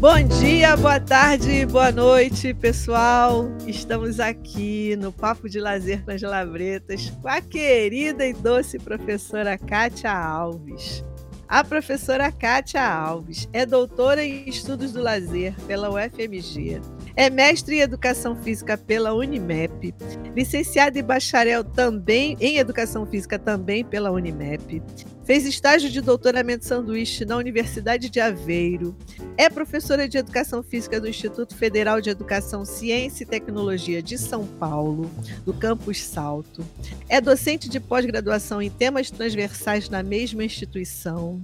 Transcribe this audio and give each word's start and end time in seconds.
Bom 0.00 0.22
dia, 0.40 0.78
boa 0.78 0.98
tarde, 0.98 1.66
boa 1.66 1.92
noite, 1.92 2.54
pessoal. 2.54 3.50
Estamos 3.66 4.18
aqui 4.18 4.96
no 4.96 5.12
Papo 5.12 5.46
de 5.46 5.60
Lazer 5.60 6.02
com 6.02 6.10
as 6.10 6.22
Labretas 6.22 7.10
com 7.20 7.28
a 7.28 7.42
querida 7.42 8.26
e 8.26 8.32
doce 8.32 8.78
professora 8.78 9.58
Kátia 9.58 10.10
Alves. 10.10 11.04
A 11.46 11.62
professora 11.62 12.32
Kátia 12.32 12.82
Alves 12.82 13.46
é 13.52 13.66
doutora 13.66 14.24
em 14.24 14.48
Estudos 14.48 14.94
do 14.94 15.02
Lazer 15.02 15.54
pela 15.66 15.90
UFMG, 15.90 16.80
é 17.16 17.28
mestre 17.28 17.76
em 17.76 17.80
Educação 17.80 18.36
Física 18.36 18.76
pela 18.76 19.14
Unimep, 19.14 19.94
licenciada 20.34 20.98
e 20.98 21.02
bacharel 21.02 21.64
também 21.64 22.36
em 22.40 22.58
Educação 22.58 23.06
Física 23.06 23.38
também 23.38 23.84
pela 23.84 24.10
Unimep, 24.10 24.82
fez 25.24 25.46
estágio 25.46 25.88
de 25.88 26.00
doutoramento 26.00 26.64
sanduíche 26.64 27.24
na 27.24 27.36
Universidade 27.36 28.10
de 28.10 28.18
Aveiro, 28.18 28.96
é 29.36 29.48
professora 29.48 30.08
de 30.08 30.18
Educação 30.18 30.62
Física 30.62 31.00
do 31.00 31.08
Instituto 31.08 31.56
Federal 31.56 32.00
de 32.00 32.10
Educação, 32.10 32.64
Ciência 32.64 33.22
e 33.22 33.26
Tecnologia 33.26 34.02
de 34.02 34.18
São 34.18 34.44
Paulo, 34.44 35.10
do 35.44 35.54
Campus 35.54 36.02
Salto, 36.02 36.66
é 37.08 37.20
docente 37.20 37.68
de 37.68 37.78
pós-graduação 37.78 38.60
em 38.60 38.70
temas 38.70 39.10
transversais 39.10 39.88
na 39.88 40.02
mesma 40.02 40.42
instituição, 40.42 41.40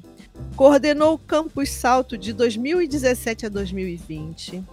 coordenou 0.57 1.15
o 1.15 1.19
Campus 1.19 1.71
Salto 1.71 2.19
de 2.19 2.33
2017 2.33 3.47
a 3.47 3.49
2020, 3.49 4.65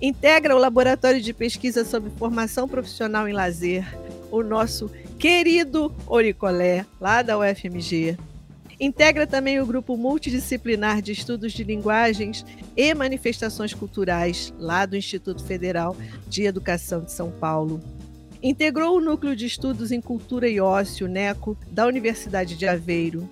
integra 0.00 0.54
o 0.54 0.58
Laboratório 0.58 1.20
de 1.20 1.32
Pesquisa 1.32 1.84
sobre 1.84 2.10
Formação 2.10 2.68
Profissional 2.68 3.28
em 3.28 3.32
Lazer, 3.32 3.84
o 4.30 4.42
nosso 4.42 4.90
querido 5.18 5.92
Oricolé, 6.06 6.86
lá 7.00 7.22
da 7.22 7.38
UFMG. 7.38 8.16
Integra 8.80 9.26
também 9.26 9.60
o 9.60 9.66
grupo 9.66 9.96
multidisciplinar 9.96 11.02
de 11.02 11.10
estudos 11.10 11.52
de 11.52 11.64
linguagens 11.64 12.46
e 12.76 12.94
manifestações 12.94 13.74
culturais, 13.74 14.54
lá 14.56 14.86
do 14.86 14.96
Instituto 14.96 15.44
Federal 15.44 15.96
de 16.28 16.44
Educação 16.44 17.00
de 17.00 17.10
São 17.10 17.32
Paulo. 17.32 17.80
Integrou 18.40 18.96
o 18.96 19.00
Núcleo 19.00 19.34
de 19.34 19.46
Estudos 19.46 19.90
em 19.90 20.00
Cultura 20.00 20.48
e 20.48 20.60
Ócio, 20.60 21.08
NECO, 21.08 21.58
da 21.72 21.86
Universidade 21.86 22.56
de 22.56 22.68
Aveiro. 22.68 23.28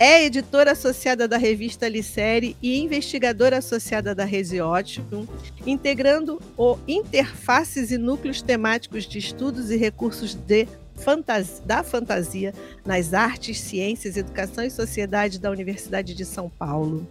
É 0.00 0.24
editora 0.24 0.72
associada 0.72 1.26
da 1.26 1.36
revista 1.36 1.88
Licere 1.88 2.56
e 2.62 2.78
investigadora 2.78 3.58
associada 3.58 4.14
da 4.14 4.24
Resiótium, 4.24 5.26
integrando 5.66 6.40
o 6.56 6.78
Interfaces 6.86 7.90
e 7.90 7.98
Núcleos 7.98 8.40
Temáticos 8.40 9.08
de 9.08 9.18
Estudos 9.18 9.72
e 9.72 9.76
Recursos 9.76 10.34
de 10.34 10.68
fantasia, 10.94 11.62
da 11.66 11.82
Fantasia 11.82 12.54
nas 12.86 13.12
Artes, 13.12 13.58
Ciências, 13.58 14.16
Educação 14.16 14.62
e 14.62 14.70
Sociedade 14.70 15.40
da 15.40 15.50
Universidade 15.50 16.14
de 16.14 16.24
São 16.24 16.48
Paulo. 16.48 17.04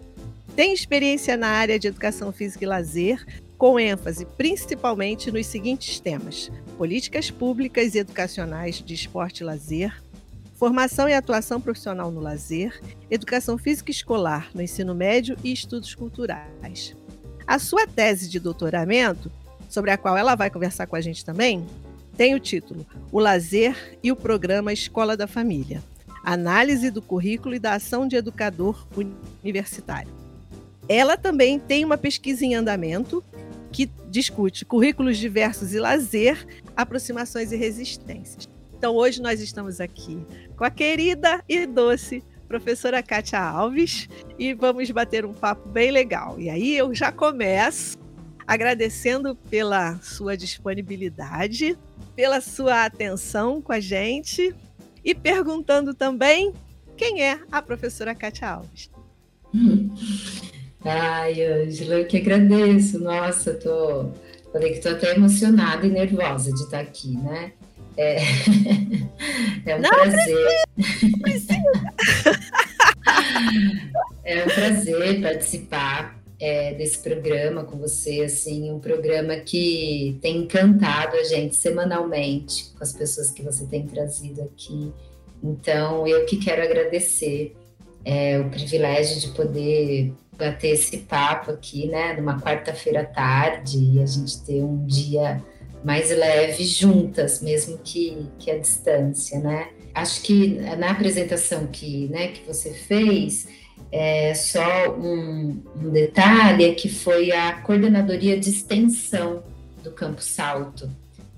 Tem 0.55 0.73
experiência 0.73 1.35
na 1.35 1.49
área 1.49 1.77
de 1.77 1.89
Educação 1.89 2.31
Física 2.31 2.63
e 2.63 2.67
Lazer, 2.67 3.21
com 3.57 3.77
ênfase 3.77 4.25
principalmente 4.37 5.29
nos 5.29 5.45
seguintes 5.47 5.99
temas: 5.99 6.49
políticas 6.77 7.29
públicas 7.29 7.95
e 7.95 7.99
educacionais 7.99 8.81
de 8.81 8.93
esporte 8.93 9.41
e 9.41 9.43
lazer, 9.43 10.01
formação 10.57 11.07
e 11.07 11.13
atuação 11.13 11.61
profissional 11.61 12.11
no 12.11 12.19
lazer, 12.19 12.81
educação 13.09 13.57
física 13.57 13.91
escolar 13.91 14.49
no 14.53 14.61
ensino 14.61 14.93
médio 14.93 15.37
e 15.43 15.53
estudos 15.53 15.93
culturais. 15.93 16.95
A 17.45 17.59
sua 17.59 17.87
tese 17.87 18.27
de 18.27 18.39
doutoramento, 18.39 19.31
sobre 19.69 19.91
a 19.91 19.97
qual 19.97 20.17
ela 20.17 20.35
vai 20.35 20.49
conversar 20.49 20.87
com 20.87 20.95
a 20.95 21.01
gente 21.01 21.23
também, 21.23 21.65
tem 22.17 22.33
o 22.33 22.39
título 22.39 22.85
O 23.11 23.19
Lazer 23.19 23.99
e 24.03 24.11
o 24.11 24.15
Programa 24.15 24.73
Escola 24.73 25.15
da 25.15 25.27
Família. 25.27 25.83
Análise 26.23 26.89
do 26.89 27.01
currículo 27.01 27.53
e 27.53 27.59
da 27.59 27.75
ação 27.75 28.07
de 28.07 28.15
educador 28.15 28.85
universitário. 29.43 30.11
Ela 30.89 31.15
também 31.15 31.59
tem 31.59 31.85
uma 31.85 31.97
pesquisa 31.97 32.43
em 32.43 32.55
andamento 32.55 33.23
que 33.71 33.85
discute 34.09 34.65
currículos 34.65 35.17
diversos 35.17 35.73
e 35.73 35.79
lazer, 35.79 36.45
aproximações 36.75 37.51
e 37.51 37.55
resistências. 37.55 38.56
Então, 38.77 38.95
hoje 38.95 39.21
nós 39.21 39.41
estamos 39.41 39.81
aqui 39.81 40.23
com 40.55 40.63
a 40.63 40.69
querida 40.69 41.43
e 41.49 41.65
doce 41.65 42.23
professora 42.47 43.01
Kátia 43.01 43.39
Alves 43.39 44.07
e 44.37 44.53
vamos 44.53 44.89
bater 44.91 45.25
um 45.25 45.33
papo 45.33 45.67
bem 45.67 45.89
legal. 45.89 46.39
E 46.39 46.47
aí 46.47 46.77
eu 46.77 46.93
já 46.93 47.11
começo 47.11 47.97
agradecendo 48.45 49.35
pela 49.49 49.97
sua 50.01 50.37
disponibilidade, 50.37 51.75
pela 52.15 52.39
sua 52.39 52.85
atenção 52.85 53.61
com 53.61 53.73
a 53.73 53.79
gente 53.79 54.55
e 55.03 55.15
perguntando 55.15 55.93
também 55.95 56.53
quem 56.95 57.23
é 57.23 57.39
a 57.51 57.63
professora 57.63 58.13
Kátia 58.13 58.47
Alves. 58.47 58.91
Ai, 60.85 61.43
Ângela, 61.43 61.95
eu 61.95 62.07
que 62.07 62.17
agradeço. 62.17 62.99
Nossa, 62.99 63.55
tô. 63.55 64.11
Falei 64.51 64.69
que 64.71 64.77
estou 64.77 64.91
até 64.91 65.15
emocionada 65.15 65.85
e 65.85 65.89
nervosa 65.89 66.53
de 66.53 66.61
estar 66.61 66.79
aqui, 66.79 67.17
né? 67.17 67.53
É, 67.97 68.17
é 69.65 69.75
um 69.75 69.81
Não 69.81 69.89
prazer. 69.89 70.65
Precisa, 70.75 71.17
precisa. 71.21 71.71
é 74.23 74.43
um 74.43 74.47
prazer 74.47 75.21
participar 75.21 76.17
é, 76.39 76.73
desse 76.75 76.99
programa 76.99 77.63
com 77.63 77.77
você, 77.77 78.21
assim, 78.21 78.71
um 78.71 78.79
programa 78.79 79.37
que 79.37 80.17
tem 80.21 80.37
encantado 80.37 81.15
a 81.15 81.23
gente 81.23 81.55
semanalmente 81.55 82.71
com 82.77 82.83
as 82.83 82.93
pessoas 82.93 83.31
que 83.31 83.41
você 83.41 83.65
tem 83.65 83.87
trazido 83.87 84.43
aqui. 84.43 84.93
Então, 85.43 86.05
eu 86.07 86.25
que 86.25 86.37
quero 86.37 86.61
agradecer 86.61 87.55
é, 88.05 88.39
o 88.39 88.49
privilégio 88.49 89.19
de 89.19 89.29
poder 89.29 90.13
bater 90.37 90.73
esse 90.73 90.97
papo 90.99 91.51
aqui, 91.51 91.87
né, 91.87 92.13
numa 92.13 92.39
quarta-feira 92.39 93.01
à 93.01 93.05
tarde 93.05 93.79
e 93.79 93.99
a 94.01 94.05
gente 94.05 94.39
ter 94.43 94.61
um 94.61 94.85
dia 94.85 95.43
mais 95.83 96.09
leve 96.09 96.63
juntas, 96.63 97.41
mesmo 97.41 97.77
que, 97.83 98.25
que 98.39 98.51
à 98.51 98.57
distância, 98.57 99.39
né? 99.39 99.69
Acho 99.93 100.21
que 100.21 100.59
na 100.77 100.91
apresentação 100.91 101.67
que, 101.67 102.07
né, 102.07 102.27
que 102.27 102.45
você 102.45 102.71
fez, 102.71 103.47
é, 103.91 104.33
só 104.33 104.91
um, 104.95 105.63
um, 105.75 105.89
detalhe 105.89 106.65
é 106.65 106.73
que 106.73 106.89
foi 106.89 107.31
a 107.31 107.53
coordenadoria 107.61 108.39
de 108.39 108.49
extensão 108.49 109.43
do 109.83 109.91
Campo 109.91 110.21
Salto 110.21 110.89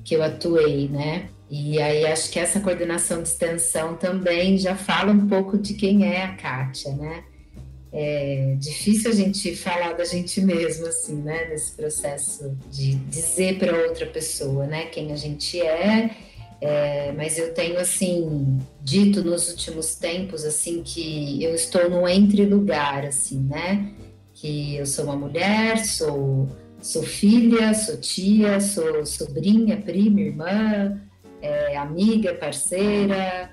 que 0.03 0.15
eu 0.15 0.23
atuei, 0.23 0.87
né? 0.87 1.29
E 1.49 1.81
aí 1.81 2.05
acho 2.05 2.31
que 2.31 2.39
essa 2.39 2.59
coordenação 2.59 3.21
de 3.21 3.29
extensão 3.29 3.95
também 3.95 4.57
já 4.57 4.75
fala 4.75 5.11
um 5.11 5.27
pouco 5.27 5.57
de 5.57 5.73
quem 5.73 6.05
é 6.05 6.23
a 6.23 6.35
Kátia, 6.35 6.91
né? 6.95 7.23
É 7.91 8.55
difícil 8.59 9.09
a 9.09 9.13
gente 9.13 9.55
falar 9.55 9.93
da 9.93 10.05
gente 10.05 10.39
mesmo, 10.41 10.85
assim, 10.85 11.15
né? 11.15 11.47
Nesse 11.49 11.71
processo 11.71 12.55
de 12.69 12.95
dizer 12.95 13.57
para 13.57 13.75
outra 13.75 14.05
pessoa, 14.05 14.67
né? 14.67 14.85
Quem 14.85 15.11
a 15.11 15.15
gente 15.15 15.59
é. 15.59 16.11
é. 16.61 17.11
Mas 17.13 17.39
eu 17.39 17.51
tenho, 17.53 17.79
assim, 17.79 18.59
dito 18.81 19.23
nos 19.23 19.49
últimos 19.49 19.95
tempos, 19.95 20.45
assim, 20.45 20.83
que 20.83 21.43
eu 21.43 21.55
estou 21.55 21.89
no 21.89 22.07
entre-lugar, 22.07 23.05
assim, 23.05 23.39
né? 23.39 23.91
Que 24.33 24.75
eu 24.75 24.85
sou 24.85 25.05
uma 25.05 25.15
mulher, 25.15 25.83
sou, 25.83 26.47
sou 26.79 27.01
filha, 27.01 27.73
sou 27.73 27.97
tia, 27.97 28.59
sou 28.61 29.03
sobrinha, 29.03 29.77
prima, 29.77 30.21
irmã, 30.21 31.01
é, 31.41 31.75
amiga, 31.75 32.35
parceira, 32.35 33.49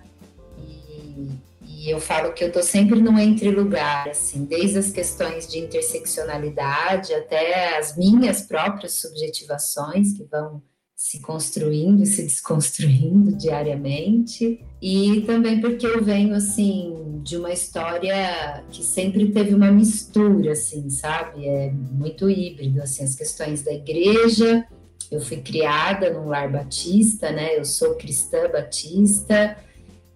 e 1.86 1.90
eu 1.90 2.00
falo 2.00 2.32
que 2.32 2.42
eu 2.42 2.48
estou 2.48 2.64
sempre 2.64 3.00
no 3.00 3.16
entre-lugar, 3.16 4.08
assim, 4.08 4.44
desde 4.44 4.76
as 4.76 4.90
questões 4.90 5.46
de 5.46 5.60
interseccionalidade 5.60 7.14
até 7.14 7.78
as 7.78 7.96
minhas 7.96 8.42
próprias 8.42 8.94
subjetivações 8.94 10.12
que 10.12 10.24
vão 10.24 10.60
se 10.96 11.20
construindo 11.20 12.02
e 12.02 12.06
se 12.06 12.24
desconstruindo 12.24 13.36
diariamente. 13.36 14.66
E 14.82 15.20
também 15.20 15.60
porque 15.60 15.86
eu 15.86 16.02
venho, 16.02 16.34
assim, 16.34 17.20
de 17.22 17.36
uma 17.36 17.52
história 17.52 18.64
que 18.68 18.82
sempre 18.82 19.30
teve 19.30 19.54
uma 19.54 19.70
mistura, 19.70 20.52
assim, 20.52 20.90
sabe? 20.90 21.46
É 21.46 21.70
muito 21.70 22.28
híbrido, 22.28 22.82
assim, 22.82 23.04
as 23.04 23.14
questões 23.14 23.62
da 23.62 23.72
igreja. 23.72 24.66
Eu 25.08 25.20
fui 25.20 25.36
criada 25.36 26.12
num 26.12 26.26
lar 26.26 26.50
batista, 26.50 27.30
né? 27.30 27.56
Eu 27.56 27.64
sou 27.64 27.94
cristã 27.94 28.50
batista 28.50 29.56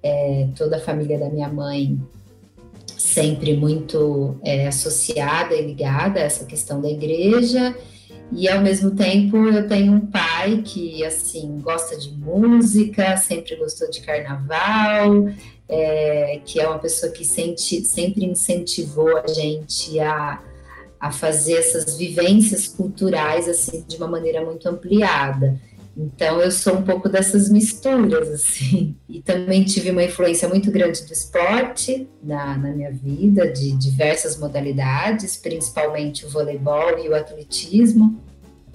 é, 0.02 0.48
toda 0.56 0.76
a 0.76 0.80
família 0.80 1.18
da 1.18 1.28
minha 1.28 1.48
mãe 1.48 1.98
sempre 2.96 3.56
muito 3.56 4.38
é, 4.44 4.66
associada 4.66 5.54
e 5.54 5.66
ligada 5.66 6.20
a 6.20 6.24
essa 6.24 6.44
questão 6.44 6.80
da 6.80 6.88
igreja 6.88 7.74
e 8.32 8.48
ao 8.48 8.60
mesmo 8.60 8.92
tempo 8.92 9.36
eu 9.36 9.66
tenho 9.66 9.92
um 9.92 10.06
pai 10.06 10.62
que 10.64 11.04
assim 11.04 11.58
gosta 11.60 11.96
de 11.96 12.12
música, 12.12 13.16
sempre 13.16 13.56
gostou 13.56 13.90
de 13.90 14.00
carnaval, 14.02 15.28
é, 15.68 16.40
que 16.44 16.60
é 16.60 16.68
uma 16.68 16.78
pessoa 16.78 17.10
que 17.10 17.24
sente, 17.24 17.84
sempre 17.84 18.24
incentivou 18.24 19.16
a 19.16 19.26
gente 19.26 19.98
a, 19.98 20.40
a 21.00 21.10
fazer 21.10 21.54
essas 21.54 21.96
vivências 21.96 22.68
culturais 22.68 23.48
assim 23.48 23.84
de 23.86 23.96
uma 23.96 24.06
maneira 24.06 24.44
muito 24.44 24.68
ampliada. 24.68 25.60
Então 26.00 26.40
eu 26.40 26.50
sou 26.50 26.78
um 26.78 26.82
pouco 26.82 27.08
dessas 27.08 27.50
misturas, 27.50 28.28
assim. 28.30 28.96
E 29.06 29.20
também 29.20 29.64
tive 29.64 29.90
uma 29.90 30.02
influência 30.02 30.48
muito 30.48 30.70
grande 30.70 31.04
do 31.04 31.12
esporte 31.12 32.08
na, 32.22 32.56
na 32.56 32.70
minha 32.70 32.90
vida, 32.90 33.52
de 33.52 33.72
diversas 33.72 34.38
modalidades, 34.38 35.36
principalmente 35.36 36.24
o 36.24 36.30
voleibol 36.30 36.98
e 36.98 37.08
o 37.08 37.14
atletismo. 37.14 38.18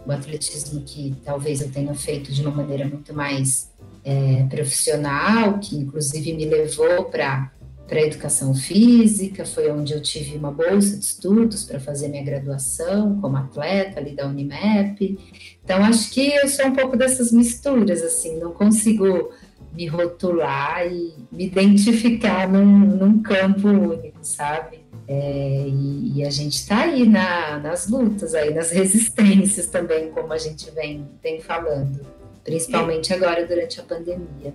O 0.06 0.12
atletismo 0.12 0.82
que 0.82 1.16
talvez 1.26 1.62
eu 1.62 1.72
tenha 1.72 1.96
feito 1.96 2.32
de 2.32 2.42
uma 2.44 2.52
maneira 2.52 2.88
muito 2.88 3.12
mais 3.12 3.72
é, 4.04 4.44
profissional, 4.44 5.58
que 5.58 5.76
inclusive 5.76 6.32
me 6.34 6.46
levou 6.46 7.06
para 7.06 7.52
para 7.88 8.02
educação 8.02 8.54
física, 8.56 9.46
foi 9.46 9.72
onde 9.72 9.94
eu 9.94 10.02
tive 10.02 10.36
uma 10.38 10.52
bolsa 10.52 10.98
de 10.98 11.06
estudos 11.06 11.64
para 11.64 11.80
fazer 11.80 12.08
minha 12.08 12.24
graduação 12.24 13.20
como 13.22 13.38
atleta 13.38 14.00
ali 14.00 14.16
da 14.16 14.28
Unimep. 14.28 15.20
Então 15.66 15.84
acho 15.84 16.12
que 16.12 16.34
eu 16.36 16.48
sou 16.48 16.68
um 16.68 16.74
pouco 16.74 16.96
dessas 16.96 17.32
misturas 17.32 18.04
assim, 18.04 18.38
não 18.38 18.52
consigo 18.52 19.34
me 19.74 19.88
rotular 19.88 20.88
e 20.88 21.14
me 21.32 21.48
identificar 21.48 22.48
num, 22.48 22.64
num 22.64 23.22
campo 23.22 23.68
único, 23.68 24.20
sabe? 24.22 24.86
É, 25.08 25.66
e, 25.68 26.20
e, 26.20 26.24
a 26.24 26.30
gente 26.30 26.54
está 26.54 26.84
aí 26.84 27.08
na, 27.08 27.60
nas 27.60 27.88
lutas, 27.88 28.34
aí 28.34 28.54
nas 28.54 28.70
resistências 28.72 29.68
também, 29.68 30.10
como 30.12 30.32
a 30.32 30.38
gente 30.38 30.70
vem, 30.72 31.08
vem 31.22 31.42
falando, 31.42 32.00
principalmente 32.44 33.14
agora 33.14 33.46
durante 33.46 33.80
a 33.80 33.84
pandemia. 33.84 34.54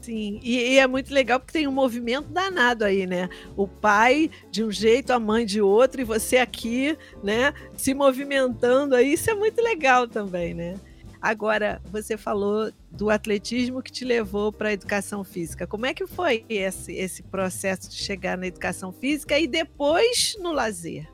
Sim, 0.00 0.40
e, 0.42 0.74
e, 0.74 0.78
é 0.78 0.86
muito 0.86 1.12
legal 1.12 1.38
porque 1.38 1.52
tem 1.52 1.68
um 1.68 1.72
movimento 1.72 2.28
danado 2.28 2.84
aí, 2.84 3.06
né? 3.06 3.28
O 3.54 3.68
pai 3.68 4.30
de 4.50 4.64
um 4.64 4.70
jeito, 4.70 5.12
a 5.12 5.20
mãe 5.20 5.44
de 5.44 5.60
outro, 5.60 6.00
e 6.00 6.04
você 6.04 6.38
aqui, 6.38 6.96
né, 7.22 7.52
se 7.76 7.92
movimentando 7.92 8.94
aí, 8.94 9.12
isso 9.12 9.30
é 9.30 9.34
muito 9.34 9.60
legal 9.60 10.08
também, 10.08 10.54
né? 10.54 10.76
Agora, 11.20 11.82
você 11.92 12.16
falou 12.16 12.72
do 12.90 13.10
atletismo 13.10 13.82
que 13.82 13.92
te 13.92 14.06
levou 14.06 14.50
para 14.50 14.70
a 14.70 14.72
educação 14.72 15.22
física. 15.22 15.66
Como 15.66 15.84
é 15.84 15.92
que 15.92 16.06
foi 16.06 16.46
esse, 16.48 16.94
esse 16.94 17.22
processo 17.22 17.90
de 17.90 17.96
chegar 17.96 18.38
na 18.38 18.46
educação 18.46 18.90
física 18.90 19.38
e 19.38 19.46
depois 19.46 20.34
no 20.40 20.50
lazer? 20.50 21.06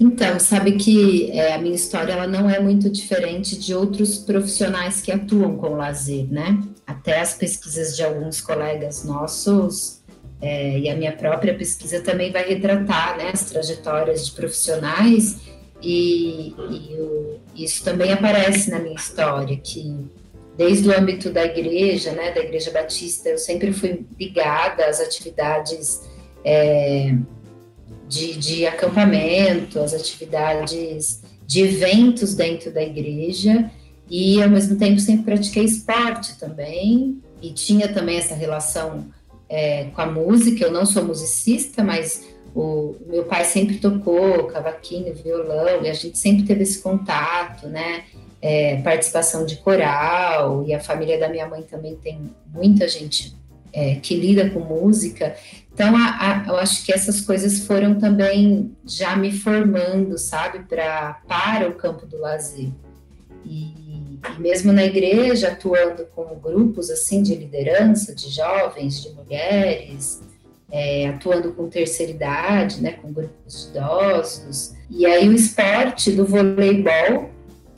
Então, 0.00 0.40
sabe 0.40 0.72
que 0.72 1.30
é, 1.30 1.54
a 1.54 1.58
minha 1.58 1.76
história 1.76 2.12
ela 2.12 2.26
não 2.26 2.50
é 2.50 2.58
muito 2.58 2.90
diferente 2.90 3.56
de 3.56 3.72
outros 3.72 4.18
profissionais 4.18 5.00
que 5.00 5.12
atuam 5.12 5.56
com 5.56 5.76
lazer, 5.76 6.26
né? 6.32 6.60
Até 6.86 7.20
as 7.20 7.34
pesquisas 7.34 7.96
de 7.96 8.02
alguns 8.02 8.40
colegas 8.40 9.04
nossos 9.04 10.02
é, 10.40 10.78
e 10.78 10.90
a 10.90 10.96
minha 10.96 11.12
própria 11.12 11.54
pesquisa 11.54 12.00
também 12.00 12.30
vai 12.30 12.46
retratar 12.46 13.16
né, 13.16 13.30
as 13.32 13.44
trajetórias 13.46 14.26
de 14.26 14.32
profissionais 14.32 15.38
e, 15.82 16.48
e 16.50 16.96
o, 17.00 17.40
isso 17.54 17.82
também 17.84 18.12
aparece 18.12 18.70
na 18.70 18.78
minha 18.78 18.94
história, 18.94 19.56
que 19.56 20.10
desde 20.56 20.88
o 20.88 20.96
âmbito 20.96 21.30
da 21.30 21.44
igreja, 21.44 22.12
né, 22.12 22.30
da 22.30 22.40
Igreja 22.40 22.70
Batista, 22.70 23.28
eu 23.28 23.38
sempre 23.38 23.72
fui 23.72 24.06
ligada 24.18 24.86
às 24.86 25.00
atividades 25.00 26.02
é, 26.44 27.14
de, 28.08 28.36
de 28.36 28.66
acampamento, 28.66 29.80
as 29.80 29.94
atividades 29.94 31.22
de 31.46 31.60
eventos 31.60 32.34
dentro 32.34 32.70
da 32.70 32.82
igreja 32.82 33.70
e 34.10 34.42
ao 34.42 34.48
mesmo 34.48 34.76
tempo 34.76 35.00
sempre 35.00 35.24
pratiquei 35.24 35.64
esporte 35.64 36.38
também 36.38 37.20
e 37.40 37.50
tinha 37.52 37.92
também 37.92 38.18
essa 38.18 38.34
relação 38.34 39.06
é, 39.48 39.84
com 39.94 40.00
a 40.00 40.06
música. 40.06 40.64
Eu 40.64 40.72
não 40.72 40.84
sou 40.84 41.04
musicista, 41.04 41.82
mas 41.82 42.26
o 42.54 42.94
meu 43.06 43.24
pai 43.24 43.44
sempre 43.44 43.76
tocou 43.78 44.44
cavaquinho, 44.44 45.14
violão 45.14 45.82
e 45.82 45.88
a 45.88 45.94
gente 45.94 46.18
sempre 46.18 46.44
teve 46.44 46.62
esse 46.62 46.80
contato, 46.80 47.66
né? 47.66 48.04
É, 48.40 48.76
participação 48.82 49.46
de 49.46 49.56
coral 49.56 50.64
e 50.66 50.74
a 50.74 50.80
família 50.80 51.18
da 51.18 51.30
minha 51.30 51.48
mãe 51.48 51.62
também 51.62 51.96
tem 51.96 52.30
muita 52.52 52.86
gente 52.86 53.34
é, 53.72 53.96
que 53.96 54.14
lida 54.14 54.50
com 54.50 54.60
música. 54.60 55.34
Então, 55.72 55.96
a, 55.96 56.44
a, 56.44 56.48
eu 56.48 56.56
acho 56.56 56.84
que 56.84 56.92
essas 56.92 57.22
coisas 57.22 57.66
foram 57.66 57.94
também 57.98 58.76
já 58.86 59.16
me 59.16 59.32
formando, 59.32 60.16
sabe, 60.18 60.60
pra, 60.60 61.20
para 61.26 61.68
o 61.68 61.74
campo 61.74 62.06
do 62.06 62.18
lazer. 62.18 62.68
Mesmo 64.38 64.72
na 64.72 64.84
igreja, 64.84 65.48
atuando 65.48 66.06
com 66.14 66.38
grupos 66.38 66.90
assim 66.90 67.22
de 67.22 67.34
liderança, 67.34 68.14
de 68.14 68.30
jovens, 68.30 69.02
de 69.02 69.10
mulheres, 69.10 70.22
é, 70.70 71.08
atuando 71.08 71.52
com 71.52 71.68
terceira 71.68 72.10
idade, 72.10 72.82
né, 72.82 72.92
com 72.92 73.12
grupos 73.12 73.64
de 73.64 73.78
idosos. 73.78 74.74
E 74.90 75.06
aí 75.06 75.28
o 75.28 75.32
esporte 75.32 76.10
do 76.12 76.26
voleibol, 76.26 77.30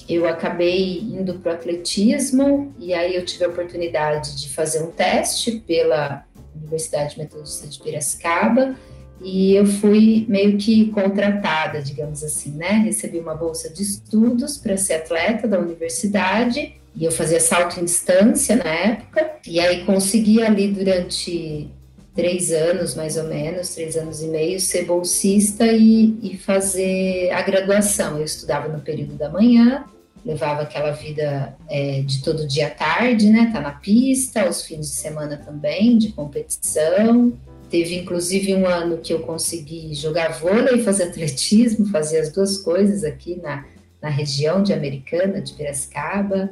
eu 0.08 0.26
acabei 0.28 1.00
indo 1.00 1.34
para 1.40 1.52
o 1.52 1.54
atletismo, 1.54 2.74
e 2.78 2.94
aí 2.94 3.14
eu 3.14 3.24
tive 3.24 3.44
a 3.44 3.48
oportunidade 3.48 4.40
de 4.40 4.48
fazer 4.48 4.82
um 4.82 4.90
teste 4.90 5.62
pela 5.66 6.24
Universidade 6.54 7.18
Metodista 7.18 7.66
de 7.66 7.78
Piracicaba, 7.80 8.74
e 9.20 9.54
eu 9.54 9.66
fui 9.66 10.26
meio 10.28 10.56
que 10.56 10.86
contratada, 10.90 11.80
digamos 11.80 12.22
assim, 12.22 12.52
né? 12.52 12.82
Recebi 12.84 13.18
uma 13.18 13.34
bolsa 13.34 13.68
de 13.70 13.82
estudos 13.82 14.58
para 14.58 14.76
ser 14.76 14.94
atleta 14.94 15.48
da 15.48 15.58
universidade, 15.58 16.74
e 16.94 17.04
eu 17.04 17.12
fazia 17.12 17.40
salto 17.40 17.78
em 17.80 17.84
distância 17.84 18.56
na 18.56 18.70
época, 18.70 19.30
e 19.46 19.60
aí 19.60 19.84
consegui 19.84 20.42
ali 20.42 20.68
durante 20.68 21.70
três 22.14 22.50
anos, 22.50 22.94
mais 22.94 23.18
ou 23.18 23.24
menos, 23.24 23.74
três 23.74 23.96
anos 23.96 24.22
e 24.22 24.28
meio, 24.28 24.58
ser 24.58 24.86
bolsista 24.86 25.66
e, 25.66 26.16
e 26.22 26.38
fazer 26.38 27.30
a 27.30 27.42
graduação. 27.42 28.16
Eu 28.18 28.24
estudava 28.24 28.68
no 28.68 28.80
período 28.80 29.14
da 29.14 29.28
manhã, 29.28 29.84
levava 30.24 30.62
aquela 30.62 30.90
vida 30.90 31.54
é, 31.68 32.00
de 32.00 32.22
todo 32.22 32.48
dia 32.48 32.68
à 32.68 32.70
tarde, 32.70 33.28
né? 33.28 33.50
Tá 33.52 33.60
na 33.60 33.72
pista, 33.72 34.48
os 34.48 34.62
fins 34.62 34.88
de 34.90 34.96
semana 34.96 35.36
também, 35.36 35.98
de 35.98 36.12
competição. 36.12 37.34
Teve 37.70 37.96
inclusive 37.96 38.54
um 38.54 38.66
ano 38.66 38.98
que 38.98 39.12
eu 39.12 39.20
consegui 39.20 39.94
jogar 39.94 40.38
vôlei 40.38 40.76
e 40.76 40.84
fazer 40.84 41.04
atletismo, 41.04 41.86
fazer 41.90 42.18
as 42.18 42.32
duas 42.32 42.58
coisas 42.58 43.04
aqui 43.04 43.36
na, 43.36 43.64
na 44.00 44.08
região 44.08 44.62
de 44.62 44.72
Americana, 44.72 45.40
de 45.40 45.52
Piracicaba. 45.52 46.50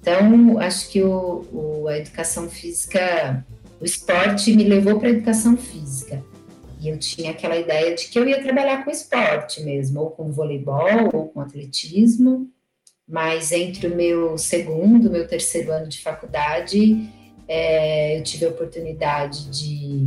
Então, 0.00 0.58
acho 0.58 0.88
que 0.90 1.02
o, 1.02 1.44
o, 1.52 1.88
a 1.88 1.98
educação 1.98 2.48
física, 2.48 3.44
o 3.80 3.84
esporte 3.84 4.54
me 4.54 4.64
levou 4.64 4.98
para 4.98 5.08
a 5.08 5.12
educação 5.12 5.56
física. 5.56 6.22
E 6.80 6.88
eu 6.88 6.98
tinha 6.98 7.32
aquela 7.32 7.56
ideia 7.56 7.94
de 7.94 8.08
que 8.08 8.18
eu 8.18 8.26
ia 8.26 8.42
trabalhar 8.42 8.84
com 8.84 8.90
esporte 8.90 9.62
mesmo, 9.62 10.00
ou 10.00 10.10
com 10.10 10.30
voleibol, 10.32 11.10
ou 11.12 11.28
com 11.28 11.40
atletismo 11.40 12.50
mas 13.10 13.50
entre 13.50 13.88
o 13.88 13.96
meu 13.96 14.38
segundo, 14.38 15.10
meu 15.10 15.26
terceiro 15.26 15.72
ano 15.72 15.88
de 15.88 16.00
faculdade, 16.00 17.10
é, 17.48 18.16
eu 18.16 18.22
tive 18.22 18.46
a 18.46 18.50
oportunidade 18.50 19.50
de, 19.50 20.06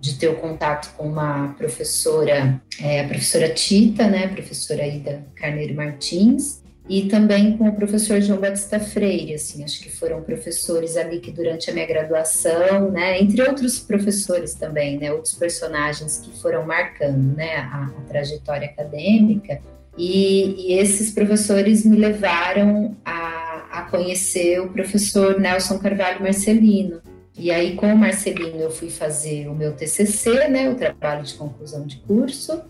de 0.00 0.14
ter 0.14 0.28
o 0.28 0.36
contato 0.36 0.94
com 0.96 1.08
uma 1.08 1.54
professora, 1.58 2.60
é, 2.80 3.00
a 3.00 3.08
professora 3.08 3.48
Tita, 3.48 4.06
né, 4.06 4.26
a 4.26 4.28
professora 4.28 4.86
Ida 4.86 5.26
Carneiro 5.34 5.74
Martins, 5.74 6.62
e 6.88 7.02
também 7.02 7.56
com 7.56 7.68
o 7.68 7.72
professor 7.74 8.20
João 8.20 8.40
Batista 8.40 8.80
Freire, 8.80 9.34
assim, 9.34 9.62
acho 9.62 9.80
que 9.80 9.90
foram 9.90 10.22
professores 10.22 10.96
ali 10.96 11.20
que 11.20 11.30
durante 11.30 11.70
a 11.70 11.74
minha 11.74 11.86
graduação, 11.86 12.90
né, 12.90 13.20
entre 13.20 13.42
outros 13.42 13.78
professores 13.78 14.54
também, 14.54 14.98
né, 14.98 15.12
outros 15.12 15.34
personagens 15.34 16.18
que 16.18 16.40
foram 16.40 16.64
marcando, 16.64 17.36
né, 17.36 17.56
a, 17.56 17.84
a 17.84 18.00
trajetória 18.08 18.68
acadêmica, 18.68 19.60
e, 19.98 20.68
e 20.68 20.78
esses 20.78 21.10
professores 21.10 21.84
me 21.84 21.96
levaram 21.96 22.96
a, 23.04 23.66
a 23.70 23.82
conhecer 23.90 24.60
o 24.60 24.70
professor 24.70 25.38
Nelson 25.38 25.78
Carvalho 25.78 26.22
Marcelino. 26.22 27.02
E 27.38 27.52
aí, 27.52 27.76
com 27.76 27.86
o 27.92 27.96
Marcelino, 27.96 28.58
eu 28.58 28.70
fui 28.70 28.90
fazer 28.90 29.48
o 29.48 29.54
meu 29.54 29.72
TCC, 29.72 30.48
né, 30.48 30.68
o 30.68 30.74
trabalho 30.74 31.22
de 31.22 31.34
conclusão 31.34 31.86
de 31.86 31.98
curso, 31.98 32.62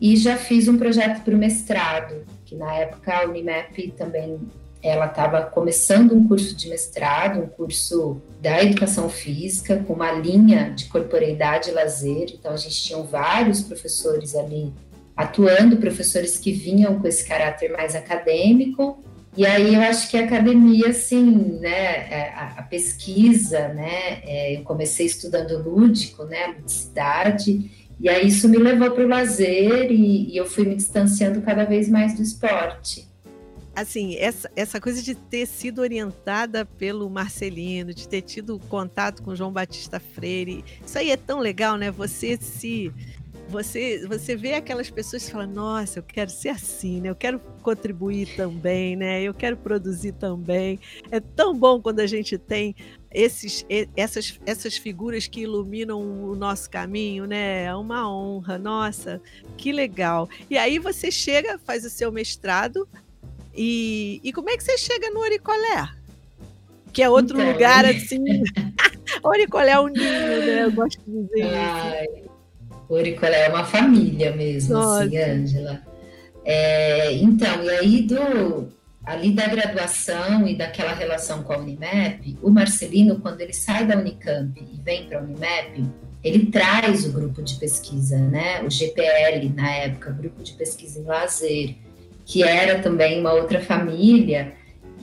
e 0.00 0.16
já 0.16 0.36
fiz 0.36 0.66
um 0.66 0.76
projeto 0.76 1.22
para 1.22 1.32
o 1.32 1.38
mestrado, 1.38 2.24
que 2.44 2.56
na 2.56 2.74
época 2.74 3.14
a 3.14 3.24
Unimap 3.28 3.78
também 3.96 4.40
ela 4.82 5.06
estava 5.06 5.42
começando 5.42 6.12
um 6.12 6.26
curso 6.26 6.56
de 6.56 6.68
mestrado, 6.68 7.38
um 7.38 7.46
curso 7.46 8.20
da 8.40 8.62
educação 8.62 9.08
física, 9.08 9.76
com 9.86 9.92
uma 9.92 10.10
linha 10.10 10.70
de 10.70 10.86
corporeidade 10.86 11.70
e 11.70 11.72
lazer. 11.72 12.30
Então, 12.32 12.52
a 12.52 12.56
gente 12.56 12.82
tinha 12.82 12.98
vários 13.02 13.60
professores 13.62 14.34
ali 14.34 14.72
atuando, 15.14 15.76
professores 15.76 16.38
que 16.38 16.50
vinham 16.50 16.98
com 16.98 17.06
esse 17.06 17.26
caráter 17.26 17.70
mais 17.70 17.94
acadêmico. 17.94 19.04
E 19.36 19.46
aí 19.46 19.74
eu 19.74 19.80
acho 19.80 20.10
que 20.10 20.18
a 20.18 20.24
academia, 20.24 20.88
assim, 20.88 21.58
né, 21.60 22.08
é, 22.10 22.32
a, 22.34 22.54
a 22.58 22.62
pesquisa, 22.62 23.68
né, 23.68 24.20
é, 24.24 24.56
eu 24.56 24.62
comecei 24.62 25.06
estudando 25.06 25.62
lúdico, 25.62 26.24
né, 26.24 26.48
ludicidade, 26.58 27.70
e 28.00 28.08
aí 28.08 28.26
isso 28.26 28.48
me 28.48 28.58
levou 28.58 28.90
para 28.90 29.04
o 29.04 29.08
lazer 29.08 29.90
e, 29.90 30.32
e 30.32 30.36
eu 30.36 30.46
fui 30.46 30.64
me 30.64 30.74
distanciando 30.74 31.42
cada 31.42 31.64
vez 31.64 31.88
mais 31.88 32.14
do 32.14 32.22
esporte 32.22 33.08
assim, 33.74 34.16
essa, 34.16 34.50
essa 34.54 34.80
coisa 34.80 35.02
de 35.02 35.14
ter 35.14 35.46
sido 35.46 35.80
orientada 35.80 36.64
pelo 36.64 37.08
Marcelino, 37.08 37.94
de 37.94 38.06
ter 38.06 38.22
tido 38.22 38.58
contato 38.68 39.22
com 39.22 39.34
João 39.34 39.52
Batista 39.52 39.98
Freire, 39.98 40.64
isso 40.84 40.98
aí 40.98 41.10
é 41.10 41.16
tão 41.16 41.38
legal, 41.40 41.76
né? 41.76 41.90
Você 41.90 42.36
se 42.36 42.92
você, 43.50 44.06
você 44.06 44.36
vê 44.36 44.54
aquelas 44.54 44.88
pessoas 44.88 45.24
que 45.24 45.32
falam, 45.32 45.48
nossa, 45.48 45.98
eu 45.98 46.02
quero 46.02 46.30
ser 46.30 46.50
assim, 46.50 47.00
né? 47.00 47.10
Eu 47.10 47.14
quero 47.14 47.40
contribuir 47.62 48.34
também, 48.36 48.96
né? 48.96 49.22
Eu 49.22 49.34
quero 49.34 49.56
produzir 49.56 50.12
também. 50.12 50.78
É 51.10 51.20
tão 51.20 51.54
bom 51.54 51.80
quando 51.80 52.00
a 52.00 52.06
gente 52.06 52.38
tem 52.38 52.74
esses, 53.10 53.66
essas, 53.96 54.38
essas 54.46 54.76
figuras 54.76 55.26
que 55.26 55.40
iluminam 55.40 56.00
o 56.00 56.34
nosso 56.34 56.70
caminho, 56.70 57.26
né? 57.26 57.64
É 57.64 57.74
uma 57.74 58.10
honra. 58.10 58.58
Nossa, 58.58 59.20
que 59.56 59.72
legal. 59.72 60.28
E 60.48 60.56
aí 60.56 60.78
você 60.78 61.10
chega, 61.10 61.58
faz 61.58 61.84
o 61.84 61.90
seu 61.90 62.10
mestrado. 62.12 62.88
E, 63.54 64.20
e 64.22 64.32
como 64.32 64.48
é 64.48 64.56
que 64.56 64.62
você 64.62 64.78
chega 64.78 65.10
no 65.10 65.20
Oricolé? 65.20 65.88
Que 66.92 67.02
é 67.02 67.10
outro 67.10 67.38
então... 67.40 67.52
lugar 67.52 67.84
assim. 67.84 68.22
Oricolé 69.22 69.72
é 69.72 69.80
um 69.80 69.88
ninho, 69.88 70.02
né? 70.04 70.64
Eu 70.64 70.72
gosto 70.72 71.00
de 71.06 71.22
dizer 71.24 71.54
Ai, 71.54 72.04
isso. 72.04 72.29
Oricolé 72.94 73.46
é 73.46 73.48
uma 73.48 73.64
família 73.64 74.34
mesmo, 74.34 74.74
Nossa. 74.74 75.04
assim, 75.04 75.18
Ângela. 75.18 75.80
É, 76.44 77.12
então, 77.12 77.62
e 77.62 77.70
aí 77.70 78.02
do, 78.02 78.68
ali 79.04 79.32
da 79.32 79.46
graduação 79.46 80.46
e 80.46 80.56
daquela 80.56 80.92
relação 80.92 81.42
com 81.42 81.52
a 81.52 81.58
Unimap, 81.58 82.36
o 82.42 82.50
Marcelino, 82.50 83.20
quando 83.20 83.40
ele 83.40 83.52
sai 83.52 83.86
da 83.86 83.96
Unicamp 83.96 84.60
e 84.60 84.80
vem 84.82 85.06
para 85.06 85.18
a 85.18 85.22
Unimap, 85.22 85.84
ele 86.22 86.46
traz 86.46 87.06
o 87.06 87.12
grupo 87.12 87.42
de 87.42 87.54
pesquisa, 87.54 88.18
né? 88.18 88.62
O 88.62 88.70
GPL, 88.70 89.48
na 89.54 89.70
época, 89.70 90.10
Grupo 90.10 90.42
de 90.42 90.52
Pesquisa 90.52 91.00
em 91.00 91.04
Lazer, 91.04 91.74
que 92.26 92.42
era 92.42 92.80
também 92.80 93.20
uma 93.20 93.32
outra 93.32 93.60
família 93.60 94.52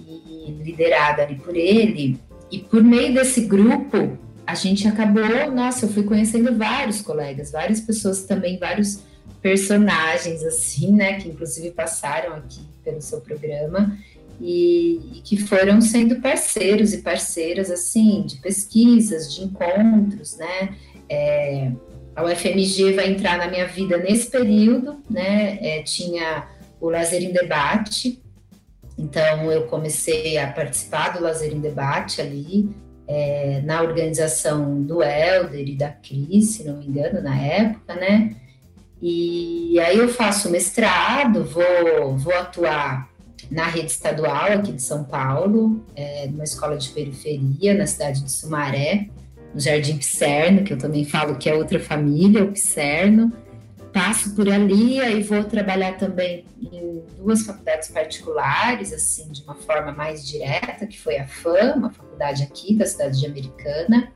e 0.08 0.51
liderada 0.63 1.24
ali 1.24 1.36
por 1.36 1.56
ele. 1.56 2.20
E 2.51 2.60
por 2.60 2.84
meio 2.84 3.13
desse 3.13 3.41
grupo, 3.41 4.17
a 4.48 4.56
gente 4.56 4.88
acabou, 4.88 5.51
nossa, 5.51 5.86
eu 5.86 5.89
fui 5.89 6.04
conhecendo 6.04 6.58
vários 6.58 7.01
colegas, 7.01 7.51
várias 7.51 7.82
pessoas 7.82 8.24
também, 8.24 8.58
vários 8.58 9.01
personagens 9.42 10.42
assim, 10.44 10.94
né, 10.94 11.20
que 11.20 11.27
inclusive 11.27 11.72
passaram 11.72 12.34
aqui 12.36 12.62
pelo 12.84 13.01
seu 13.01 13.20
programa 13.20 13.98
e, 14.39 15.01
e, 15.16 15.22
que 15.22 15.36
foram 15.36 15.82
sendo 15.82 16.22
parceiros 16.22 16.94
e 16.94 17.00
parceiras 17.00 17.70
assim 17.70 18.24
de 18.25 18.38
pesquisas, 18.38 19.34
de 19.34 19.44
encontros, 19.44 20.38
né? 20.38 20.75
É, 21.10 21.72
a 22.16 22.24
UFMG 22.24 22.94
vai 22.94 23.10
entrar 23.10 23.38
na 23.38 23.48
minha 23.48 23.68
vida 23.68 23.98
nesse 23.98 24.30
período, 24.30 25.01
né? 25.10 25.58
É, 25.62 25.82
tinha 25.84 26.48
o 26.80 26.89
Lazer 26.89 27.24
em 27.24 27.34
Debate, 27.34 28.22
então 28.98 29.51
eu 29.51 29.63
comecei 29.63 30.38
a 30.38 30.51
participar 30.51 31.18
do 31.18 31.24
Lazer 31.24 31.54
em 31.54 31.60
Debate 31.60 32.22
ali, 32.22 32.70
é, 33.07 33.61
na 33.63 33.81
organização 33.81 34.81
do 34.81 35.01
Helder 35.01 35.67
e 35.67 35.75
da 35.75 35.89
Cris, 35.89 36.55
se 36.55 36.63
não 36.63 36.77
me 36.77 36.87
engano, 36.87 37.21
na 37.21 37.39
época, 37.39 37.95
né? 37.95 38.35
E 39.01 39.79
aí 39.79 39.97
eu 39.97 40.09
faço 40.09 40.49
mestrado, 40.49 41.43
vou, 41.43 42.17
vou 42.17 42.33
atuar 42.33 43.09
na 43.49 43.65
rede 43.65 43.91
estadual 43.91 44.51
aqui 44.51 44.71
de 44.71 44.81
São 44.81 45.03
Paulo, 45.03 45.85
é, 45.95 46.27
numa 46.27 46.43
escola 46.43 46.75
de 46.75 46.89
periferia, 46.89 47.73
na 47.75 47.85
cidade 47.85 48.23
de 48.23 48.31
Sumaré, 48.31 49.07
no 49.53 49.59
Jardim 49.59 49.97
Pisserno, 49.97 50.63
que 50.63 50.73
eu 50.73 50.77
também 50.77 51.05
falo 51.05 51.37
que 51.37 51.49
é 51.49 51.53
outra 51.53 51.79
família, 51.79 52.43
o 52.43 52.51
Pisserno 52.51 53.31
passo 53.98 54.36
por 54.36 54.48
ali, 54.48 55.01
aí 55.01 55.24
vou 55.24 55.44
trabalhar 55.44 55.98
também 55.98 56.46
em 56.62 57.01
duas 57.18 57.42
faculdades 57.42 57.89
particulares, 57.89 58.94
assim, 58.94 59.32
de 59.32 59.42
uma 59.42 59.56
forma 59.56 59.92
mais 59.92 60.24
direta, 60.27 60.86
que 60.86 61.00
foi 61.00 61.18
a 61.18 61.25
FAM, 61.25 61.74
uma 61.77 61.89
faculdade 61.89 62.44
aqui 62.44 62.75
da 62.75 62.86
cidade 62.86 63.20
de 63.20 63.25
Americana, 63.25 64.13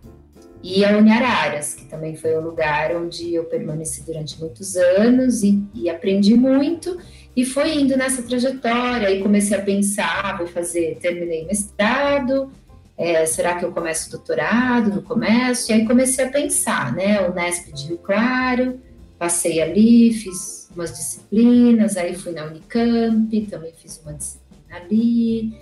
e 0.61 0.85
a 0.85 0.95
Uniararas, 0.95 1.73
que 1.73 1.85
também 1.85 2.15
foi 2.15 2.37
um 2.37 2.41
lugar 2.41 2.95
onde 2.95 3.33
eu 3.33 3.45
permaneci 3.45 4.03
durante 4.03 4.39
muitos 4.39 4.75
anos 4.75 5.41
e, 5.41 5.63
e 5.73 5.89
aprendi 5.89 6.35
muito, 6.35 6.99
e 7.35 7.43
foi 7.43 7.79
indo 7.79 7.97
nessa 7.97 8.21
trajetória, 8.21 9.07
aí 9.07 9.19
comecei 9.19 9.57
a 9.57 9.61
pensar, 9.63 10.37
vou 10.37 10.45
fazer, 10.45 10.99
terminei 11.01 11.43
mestrado, 11.47 12.51
é, 12.95 13.25
será 13.25 13.55
que 13.55 13.65
eu 13.65 13.71
começo 13.71 14.11
doutorado, 14.11 14.93
não 14.93 15.01
começo? 15.01 15.71
E 15.71 15.73
aí 15.73 15.87
comecei 15.87 16.25
a 16.25 16.29
pensar, 16.29 16.93
né, 16.93 17.27
o 17.27 17.33
Nesp 17.33 17.73
de 17.73 17.87
Rio 17.87 17.97
Claro, 17.97 18.79
passei 19.21 19.61
ali, 19.61 20.11
fiz 20.11 20.67
umas 20.75 20.97
disciplinas, 20.97 21.95
aí 21.95 22.15
fui 22.15 22.31
na 22.31 22.45
Unicamp, 22.45 23.39
também 23.51 23.71
fiz 23.71 24.01
uma 24.03 24.15
disciplina 24.15 24.77
ali. 24.77 25.53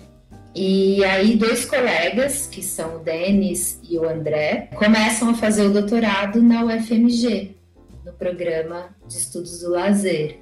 E 0.56 1.04
aí 1.04 1.36
dois 1.36 1.66
colegas, 1.66 2.48
que 2.48 2.63
são 2.63 2.96
o 2.96 3.00
Denis 3.00 3.78
e 3.84 3.98
o 3.98 4.08
André, 4.08 4.70
começam 4.75 5.32
a 5.32 5.34
fazer 5.34 5.63
o 5.63 5.74
doutorado 5.74 6.42
na 6.42 6.63
UFMG, 6.63 7.58
no 8.06 8.13
programa 8.13 8.96
de 9.06 9.18
estudos 9.18 9.60
do 9.60 9.72
lazer. 9.72 10.39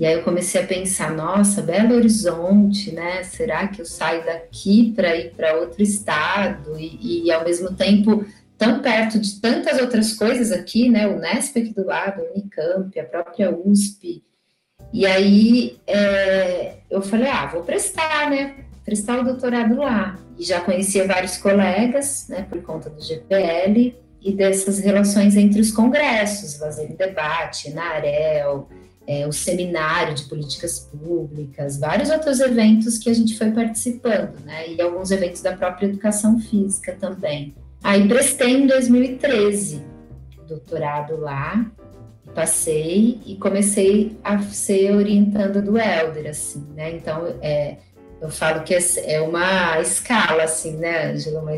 E 0.00 0.06
aí 0.06 0.14
eu 0.14 0.22
comecei 0.22 0.62
a 0.62 0.66
pensar, 0.66 1.14
nossa, 1.14 1.60
Belo 1.60 1.94
Horizonte, 1.94 2.92
né? 2.92 3.22
Será 3.24 3.68
que 3.68 3.82
eu 3.82 3.84
saio 3.84 4.24
daqui 4.24 4.90
para 4.96 5.14
ir 5.14 5.34
para 5.36 5.60
outro 5.60 5.82
estado 5.82 6.78
e, 6.78 7.26
e, 7.26 7.30
ao 7.30 7.44
mesmo 7.44 7.74
tempo 7.74 8.24
tão 8.64 8.80
perto 8.80 9.18
de 9.18 9.40
tantas 9.40 9.78
outras 9.78 10.14
coisas 10.14 10.50
aqui, 10.50 10.88
né? 10.88 11.06
O 11.06 11.18
Nesp 11.18 11.58
aqui 11.58 11.74
do 11.74 11.84
lado, 11.84 12.22
o 12.22 12.30
Unicamp, 12.32 12.98
a 12.98 13.04
própria 13.04 13.54
USP. 13.54 14.22
E 14.92 15.04
aí 15.06 15.78
é, 15.86 16.76
eu 16.90 17.02
falei, 17.02 17.28
ah, 17.28 17.46
vou 17.46 17.62
prestar, 17.62 18.30
né? 18.30 18.64
Prestar 18.84 19.20
o 19.20 19.24
doutorado 19.24 19.76
lá. 19.76 20.18
E 20.38 20.44
já 20.44 20.60
conhecia 20.60 21.06
vários 21.06 21.36
colegas, 21.36 22.26
né? 22.28 22.46
Por 22.48 22.62
conta 22.62 22.88
do 22.88 23.02
GPL 23.02 23.94
e 24.22 24.32
dessas 24.32 24.78
relações 24.78 25.36
entre 25.36 25.60
os 25.60 25.70
congressos, 25.70 26.56
Fazer 26.56 26.94
Debate, 26.96 27.70
Narel, 27.70 28.68
é, 29.06 29.26
o 29.26 29.32
Seminário 29.32 30.14
de 30.14 30.24
Políticas 30.24 30.78
Públicas, 30.78 31.78
vários 31.78 32.08
outros 32.08 32.40
eventos 32.40 32.96
que 32.96 33.10
a 33.10 33.14
gente 33.14 33.36
foi 33.36 33.50
participando, 33.50 34.40
né? 34.44 34.70
E 34.70 34.80
alguns 34.80 35.10
eventos 35.10 35.42
da 35.42 35.54
própria 35.54 35.86
educação 35.86 36.38
física 36.38 36.96
também. 36.98 37.54
Aí 37.84 38.08
prestei 38.08 38.50
em 38.50 38.66
2013 38.66 39.94
doutorado 40.48 41.16
lá, 41.16 41.70
passei 42.34 43.20
e 43.26 43.36
comecei 43.36 44.16
a 44.22 44.38
ser 44.40 44.94
orientanda 44.94 45.60
do 45.60 45.78
Helder, 45.78 46.30
assim, 46.30 46.64
né? 46.74 46.92
Então, 46.96 47.26
é, 47.40 47.76
eu 48.20 48.30
falo 48.30 48.62
que 48.62 48.74
é 48.74 49.20
uma 49.20 49.80
escala, 49.80 50.44
assim, 50.44 50.76
né, 50.76 51.12
Angela? 51.12 51.40
Uma, 51.40 51.56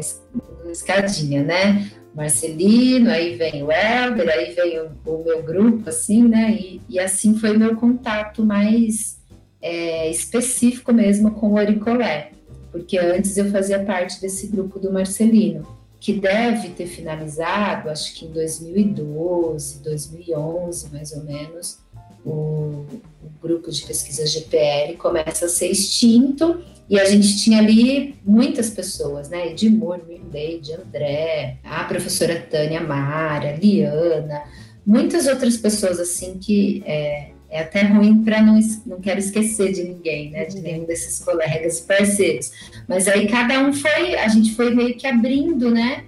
escadinha, 0.71 1.45
né? 1.45 1.90
Marcelino, 2.12 3.11
aí 3.11 3.37
vem 3.37 3.62
o 3.62 3.71
Helder, 3.71 4.28
aí 4.28 4.52
vem 4.52 4.80
o, 4.80 4.90
o 5.04 5.25
meu 5.25 5.42
grupo, 5.42 5.88
assim, 5.88 6.26
né? 6.26 6.50
E, 6.52 6.80
e, 6.88 6.99
assim 6.99 7.38
foi 7.38 7.56
meu 7.56 7.76
contato 7.76 8.45
mais 8.45 9.18
é, 9.62 10.11
específico 10.11 10.92
mesmo 10.92 11.30
com 11.33 11.50
o 11.50 11.54
Oricolé, 11.54 12.30
porque 12.73 12.99
antes 12.99 13.37
eu 13.37 13.50
fazia 13.50 13.85
parte 13.85 14.21
desse 14.21 14.49
grupo 14.49 14.78
do 14.78 14.92
Marcelino 14.92 15.76
que 15.99 16.12
deve 16.12 16.71
ter 16.71 16.87
finalizado, 16.87 17.88
acho 17.88 18.15
que 18.15 18.26
em 18.26 18.31
2012, 18.31 19.83
2011, 19.83 20.91
mais 20.93 21.12
ou 21.12 21.25
menos, 21.25 21.79
o, 22.25 22.85
o, 23.23 23.31
grupo 23.41 23.71
de 23.71 23.83
pesquisa 23.83 24.26
GPL 24.26 24.97
começa 24.97 25.47
a 25.47 25.49
ser 25.49 25.71
extinto 25.71 26.61
e 26.88 26.99
a 26.99 27.05
gente 27.05 27.38
tinha 27.38 27.59
ali 27.59 28.17
muitas 28.25 28.71
pessoas, 28.71 29.29
né? 29.29 29.50
Edmur, 29.50 30.00
Mirleide, 30.07 30.75
André, 30.75 31.59
a 31.65 31.85
professora 31.85 32.41
Tânia 32.50 32.81
Mara, 32.81 33.57
Liana, 33.57 34.43
muitas 34.85 35.26
outras 35.26 35.57
pessoas 35.57 35.99
assim 35.99 36.38
que 36.38 36.83
é, 36.85 37.31
é 37.50 37.61
até 37.61 37.83
ruim 37.83 38.23
para 38.25 38.43
não, 38.43 38.59
não 38.85 39.00
quero 39.00 39.19
esquecer 39.19 39.73
de 39.73 39.85
ninguém, 39.85 40.31
né? 40.31 40.45
De 40.45 40.61
nenhum 40.61 40.85
desses 40.85 41.19
colegas 41.21 41.79
e 41.79 41.83
parceiros. 41.85 42.53
Mas 42.88 43.07
aí 43.07 43.29
cada 43.29 43.61
um 43.61 43.73
foi, 43.73 44.17
a 44.17 44.29
gente 44.29 44.55
foi 44.55 44.75
meio 44.75 44.97
que 44.97 45.07
abrindo, 45.07 45.71
né? 45.71 46.05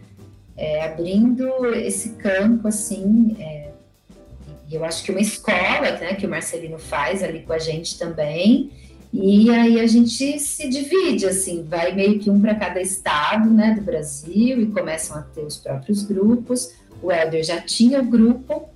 É, 0.57 0.85
abrindo 0.85 1.49
esse 1.75 2.11
campo, 2.11 2.67
assim. 2.67 3.37
É, 3.39 3.71
e 4.69 4.75
eu 4.75 4.85
acho 4.85 5.05
que 5.05 5.13
uma 5.13 5.21
escola, 5.21 5.93
né? 5.93 6.15
Que 6.15 6.27
o 6.27 6.31
Marcelino 6.31 6.79
faz 6.79 7.23
ali 7.23 7.41
com 7.41 7.53
a 7.53 7.59
gente 7.59 7.99
também. 7.99 8.71
E 9.13 9.49
aí 9.49 9.81
a 9.81 9.87
gente 9.87 10.39
se 10.39 10.69
divide, 10.69 11.25
assim, 11.25 11.63
vai 11.63 11.95
meio 11.95 12.19
que 12.19 12.29
um 12.29 12.39
para 12.39 12.55
cada 12.55 12.81
estado, 12.81 13.49
né? 13.49 13.75
Do 13.75 13.81
Brasil 13.81 14.61
e 14.61 14.67
começam 14.67 15.17
a 15.17 15.23
ter 15.23 15.43
os 15.43 15.57
próprios 15.57 16.03
grupos. 16.03 16.73
O 17.01 17.11
Helder 17.11 17.45
já 17.45 17.61
tinha 17.61 18.01
o 18.01 18.05
grupo 18.05 18.69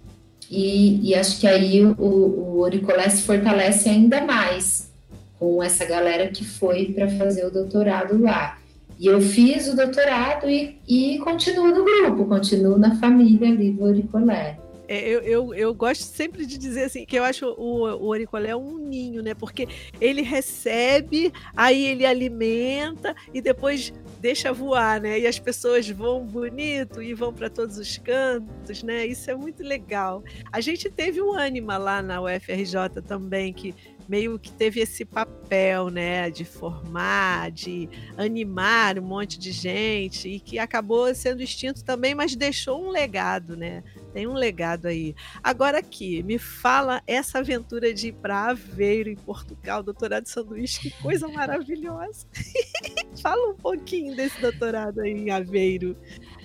e, 0.54 1.00
e 1.08 1.14
acho 1.14 1.40
que 1.40 1.46
aí 1.46 1.82
o, 1.82 1.94
o 1.98 2.70
se 3.10 3.22
fortalece 3.22 3.88
ainda 3.88 4.20
mais 4.20 4.92
com 5.38 5.62
essa 5.62 5.86
galera 5.86 6.28
que 6.28 6.44
foi 6.44 6.92
para 6.92 7.08
fazer 7.08 7.46
o 7.46 7.50
doutorado 7.50 8.20
lá. 8.20 8.58
E 9.00 9.06
eu 9.06 9.18
fiz 9.22 9.66
o 9.66 9.74
doutorado 9.74 10.50
e, 10.50 10.76
e 10.86 11.18
continuo 11.20 11.68
no 11.68 11.82
grupo, 11.82 12.26
continuo 12.26 12.76
na 12.76 12.94
família 12.96 13.48
ali 13.48 13.70
do 13.70 13.82
Oricolé. 13.82 14.58
É, 14.86 15.08
eu, 15.08 15.20
eu, 15.20 15.54
eu, 15.54 15.74
gosto 15.74 16.02
sempre 16.02 16.44
de 16.44 16.58
dizer 16.58 16.84
assim 16.84 17.06
que 17.06 17.18
eu 17.18 17.24
acho 17.24 17.46
o, 17.46 17.84
o 17.84 18.08
Oricolé 18.08 18.54
um 18.54 18.76
ninho, 18.76 19.22
né? 19.22 19.32
Porque 19.32 19.66
ele 19.98 20.20
recebe, 20.20 21.32
aí 21.56 21.86
ele 21.86 22.04
alimenta 22.04 23.16
e 23.32 23.40
depois 23.40 23.90
deixa 24.22 24.52
voar, 24.52 25.00
né? 25.00 25.18
E 25.18 25.26
as 25.26 25.40
pessoas 25.40 25.88
vão 25.90 26.24
bonito 26.24 27.02
e 27.02 27.12
vão 27.12 27.34
para 27.34 27.50
todos 27.50 27.76
os 27.76 27.98
cantos, 27.98 28.82
né? 28.84 29.04
Isso 29.04 29.28
é 29.28 29.34
muito 29.34 29.64
legal. 29.64 30.22
A 30.52 30.60
gente 30.60 30.88
teve 30.88 31.20
o 31.20 31.32
Anima 31.32 31.76
lá 31.76 32.00
na 32.00 32.22
UFRJ 32.22 33.02
também, 33.04 33.52
que 33.52 33.74
meio 34.12 34.38
que 34.38 34.52
teve 34.52 34.78
esse 34.78 35.06
papel, 35.06 35.88
né, 35.88 36.28
de 36.30 36.44
formar, 36.44 37.50
de 37.50 37.88
animar 38.14 38.98
um 38.98 39.02
monte 39.02 39.38
de 39.38 39.50
gente 39.52 40.28
e 40.28 40.38
que 40.38 40.58
acabou 40.58 41.14
sendo 41.14 41.42
extinto 41.42 41.82
também, 41.82 42.14
mas 42.14 42.36
deixou 42.36 42.84
um 42.84 42.90
legado, 42.90 43.56
né? 43.56 43.82
Tem 44.12 44.26
um 44.26 44.34
legado 44.34 44.84
aí. 44.84 45.14
Agora 45.42 45.78
aqui, 45.78 46.22
me 46.24 46.36
fala 46.36 47.02
essa 47.06 47.38
aventura 47.38 47.94
de 47.94 48.08
ir 48.08 48.12
para 48.12 48.50
Aveiro, 48.50 49.08
em 49.08 49.16
Portugal, 49.16 49.82
doutorado 49.82 50.24
de 50.24 50.28
sanduíche, 50.28 50.90
que 50.90 51.02
coisa 51.02 51.26
maravilhosa. 51.32 52.26
fala 53.22 53.52
um 53.52 53.56
pouquinho 53.56 54.14
desse 54.14 54.38
doutorado 54.42 55.00
aí 55.00 55.12
em 55.12 55.30
Aveiro. 55.30 55.96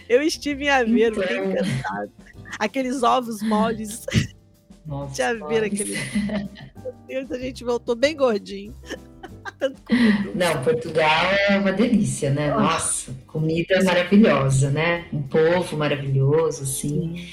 Eu 0.08 0.22
estive 0.22 0.64
em 0.64 0.70
Aveiro, 0.70 1.22
então... 1.22 1.52
encantado. 1.52 2.12
Aqueles 2.58 3.04
ovos 3.04 3.42
moles. 3.42 4.06
Nossa, 4.88 5.16
Já 5.16 5.34
viram 5.34 5.66
aquele. 5.66 5.98
Meu 7.08 7.26
Deus, 7.26 7.32
a 7.32 7.38
gente 7.38 7.64
voltou 7.64 7.96
bem 7.96 8.16
gordinho. 8.16 8.74
Não, 10.34 10.64
Portugal 10.64 11.32
é 11.50 11.58
uma 11.58 11.74
delícia, 11.74 12.30
né? 12.32 12.52
Nossa, 12.52 13.12
comida 13.28 13.84
maravilhosa, 13.84 14.70
né? 14.70 15.06
Um 15.12 15.24
povo 15.24 15.78
maravilhoso, 15.78 16.64
assim. 16.64 17.28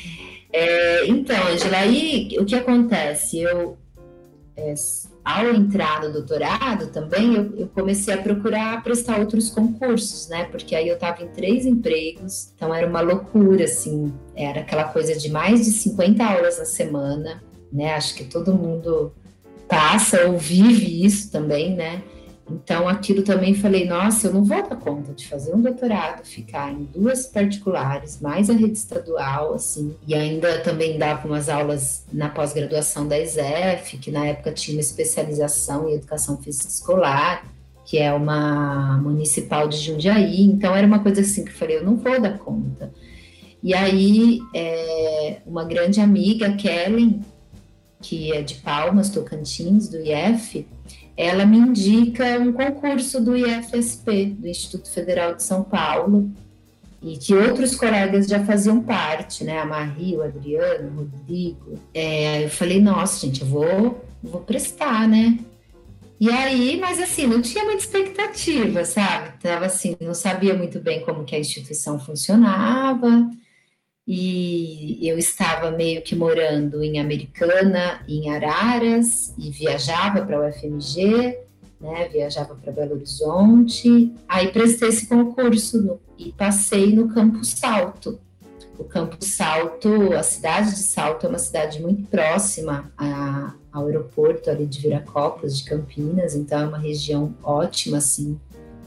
É, 0.52 1.06
então, 1.06 1.48
Angela, 1.48 1.78
aí 1.78 2.36
o 2.38 2.44
que 2.44 2.54
acontece? 2.54 3.40
Eu, 3.40 3.76
é, 4.56 4.74
ao 5.24 5.46
entrar 5.48 6.02
no 6.02 6.12
doutorado 6.12 6.88
também, 6.88 7.34
eu, 7.34 7.54
eu, 7.56 7.68
comecei 7.68 8.12
a 8.12 8.18
procurar 8.18 8.82
prestar 8.82 9.18
outros 9.18 9.48
concursos, 9.48 10.28
né? 10.28 10.44
Porque 10.44 10.74
aí 10.76 10.86
eu 10.86 10.94
estava 10.94 11.22
em 11.22 11.28
três 11.28 11.64
empregos, 11.64 12.52
então 12.54 12.74
era 12.74 12.86
uma 12.86 13.00
loucura, 13.00 13.64
assim. 13.64 14.12
Era 14.36 14.60
aquela 14.60 14.84
coisa 14.84 15.16
de 15.16 15.30
mais 15.30 15.64
de 15.64 15.70
50 15.70 16.22
aulas 16.22 16.58
na 16.58 16.66
semana, 16.66 17.42
né? 17.72 17.94
Acho 17.94 18.14
que 18.14 18.24
todo 18.24 18.52
mundo 18.52 19.12
passa 19.66 20.26
ou 20.26 20.36
vive 20.38 21.04
isso 21.04 21.32
também, 21.32 21.74
né? 21.74 22.02
Então, 22.50 22.86
aquilo 22.86 23.22
também 23.22 23.54
falei, 23.54 23.86
nossa, 23.86 24.26
eu 24.26 24.34
não 24.34 24.44
vou 24.44 24.56
dar 24.56 24.76
conta 24.76 25.14
de 25.14 25.26
fazer 25.26 25.54
um 25.54 25.62
doutorado, 25.62 26.24
ficar 26.24 26.70
em 26.72 26.84
duas 26.94 27.26
particulares, 27.26 28.20
mais 28.20 28.50
a 28.50 28.52
rede 28.52 28.76
estadual, 28.76 29.54
assim, 29.54 29.96
e 30.06 30.14
ainda 30.14 30.58
também 30.60 30.98
dava 30.98 31.26
umas 31.26 31.48
aulas 31.48 32.04
na 32.12 32.28
pós-graduação 32.28 33.08
da 33.08 33.18
ESEF, 33.18 33.96
que 33.96 34.10
na 34.10 34.26
época 34.26 34.52
tinha 34.52 34.76
uma 34.76 34.82
especialização 34.82 35.88
em 35.88 35.94
educação 35.94 36.36
física 36.36 36.68
escolar, 36.68 37.44
que 37.86 37.98
é 37.98 38.12
uma 38.12 38.98
municipal 38.98 39.66
de 39.66 39.78
Jundiaí, 39.78 40.42
então 40.42 40.74
era 40.74 40.86
uma 40.86 40.98
coisa 40.98 41.22
assim 41.22 41.44
que 41.44 41.50
eu 41.50 41.56
falei, 41.56 41.78
eu 41.78 41.84
não 41.84 41.96
vou 41.96 42.20
dar 42.20 42.38
conta. 42.38 42.92
E 43.62 43.72
aí, 43.72 44.40
é, 44.54 45.38
uma 45.46 45.64
grande 45.64 45.98
amiga, 45.98 46.52
Kellen, 46.52 47.22
que 48.02 48.30
é 48.30 48.42
de 48.42 48.56
Palmas, 48.56 49.08
Tocantins, 49.08 49.88
do 49.88 49.96
IF, 49.96 50.66
ela 51.16 51.46
me 51.46 51.58
indica 51.58 52.38
um 52.38 52.52
concurso 52.52 53.20
do 53.20 53.36
IFSP, 53.36 54.36
do 54.38 54.48
Instituto 54.48 54.90
Federal 54.90 55.34
de 55.34 55.42
São 55.42 55.62
Paulo, 55.62 56.30
e 57.00 57.18
que 57.18 57.34
outros 57.34 57.76
colegas 57.76 58.26
já 58.26 58.42
faziam 58.44 58.82
parte, 58.82 59.44
né? 59.44 59.58
A 59.58 59.66
Marie, 59.66 60.16
o 60.16 60.22
Adriano, 60.22 60.88
o 60.88 60.96
Rodrigo. 61.00 61.78
É, 61.92 62.44
eu 62.44 62.48
falei, 62.48 62.80
nossa, 62.80 63.26
gente, 63.26 63.42
eu 63.42 63.46
vou, 63.46 64.04
vou 64.22 64.40
prestar, 64.40 65.06
né? 65.06 65.38
E 66.18 66.30
aí, 66.30 66.78
mas 66.80 67.00
assim, 67.00 67.26
não 67.26 67.42
tinha 67.42 67.64
muita 67.64 67.82
expectativa, 67.82 68.84
sabe? 68.84 69.38
Tava 69.42 69.66
assim, 69.66 69.96
não 70.00 70.14
sabia 70.14 70.54
muito 70.54 70.80
bem 70.80 71.04
como 71.04 71.24
que 71.24 71.34
a 71.36 71.38
instituição 71.38 71.98
funcionava, 71.98 73.28
e 74.06 75.08
eu 75.08 75.18
estava 75.18 75.70
meio 75.70 76.02
que 76.02 76.14
morando 76.14 76.82
em 76.82 77.00
Americana, 77.00 78.02
em 78.06 78.30
Araras, 78.30 79.34
e 79.38 79.50
viajava 79.50 80.24
para 80.24 80.40
o 80.40 80.48
UFMG, 80.48 81.38
né, 81.80 82.08
viajava 82.08 82.54
para 82.54 82.72
Belo 82.72 82.94
Horizonte. 82.94 84.12
Aí 84.28 84.48
prestei 84.48 84.88
esse 84.88 85.06
concurso 85.06 85.80
no, 85.82 86.00
e 86.18 86.32
passei 86.32 86.94
no 86.94 87.08
Campo 87.08 87.44
Salto. 87.44 88.18
O 88.78 88.84
Campo 88.84 89.16
Salto, 89.20 90.12
a 90.14 90.22
cidade 90.22 90.70
de 90.70 90.80
Salto 90.80 91.26
é 91.26 91.28
uma 91.28 91.38
cidade 91.38 91.80
muito 91.80 92.08
próxima 92.08 92.92
a, 92.98 93.54
ao 93.72 93.86
aeroporto 93.86 94.50
ali 94.50 94.66
de 94.66 94.80
Viracopos, 94.80 95.58
de 95.58 95.64
Campinas, 95.64 96.34
então 96.34 96.60
é 96.60 96.66
uma 96.66 96.78
região 96.78 97.34
ótima, 97.42 97.98
assim, 97.98 98.38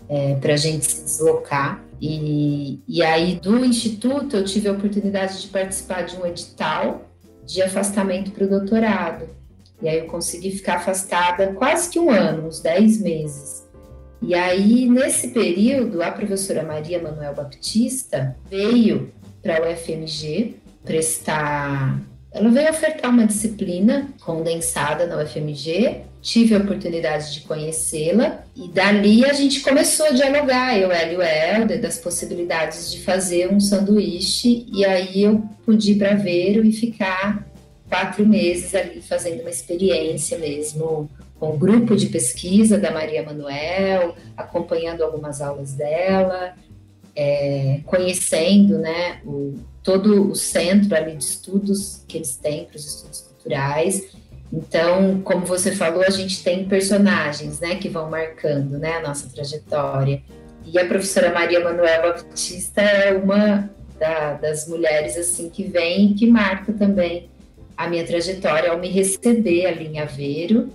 é, 0.10 0.36
para 0.36 0.54
a 0.54 0.58
gente 0.58 0.86
se 0.86 1.04
deslocar. 1.04 1.87
E, 2.02 2.80
e 2.88 3.04
aí, 3.04 3.36
do 3.36 3.64
Instituto, 3.66 4.38
eu 4.38 4.46
tive 4.46 4.68
a 4.68 4.72
oportunidade 4.72 5.42
de 5.42 5.48
participar 5.48 6.04
de 6.04 6.16
um 6.18 6.26
edital 6.26 7.10
de 7.46 7.62
afastamento 7.62 8.32
para 8.32 8.46
o 8.46 8.50
doutorado. 8.50 9.28
E 9.82 9.88
aí, 9.88 10.00
eu 10.00 10.06
consegui 10.06 10.52
ficar 10.52 10.76
afastada 10.76 11.54
quase 11.54 11.90
que 11.90 12.00
um 12.00 12.10
ano, 12.10 12.48
uns 12.48 12.60
10 12.62 13.02
meses. 13.02 13.68
E 14.22 14.34
aí, 14.34 14.90
nesse 14.90 15.30
período, 15.30 16.02
a 16.02 16.12
professora 16.12 16.64
Maria 16.64 17.02
Manuel 17.02 17.36
Baptista 17.36 18.36
veio 18.50 19.12
para 19.42 19.64
o 19.64 19.72
UFMG 19.72 20.56
prestar. 20.84 22.02
Ela 22.32 22.50
veio 22.50 22.70
ofertar 22.70 23.12
uma 23.12 23.26
disciplina 23.26 24.08
condensada 24.20 25.06
na 25.06 25.22
UFMG 25.22 26.02
tive 26.22 26.56
a 26.56 26.60
oportunidade 26.60 27.34
de 27.34 27.42
conhecê-la 27.42 28.44
e 28.56 28.68
dali 28.68 29.26
a 29.26 29.34
gente 29.34 29.62
começou 29.62 30.08
a 30.08 30.12
dialogar, 30.12 30.78
eu, 30.78 30.92
e 30.92 31.16
o 31.16 31.22
Helder, 31.22 31.82
das 31.82 31.98
possibilidades 31.98 32.92
de 32.92 33.00
fazer 33.02 33.52
um 33.52 33.60
sanduíche 33.60 34.66
e 34.74 34.84
aí 34.86 35.24
eu 35.24 35.44
pude 35.66 35.92
ir 35.92 35.96
para 35.96 36.16
Vero 36.16 36.66
e 36.66 36.72
ficar 36.72 37.48
quatro 37.88 38.26
meses 38.26 38.74
ali 38.76 39.02
fazendo 39.02 39.42
uma 39.42 39.50
experiência 39.50 40.38
mesmo 40.38 41.10
com 41.40 41.52
o 41.52 41.58
grupo 41.58 41.96
de 41.96 42.08
pesquisa 42.08 42.78
da 42.78 42.92
Maria 42.92 43.24
Manuel, 43.24 44.16
acompanhando 44.36 45.04
algumas 45.04 45.40
aulas 45.40 45.74
dela, 45.74 46.56
é, 47.16 47.80
conhecendo 47.86 48.80
né, 48.80 49.22
o, 49.24 49.54
todo 49.84 50.32
o 50.32 50.36
centro 50.36 50.96
ali 50.96 51.16
de 51.16 51.24
estudos 51.24 52.02
que 52.08 52.18
eles 52.18 52.36
têm 52.36 52.66
para 52.66 52.76
os 52.76 52.86
estudos 52.86 53.22
culturais 53.22 54.18
então, 54.52 55.22
como 55.22 55.46
você 55.46 55.74
falou, 55.74 56.04
a 56.04 56.10
gente 56.10 56.44
tem 56.44 56.66
personagens, 56.66 57.60
né, 57.60 57.76
que 57.76 57.90
vão 57.90 58.10
marcando, 58.10 58.78
né, 58.78 58.98
a 58.98 59.02
nossa 59.02 59.28
trajetória. 59.30 60.22
E 60.66 60.78
a 60.80 60.86
professora 60.86 61.34
Maria 61.34 61.64
Manuela 61.64 62.14
Batista 62.14 62.82
é 62.82 63.14
uma 63.14 63.70
da, 64.00 64.34
das 64.34 64.68
mulheres 64.68 65.18
assim 65.18 65.50
que 65.50 65.64
vem 65.64 66.12
e 66.12 66.14
que 66.14 66.28
marca 66.28 66.72
também 66.74 67.30
a 67.76 67.88
minha 67.88 68.06
trajetória 68.06 68.72
ao 68.72 68.78
me 68.78 68.90
receber 68.90 69.66
ali 69.66 69.88
em 69.88 70.00
Aveiro. 70.00 70.70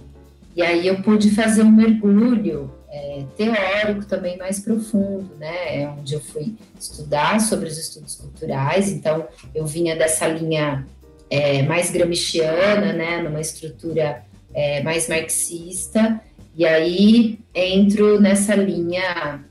E 0.55 0.63
aí 0.63 0.87
eu 0.87 1.03
pude 1.03 1.31
fazer 1.31 1.63
um 1.63 1.71
mergulho 1.71 2.71
é, 2.91 3.25
teórico 3.37 4.05
também 4.07 4.37
mais 4.37 4.61
profundo, 4.61 5.35
né? 5.39 5.83
É 5.83 5.89
onde 5.89 6.15
eu 6.15 6.21
fui 6.21 6.55
estudar 6.79 7.41
sobre 7.41 7.69
os 7.69 7.79
estudos 7.79 8.15
culturais. 8.17 8.91
Então 8.91 9.27
eu 9.55 9.67
vinha 9.67 9.97
dessa 9.97 10.29
linha 10.29 10.87
é, 11.33 11.63
mais 11.63 11.91
gramsciana, 11.91 12.93
né, 12.93 13.23
numa 13.23 13.41
estrutura 13.41 14.23
é, 14.53 14.83
mais 14.83 15.09
marxista, 15.09 16.21
e 16.55 16.67
aí 16.67 17.39
entro 17.55 18.21
nessa 18.21 18.55
linha 18.55 19.43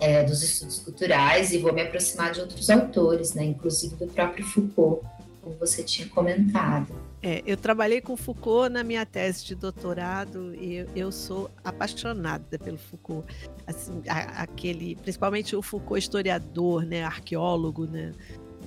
é, 0.00 0.24
dos 0.24 0.42
estudos 0.42 0.78
culturais 0.78 1.52
e 1.52 1.58
vou 1.58 1.70
me 1.70 1.82
aproximar 1.82 2.32
de 2.32 2.40
outros 2.40 2.70
autores, 2.70 3.34
né, 3.34 3.44
inclusive 3.44 3.94
do 3.96 4.06
próprio 4.06 4.42
Foucault, 4.42 5.06
como 5.42 5.54
você 5.56 5.82
tinha 5.82 6.08
comentado. 6.08 6.94
É, 7.22 7.42
eu 7.44 7.58
trabalhei 7.58 8.00
com 8.00 8.16
Foucault 8.16 8.72
na 8.72 8.82
minha 8.82 9.04
tese 9.04 9.44
de 9.44 9.54
doutorado 9.54 10.54
e 10.54 10.76
eu, 10.76 10.86
eu 10.96 11.12
sou 11.12 11.50
apaixonada 11.62 12.58
pelo 12.58 12.78
Foucault, 12.78 13.30
assim, 13.66 14.00
a, 14.08 14.42
aquele, 14.42 14.96
principalmente 14.96 15.54
o 15.54 15.60
Foucault 15.60 15.98
historiador, 15.98 16.86
né, 16.86 17.04
arqueólogo, 17.04 17.84
né, 17.84 18.12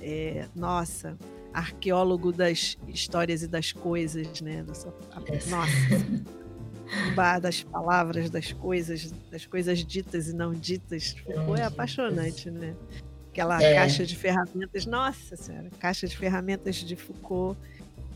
é, 0.00 0.46
nossa, 0.54 1.18
arqueólogo 1.56 2.32
das 2.32 2.76
histórias 2.86 3.42
e 3.42 3.48
das 3.48 3.72
coisas, 3.72 4.42
né? 4.42 4.62
Nossa, 4.62 4.92
nossa. 5.48 7.40
das 7.40 7.62
palavras, 7.62 8.28
das 8.28 8.52
coisas, 8.52 9.10
das 9.30 9.46
coisas 9.46 9.82
ditas 9.82 10.28
e 10.28 10.34
não 10.34 10.52
ditas. 10.52 11.16
Foi 11.46 11.62
apaixonante, 11.62 12.50
né? 12.50 12.74
Aquela 13.30 13.62
é. 13.62 13.74
caixa 13.74 14.04
de 14.04 14.14
ferramentas, 14.14 14.84
nossa 14.84 15.34
senhora, 15.34 15.70
caixa 15.78 16.06
de 16.06 16.16
ferramentas 16.16 16.76
de 16.76 16.94
Foucault 16.94 17.58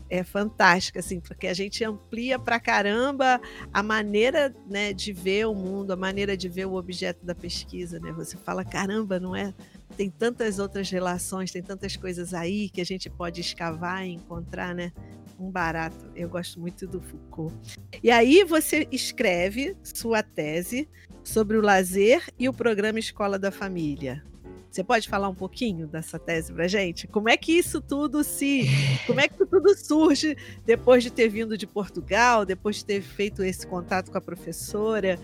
é 0.09 0.23
fantástica, 0.23 0.99
assim, 0.99 1.21
porque 1.21 1.47
a 1.47 1.53
gente 1.53 1.83
amplia 1.85 2.37
pra 2.37 2.59
caramba 2.59 3.39
a 3.73 3.81
maneira 3.81 4.53
né, 4.69 4.91
de 4.91 5.13
ver 5.13 5.47
o 5.47 5.55
mundo, 5.55 5.91
a 5.91 5.95
maneira 5.95 6.35
de 6.35 6.49
ver 6.49 6.65
o 6.65 6.75
objeto 6.75 7.25
da 7.25 7.33
pesquisa, 7.33 7.97
né? 7.97 8.11
Você 8.11 8.35
fala, 8.35 8.65
caramba, 8.65 9.21
não 9.21 9.33
é 9.33 9.53
tem 9.91 10.09
tantas 10.09 10.59
outras 10.59 10.89
relações, 10.89 11.51
tem 11.51 11.61
tantas 11.61 11.95
coisas 11.95 12.33
aí 12.33 12.69
que 12.69 12.81
a 12.81 12.85
gente 12.85 13.09
pode 13.09 13.41
escavar 13.41 14.05
e 14.05 14.11
encontrar, 14.11 14.73
né? 14.73 14.91
Um 15.39 15.49
barato. 15.49 16.11
Eu 16.15 16.29
gosto 16.29 16.59
muito 16.59 16.87
do 16.87 17.01
Foucault. 17.01 17.55
E 18.03 18.09
aí 18.11 18.43
você 18.43 18.87
escreve 18.91 19.75
sua 19.83 20.23
tese 20.23 20.87
sobre 21.23 21.57
o 21.57 21.61
lazer 21.61 22.23
e 22.37 22.47
o 22.47 22.53
programa 22.53 22.99
Escola 22.99 23.37
da 23.37 23.51
Família. 23.51 24.23
Você 24.71 24.85
pode 24.85 25.09
falar 25.09 25.27
um 25.27 25.35
pouquinho 25.35 25.85
dessa 25.85 26.17
tese 26.17 26.53
para 26.53 26.65
gente? 26.65 27.05
Como 27.05 27.27
é 27.27 27.35
que 27.35 27.51
isso 27.51 27.81
tudo 27.81 28.23
se, 28.23 28.69
como 29.05 29.19
é 29.19 29.27
que 29.27 29.45
tudo 29.45 29.75
surge 29.77 30.37
depois 30.65 31.03
de 31.03 31.11
ter 31.11 31.27
vindo 31.27 31.57
de 31.57 31.67
Portugal, 31.67 32.45
depois 32.45 32.77
de 32.77 32.85
ter 32.85 33.01
feito 33.01 33.43
esse 33.43 33.67
contato 33.67 34.09
com 34.09 34.17
a 34.17 34.21
professora? 34.21 35.19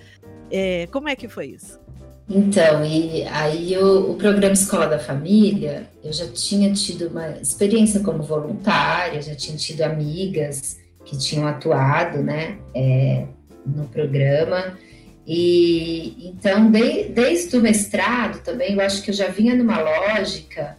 É, 0.51 0.87
como 0.87 1.07
é 1.07 1.15
que 1.15 1.29
foi 1.29 1.47
isso? 1.47 1.79
Então, 2.29 2.83
e 2.83 3.23
aí 3.23 3.77
o, 3.77 4.11
o, 4.11 4.15
programa 4.15 4.51
Escola 4.51 4.85
da 4.85 4.99
Família, 4.99 5.87
eu 6.03 6.11
já 6.11 6.27
tinha 6.27 6.73
tido 6.73 7.07
uma 7.07 7.29
experiência 7.41 8.01
como 8.01 8.21
voluntária, 8.21 9.21
já 9.21 9.33
tinha 9.33 9.55
tido 9.55 9.81
amigas 9.81 10.77
que 11.05 11.17
tinham 11.17 11.47
atuado, 11.47 12.21
né, 12.21 12.57
é, 12.75 13.25
no 13.65 13.87
programa. 13.87 14.77
E 15.25 16.27
então, 16.27 16.69
de, 16.69 17.05
desde 17.05 17.55
o 17.55 17.61
mestrado 17.61 18.43
também, 18.43 18.73
eu 18.73 18.81
acho 18.81 19.01
que 19.03 19.11
eu 19.11 19.15
já 19.15 19.29
vinha 19.29 19.55
numa 19.55 19.79
lógica 19.79 20.77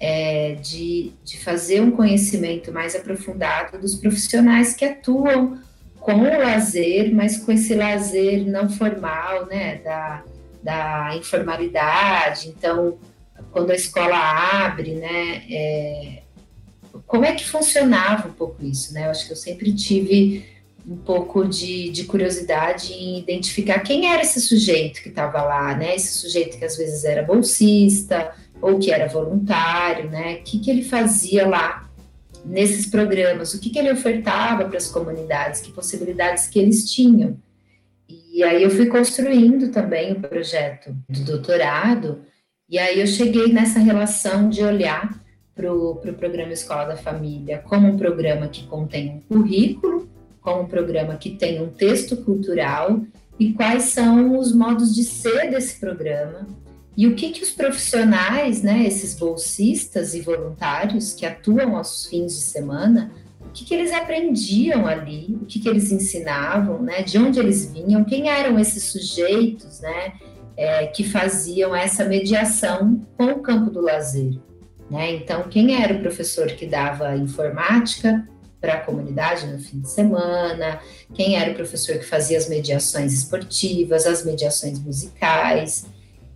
é, 0.00 0.56
de, 0.60 1.12
de 1.24 1.38
fazer 1.38 1.80
um 1.80 1.92
conhecimento 1.92 2.72
mais 2.72 2.96
aprofundado 2.96 3.78
dos 3.78 3.94
profissionais 3.94 4.74
que 4.74 4.84
atuam 4.84 5.58
com 6.00 6.14
o 6.14 6.38
lazer, 6.38 7.14
mas 7.14 7.36
com 7.36 7.52
esse 7.52 7.74
lazer 7.74 8.44
não 8.48 8.68
formal, 8.68 9.46
né, 9.46 9.76
da 9.76 10.24
da 10.68 11.16
informalidade. 11.16 12.48
Então, 12.48 12.98
quando 13.50 13.70
a 13.70 13.74
escola 13.74 14.18
abre, 14.66 14.96
né, 14.96 15.42
é, 15.50 16.22
como 17.06 17.24
é 17.24 17.32
que 17.32 17.48
funcionava 17.48 18.28
um 18.28 18.32
pouco 18.32 18.62
isso, 18.62 18.92
né? 18.92 19.06
Eu 19.06 19.10
acho 19.10 19.26
que 19.26 19.32
eu 19.32 19.36
sempre 19.36 19.72
tive 19.72 20.44
um 20.86 20.96
pouco 20.96 21.46
de, 21.46 21.88
de 21.88 22.04
curiosidade 22.04 22.92
em 22.92 23.18
identificar 23.18 23.78
quem 23.80 24.12
era 24.12 24.20
esse 24.20 24.42
sujeito 24.42 25.02
que 25.02 25.08
estava 25.08 25.42
lá, 25.42 25.74
né? 25.74 25.96
Esse 25.96 26.18
sujeito 26.18 26.58
que 26.58 26.64
às 26.66 26.76
vezes 26.76 27.02
era 27.02 27.22
bolsista 27.22 28.34
ou 28.60 28.78
que 28.78 28.90
era 28.90 29.08
voluntário, 29.08 30.10
né? 30.10 30.34
O 30.34 30.42
que, 30.42 30.58
que 30.58 30.70
ele 30.70 30.84
fazia 30.84 31.48
lá 31.48 31.88
nesses 32.44 32.84
programas? 32.84 33.54
O 33.54 33.58
que, 33.58 33.70
que 33.70 33.78
ele 33.78 33.90
ofertava 33.90 34.66
para 34.66 34.76
as 34.76 34.88
comunidades? 34.88 35.62
Que 35.62 35.72
possibilidades 35.72 36.46
que 36.46 36.58
eles 36.58 36.90
tinham? 36.90 37.38
E 38.38 38.44
aí 38.44 38.62
eu 38.62 38.70
fui 38.70 38.86
construindo 38.86 39.72
também 39.72 40.12
o 40.12 40.20
projeto 40.20 40.94
do 41.08 41.24
doutorado, 41.24 42.20
e 42.70 42.78
aí 42.78 43.00
eu 43.00 43.06
cheguei 43.08 43.52
nessa 43.52 43.80
relação 43.80 44.48
de 44.48 44.62
olhar 44.62 45.20
para 45.56 45.74
o 45.74 45.96
pro 45.96 46.14
programa 46.14 46.52
Escola 46.52 46.84
da 46.84 46.96
Família 46.96 47.58
como 47.66 47.88
um 47.88 47.96
programa 47.96 48.46
que 48.46 48.64
contém 48.68 49.08
um 49.10 49.20
currículo, 49.22 50.08
como 50.40 50.62
um 50.62 50.68
programa 50.68 51.16
que 51.16 51.30
tem 51.30 51.60
um 51.60 51.68
texto 51.68 52.16
cultural, 52.18 53.00
e 53.40 53.52
quais 53.54 53.86
são 53.86 54.38
os 54.38 54.54
modos 54.54 54.94
de 54.94 55.02
ser 55.02 55.50
desse 55.50 55.80
programa, 55.80 56.46
e 56.96 57.08
o 57.08 57.16
que, 57.16 57.30
que 57.30 57.42
os 57.42 57.50
profissionais, 57.50 58.62
né, 58.62 58.86
esses 58.86 59.18
bolsistas 59.18 60.14
e 60.14 60.20
voluntários 60.20 61.12
que 61.12 61.26
atuam 61.26 61.76
aos 61.76 62.06
fins 62.06 62.36
de 62.36 62.42
semana, 62.42 63.10
o 63.48 63.50
que, 63.50 63.64
que 63.64 63.74
eles 63.74 63.92
aprendiam 63.92 64.86
ali, 64.86 65.38
o 65.40 65.46
que, 65.46 65.58
que 65.58 65.68
eles 65.68 65.90
ensinavam, 65.90 66.82
né? 66.82 67.02
De 67.02 67.18
onde 67.18 67.40
eles 67.40 67.72
vinham, 67.72 68.04
quem 68.04 68.28
eram 68.28 68.58
esses 68.58 68.84
sujeitos, 68.84 69.80
né? 69.80 70.12
É, 70.56 70.86
que 70.86 71.04
faziam 71.04 71.74
essa 71.74 72.04
mediação 72.04 73.00
com 73.16 73.26
o 73.26 73.40
campo 73.40 73.70
do 73.70 73.80
lazer. 73.80 74.38
Né? 74.90 75.14
Então, 75.14 75.44
quem 75.44 75.80
era 75.80 75.94
o 75.94 76.00
professor 76.00 76.48
que 76.48 76.66
dava 76.66 77.16
informática 77.16 78.26
para 78.60 78.74
a 78.74 78.80
comunidade 78.80 79.46
no 79.46 79.60
fim 79.60 79.78
de 79.78 79.88
semana? 79.88 80.80
Quem 81.14 81.36
era 81.36 81.52
o 81.52 81.54
professor 81.54 81.96
que 81.96 82.04
fazia 82.04 82.36
as 82.36 82.48
mediações 82.48 83.12
esportivas, 83.12 84.04
as 84.04 84.24
mediações 84.24 84.80
musicais? 84.80 85.86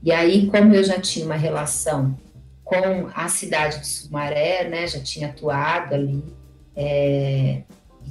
E 0.05 0.13
aí, 0.13 0.47
como 0.47 0.73
eu 0.73 0.85
já 0.85 1.01
tinha 1.01 1.27
uma 1.27 1.35
relação 1.35 2.17
com 2.63 3.09
a 3.13 3.29
cidade 3.29 3.81
de 3.81 3.87
Sumaré, 3.89 4.69
né? 4.69 4.87
Já 4.87 5.01
tinha 5.01 5.29
atuado 5.29 5.97
ali 5.97 6.23
é, 6.77 7.63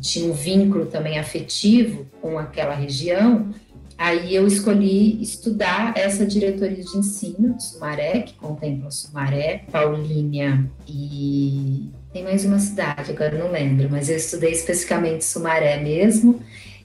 tinha 0.02 0.30
um 0.30 0.34
vínculo 0.34 0.86
também 0.86 1.19
afetivo 1.19 2.06
com 2.21 2.38
aquela 2.38 2.74
região, 2.74 3.50
aí 3.97 4.34
eu 4.34 4.47
escolhi 4.47 5.21
estudar 5.21 5.93
essa 5.95 6.26
diretoria 6.26 6.84
de 6.84 6.97
ensino 6.97 7.56
de 7.56 7.63
Sumaré, 7.63 8.21
que 8.21 8.34
contempla 8.34 8.89
Sumaré, 8.89 9.63
Paulínia 9.71 10.65
e 10.88 11.89
tem 12.12 12.24
mais 12.24 12.43
uma 12.43 12.60
cidade, 12.60 13.12
agora 13.12 13.38
não 13.38 13.52
lembro, 13.52 13.88
mas 13.89 14.10
eu 14.10 14.17
estudei 14.17 14.52
especificamente 14.52 15.24
Sumaré 15.24 15.80
mesmo, 15.80 16.41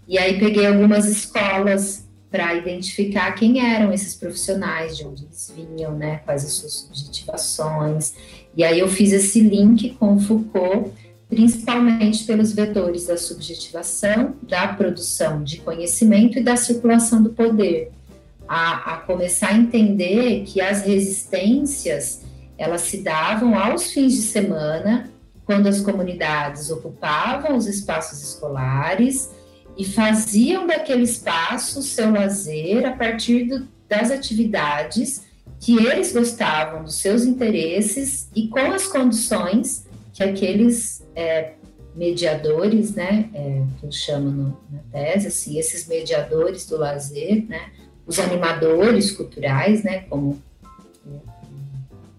e 0.07 0.19
aí 0.19 0.39
peguei 0.39 0.67
algumas 0.67 1.07
escolas 1.07 2.07
para 2.31 2.55
identificar 2.55 3.33
quem 3.33 3.65
eram 3.65 3.93
esses 3.93 4.15
profissionais, 4.15 4.97
de 4.97 5.05
onde 5.05 5.25
eles 5.25 5.53
vinham, 5.57 5.97
né, 5.97 6.21
quais 6.25 6.45
as 6.45 6.53
suas 6.53 6.73
subjetivações, 6.73 8.15
e 8.55 8.63
aí 8.63 8.79
eu 8.79 8.89
fiz 8.89 9.13
esse 9.13 9.41
link 9.41 9.91
com 9.99 10.19
Foucault, 10.19 10.93
principalmente 11.29 12.25
pelos 12.25 12.53
vetores 12.53 13.07
da 13.07 13.17
subjetivação, 13.17 14.37
da 14.43 14.69
produção 14.69 15.43
de 15.43 15.59
conhecimento 15.59 16.39
e 16.39 16.43
da 16.43 16.57
circulação 16.57 17.23
do 17.23 17.31
poder, 17.31 17.91
a, 18.49 18.95
a, 18.95 18.97
começar 18.99 19.49
a 19.49 19.57
entender 19.57 20.45
que 20.45 20.61
as 20.61 20.83
resistências 20.83 22.23
elas 22.57 22.83
se 22.83 23.03
davam 23.03 23.59
aos 23.59 23.91
fins 23.91 24.13
de 24.13 24.23
semana, 24.23 25.11
quando 25.45 25.67
as 25.67 25.81
comunidades 25.81 26.71
ocupavam 26.71 27.57
os 27.57 27.67
espaços 27.67 28.23
escolares 28.23 29.31
e 29.77 29.85
faziam 29.85 30.67
daquele 30.67 31.03
espaço 31.03 31.83
seu 31.83 32.11
lazer 32.11 32.87
a 32.87 32.93
partir 32.93 33.45
do, 33.45 33.69
das 33.89 34.11
atividades 34.11 35.27
que 35.61 35.77
eles 35.77 36.13
gostavam, 36.13 36.85
dos 36.85 36.97
seus 36.97 37.25
interesses 37.25 38.29
e 38.35 38.49
com 38.49 38.73
as 38.73 38.87
condições 38.87 39.86
que 40.17 40.25
aqueles 40.25 41.07
é, 41.15 41.53
mediadores, 41.95 42.95
né, 42.95 43.29
é, 43.35 43.63
que 43.79 43.87
eu 43.87 43.93
chamo 43.93 44.31
no, 44.31 44.61
na 44.71 44.79
tese, 44.91 45.27
assim, 45.27 45.59
esses 45.59 45.87
mediadores 45.87 46.67
do 46.67 46.79
lazer, 46.79 47.45
né, 47.47 47.71
os 48.07 48.19
animadores 48.19 49.13
culturais, 49.13 49.85
né, 49.85 50.07
como 50.09 50.43
o 51.05 51.21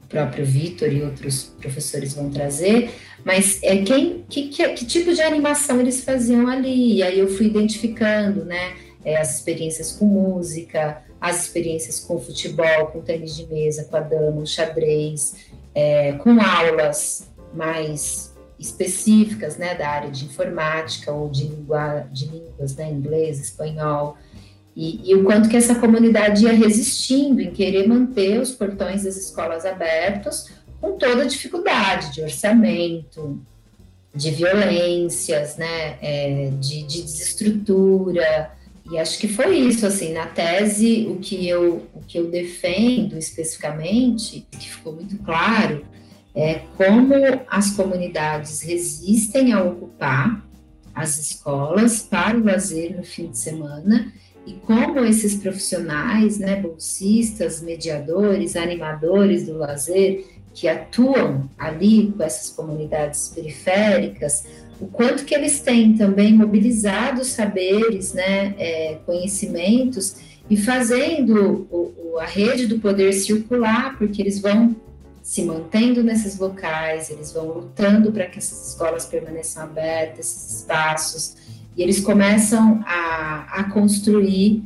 próprio 0.07 0.45
Vitor 0.45 0.93
e 0.93 1.01
outros 1.01 1.55
professores 1.59 2.13
vão 2.13 2.29
trazer, 2.29 2.91
mas 3.25 3.61
é 3.63 3.77
quem, 3.77 4.23
que, 4.29 4.49
que, 4.49 4.69
que, 4.69 4.85
tipo 4.85 5.11
de 5.11 5.21
animação 5.23 5.81
eles 5.81 6.03
faziam 6.03 6.47
ali, 6.47 6.97
e 6.97 7.03
aí 7.03 7.17
eu 7.17 7.27
fui 7.27 7.47
identificando, 7.47 8.45
né, 8.45 8.75
é, 9.03 9.17
as 9.17 9.37
experiências 9.37 9.91
com 9.91 10.05
música, 10.05 11.01
as 11.19 11.45
experiências 11.45 11.99
com 11.99 12.19
futebol, 12.19 12.87
com 12.93 13.01
tênis 13.01 13.35
de 13.35 13.47
mesa, 13.47 13.85
com 13.85 13.97
a 13.97 14.01
dama, 14.01 14.41
o 14.41 14.45
xadrez, 14.45 15.47
é, 15.73 16.11
com 16.13 16.39
aulas 16.39 17.27
mais 17.57 18.33
específicas, 18.59 19.57
né, 19.57 19.75
da 19.75 19.89
área 19.89 20.09
de 20.09 20.25
informática 20.25 21.11
ou 21.11 21.29
de, 21.29 21.43
língua, 21.43 22.07
de 22.11 22.27
línguas, 22.27 22.75
né, 22.75 22.89
inglês, 22.89 23.39
espanhol, 23.39 24.17
e, 24.75 25.09
e, 25.09 25.15
o 25.15 25.23
quanto 25.23 25.49
que 25.49 25.57
essa 25.57 25.73
comunidade 25.73 26.45
ia 26.45 26.53
resistindo 26.53 27.41
em 27.41 27.51
querer 27.51 27.87
manter 27.87 28.39
os 28.39 28.51
portões 28.51 29.03
das 29.03 29.17
escolas 29.17 29.65
abertos 29.65 30.51
com 30.79 30.97
toda 30.99 31.23
a 31.23 31.25
dificuldade 31.25 32.13
de 32.13 32.21
orçamento, 32.21 33.41
de 34.13 34.29
violências, 34.31 35.57
né, 35.57 35.97
é, 35.99 36.51
de, 36.59 36.83
de 36.83 37.01
desestrutura, 37.01 38.51
e 38.89 38.97
acho 38.97 39.19
que 39.19 39.27
foi 39.27 39.57
isso, 39.57 39.85
assim, 39.85 40.13
na 40.13 40.27
tese, 40.27 41.07
o 41.09 41.17
que 41.17 41.47
eu, 41.47 41.87
o 41.93 42.01
que 42.07 42.17
eu 42.17 42.29
defendo 42.29 43.17
especificamente, 43.17 44.47
que 44.49 44.69
ficou 44.69 44.93
muito 44.93 45.17
claro, 45.17 45.85
é, 46.37 46.61
como 46.77 47.15
as 47.49 47.71
comunidades 47.71 48.61
resistem 48.61 49.53
a 49.53 49.63
ocupar 49.63 50.47
as 50.93 51.17
escolas 51.17 52.03
para 52.03 52.37
o 52.37 52.43
lazer 52.43 52.95
no 52.95 53.03
fim 53.03 53.31
de 53.31 53.39
semana 53.39 54.13
e 54.45 54.53
como 54.53 55.03
esses 55.03 55.33
profissionais, 55.33 56.37
né, 56.37 56.55
bolsistas, 56.57 57.59
mediadores, 57.59 58.55
animadores 58.55 59.47
do 59.47 59.57
lazer, 59.57 60.25
que 60.53 60.67
atuam 60.67 61.49
ali 61.57 62.13
com 62.15 62.21
essas 62.21 62.51
comunidades 62.51 63.29
periféricas, 63.33 64.45
o 64.79 64.85
quanto 64.85 65.25
que 65.25 65.33
eles 65.33 65.59
têm 65.59 65.97
também 65.97 66.33
mobilizado 66.33 67.25
saberes, 67.25 68.13
né, 68.13 68.53
é, 68.59 68.99
conhecimentos 69.07 70.17
e 70.47 70.55
fazendo 70.55 71.67
o, 71.71 72.13
o, 72.13 72.19
a 72.19 72.25
rede 72.25 72.67
do 72.67 72.77
poder 72.77 73.11
circular, 73.13 73.97
porque 73.97 74.21
eles 74.21 74.39
vão 74.39 74.75
se 75.27 75.43
mantendo 75.43 76.01
nesses 76.01 76.39
locais, 76.39 77.09
eles 77.09 77.33
vão 77.33 77.47
lutando 77.47 78.13
para 78.13 78.27
que 78.27 78.37
essas 78.37 78.69
escolas 78.69 79.05
permaneçam 79.05 79.61
abertas, 79.61 80.19
esses 80.19 80.59
espaços, 80.59 81.35
e 81.75 81.83
eles 81.83 81.99
começam 81.99 82.81
a, 82.85 83.59
a 83.59 83.63
construir 83.65 84.63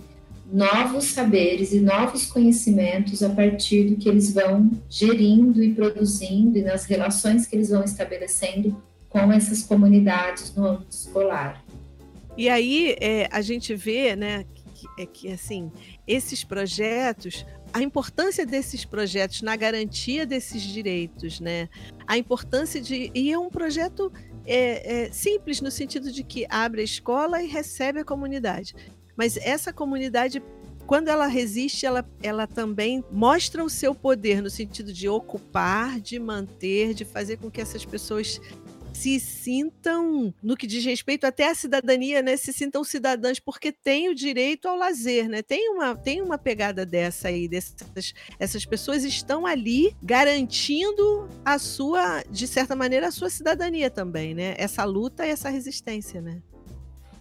novos 0.54 1.06
saberes 1.06 1.74
e 1.74 1.80
novos 1.80 2.28
conhecimentos 2.28 3.24
a 3.24 3.30
partir 3.32 3.90
do 3.90 3.96
que 3.96 4.08
eles 4.08 4.32
vão 4.36 4.70
gerindo 4.88 5.64
e 5.64 5.74
produzindo 5.74 6.60
e 6.60 6.62
nas 6.62 6.86
relações 6.86 7.48
que 7.48 7.56
eles 7.56 7.70
vão 7.70 7.84
estabelecendo 7.84 8.80
com 9.10 9.32
essas 9.32 9.64
comunidades 9.64 10.54
no 10.56 10.64
âmbito 10.64 10.92
escolar. 10.92 11.66
E 12.38 12.48
aí 12.48 12.96
é, 13.02 13.28
a 13.32 13.42
gente 13.42 13.74
vê, 13.74 14.16
né, 14.16 14.46
que, 14.76 15.02
é 15.02 15.06
que 15.08 15.32
assim 15.32 15.72
esses 16.08 16.44
projetos 16.44 17.48
a 17.74 17.82
importância 17.82 18.46
desses 18.46 18.84
projetos 18.86 19.42
na 19.42 19.56
garantia 19.56 20.26
desses 20.26 20.62
direitos, 20.62 21.40
né? 21.40 21.70
A 22.06 22.18
importância 22.18 22.82
de. 22.82 23.12
E 23.14 23.32
é 23.32 23.40
um 23.40 23.50
projeto 23.50 24.12
é, 24.46 25.06
é, 25.06 25.12
simples, 25.12 25.62
no 25.62 25.72
sentido 25.72 26.12
de 26.12 26.24
que 26.24 26.46
abre 26.50 26.82
a 26.82 26.84
escola 26.84 27.42
e 27.42 27.48
recebe 27.48 28.00
a 28.00 28.06
comunidade. 28.06 28.76
Mas 29.16 29.38
essa 29.38 29.72
comunidade, 29.72 30.42
quando 30.86 31.08
ela 31.08 31.28
resiste, 31.28 31.86
ela, 31.86 32.08
ela 32.22 32.48
também 32.48 33.04
mostra 33.12 33.64
o 33.64 33.70
seu 33.70 33.94
poder 33.94 34.42
no 34.42 34.50
sentido 34.50 34.92
de 34.92 35.08
ocupar, 35.08 36.00
de 36.00 36.20
manter, 36.20 36.94
de 36.94 37.06
fazer 37.06 37.38
com 37.38 37.50
que 37.50 37.62
essas 37.62 37.86
pessoas 37.86 38.42
se 38.94 39.20
sintam, 39.20 40.34
no 40.42 40.56
que 40.56 40.68
diz 40.68 40.84
respeito 40.84 41.26
até 41.26 41.50
à 41.50 41.56
cidadania, 41.56 42.22
né, 42.22 42.38
se 42.38 42.52
sintam 42.54 42.84
cidadãs 42.84 43.40
porque 43.40 43.72
têm 43.72 44.10
o 44.10 44.16
direito 44.16 44.68
ao 44.68 44.76
lazer, 44.76 45.28
né? 45.30 45.42
Tem 45.42 45.70
uma, 45.70 45.96
tem 45.96 46.22
uma 46.22 46.38
pegada 46.38 46.86
dessa 46.86 47.28
aí, 47.30 47.48
dessas 47.48 48.14
essas 48.40 48.66
pessoas 48.66 49.04
estão 49.04 49.46
ali 49.46 49.96
garantindo 50.02 51.30
a 51.44 51.58
sua, 51.58 52.24
de 52.30 52.48
certa 52.48 52.76
maneira, 52.76 53.08
a 53.08 53.12
sua 53.12 53.30
cidadania 53.30 53.90
também, 53.90 54.34
né? 54.34 54.56
Essa 54.58 54.84
luta 54.84 55.26
e 55.26 55.30
essa 55.30 55.50
resistência, 55.50 56.22
né? 56.22 56.42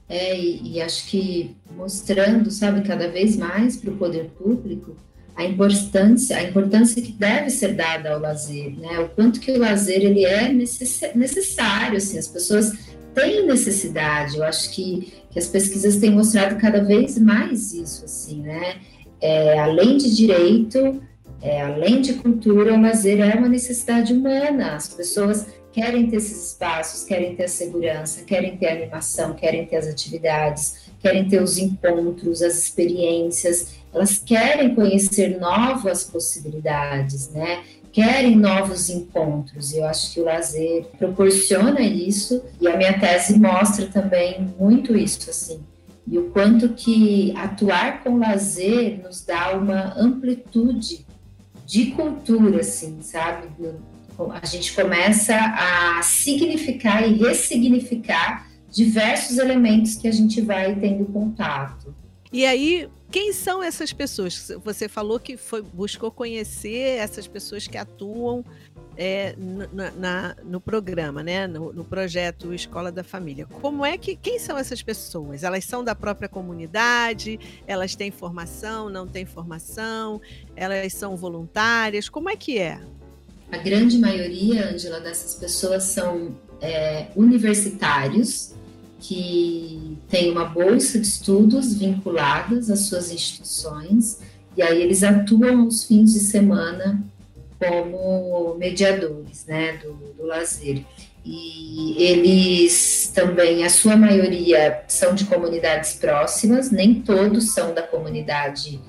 É, 0.08 0.36
e, 0.36 0.72
e 0.72 0.82
acho 0.82 1.06
que 1.06 1.56
mostrando, 1.76 2.50
sabe, 2.50 2.86
cada 2.86 3.08
vez 3.08 3.36
mais 3.36 3.76
para 3.76 3.90
o 3.90 3.96
poder 3.96 4.30
público 4.30 4.96
a 5.36 5.44
importância, 5.44 6.36
a 6.36 6.42
importância 6.42 7.00
que 7.00 7.12
deve 7.12 7.50
ser 7.50 7.74
dada 7.74 8.12
ao 8.12 8.20
lazer, 8.20 8.78
né? 8.78 8.98
O 9.00 9.08
quanto 9.08 9.40
que 9.40 9.50
o 9.50 9.58
lazer 9.58 10.02
ele 10.02 10.24
é 10.24 10.52
necessário, 10.52 11.96
assim, 11.96 12.18
as 12.18 12.28
pessoas 12.28 12.72
têm 13.14 13.46
necessidade. 13.46 14.36
Eu 14.36 14.44
acho 14.44 14.70
que, 14.74 15.12
que 15.30 15.38
as 15.38 15.46
pesquisas 15.46 15.96
têm 15.96 16.10
mostrado 16.10 16.56
cada 16.56 16.82
vez 16.82 17.18
mais 17.18 17.72
isso, 17.72 18.04
assim, 18.04 18.42
né? 18.42 18.76
É, 19.20 19.58
além 19.58 19.96
de 19.96 20.14
direito, 20.14 21.02
é, 21.42 21.62
além 21.62 22.00
de 22.00 22.14
cultura, 22.14 22.74
o 22.74 22.80
lazer 22.80 23.20
é 23.20 23.34
uma 23.34 23.48
necessidade 23.48 24.12
humana. 24.12 24.74
As 24.74 24.88
pessoas 24.88 25.46
querem 25.72 26.08
ter 26.08 26.16
esses 26.16 26.52
espaços, 26.52 27.04
querem 27.04 27.34
ter 27.34 27.44
a 27.44 27.48
segurança, 27.48 28.24
querem 28.24 28.56
ter 28.56 28.66
a 28.66 28.72
animação, 28.72 29.34
querem 29.34 29.66
ter 29.66 29.76
as 29.76 29.86
atividades, 29.86 30.90
querem 30.98 31.28
ter 31.28 31.42
os 31.42 31.58
encontros, 31.58 32.42
as 32.42 32.58
experiências, 32.58 33.79
elas 33.92 34.18
querem 34.18 34.74
conhecer 34.74 35.38
novas 35.38 36.04
possibilidades, 36.04 37.30
né? 37.30 37.62
Querem 37.92 38.36
novos 38.36 38.88
encontros, 38.88 39.72
e 39.72 39.78
eu 39.78 39.84
acho 39.84 40.12
que 40.12 40.20
o 40.20 40.24
lazer 40.24 40.86
proporciona 40.96 41.80
isso, 41.80 42.42
e 42.60 42.68
a 42.68 42.76
minha 42.76 42.98
tese 42.98 43.38
mostra 43.38 43.86
também 43.86 44.48
muito 44.58 44.96
isso, 44.96 45.28
assim, 45.28 45.60
e 46.06 46.18
o 46.18 46.30
quanto 46.30 46.70
que 46.70 47.32
atuar 47.36 48.02
com 48.02 48.18
lazer 48.18 49.00
nos 49.02 49.24
dá 49.24 49.56
uma 49.56 49.94
amplitude 49.96 51.06
de 51.66 51.86
cultura, 51.92 52.60
assim, 52.60 52.98
sabe? 53.00 53.48
a 54.42 54.44
gente 54.44 54.74
começa 54.74 55.34
a 55.34 56.02
significar 56.02 57.08
e 57.08 57.14
ressignificar 57.14 58.46
diversos 58.70 59.38
elementos 59.38 59.94
que 59.94 60.06
a 60.06 60.12
gente 60.12 60.40
vai 60.40 60.74
tendo 60.74 61.06
contato. 61.06 61.94
E 62.32 62.44
aí, 62.44 62.88
quem 63.10 63.32
são 63.32 63.62
essas 63.62 63.92
pessoas? 63.92 64.50
Você 64.64 64.88
falou 64.88 65.18
que 65.18 65.36
foi, 65.36 65.62
buscou 65.62 66.10
conhecer 66.10 66.98
essas 66.98 67.26
pessoas 67.26 67.66
que 67.66 67.76
atuam 67.76 68.44
é, 68.96 69.34
na, 69.72 69.90
na, 69.92 70.36
no 70.44 70.60
programa, 70.60 71.22
né? 71.22 71.46
No, 71.46 71.72
no, 71.72 71.84
projeto 71.84 72.54
Escola 72.54 72.92
da 72.92 73.02
Família. 73.02 73.46
Como 73.46 73.84
é 73.84 73.98
que 73.98 74.14
quem 74.14 74.38
são 74.38 74.56
essas 74.56 74.82
pessoas? 74.82 75.42
Elas 75.42 75.64
são 75.64 75.82
da 75.82 75.94
própria 75.94 76.28
comunidade? 76.28 77.40
Elas 77.66 77.94
têm 77.94 78.10
formação? 78.10 78.88
Não 78.88 79.06
têm 79.06 79.24
formação? 79.24 80.20
Elas 80.54 80.92
são 80.92 81.16
voluntárias? 81.16 82.08
Como 82.08 82.28
é 82.28 82.36
que 82.36 82.58
é? 82.58 82.80
A 83.50 83.58
grande 83.58 83.98
maioria, 83.98 84.70
Angela, 84.70 85.00
dessas 85.00 85.34
pessoas 85.34 85.82
são 85.82 86.36
é, 86.60 87.08
universitários 87.16 88.54
que 89.00 89.98
têm 90.08 90.30
uma 90.30 90.44
bolsa 90.44 91.00
de 91.00 91.06
estudos 91.06 91.74
vinculadas 91.74 92.70
às 92.70 92.80
suas 92.80 93.10
instituições 93.10 94.18
e 94.56 94.62
aí 94.62 94.82
eles 94.82 95.02
atuam 95.02 95.62
aos 95.62 95.84
fins 95.84 96.12
de 96.12 96.20
semana 96.20 97.02
como 97.58 98.54
mediadores, 98.58 99.46
né, 99.46 99.78
do, 99.78 99.92
do 100.14 100.26
lazer. 100.26 100.84
E 101.24 102.02
eles 102.02 103.10
também, 103.14 103.64
a 103.64 103.70
sua 103.70 103.96
maioria 103.96 104.82
são 104.86 105.14
de 105.14 105.24
comunidades 105.24 105.94
próximas, 105.94 106.70
nem 106.70 107.00
todos 107.00 107.52
são 107.52 107.72
da 107.72 107.82
comunidade 107.82 108.80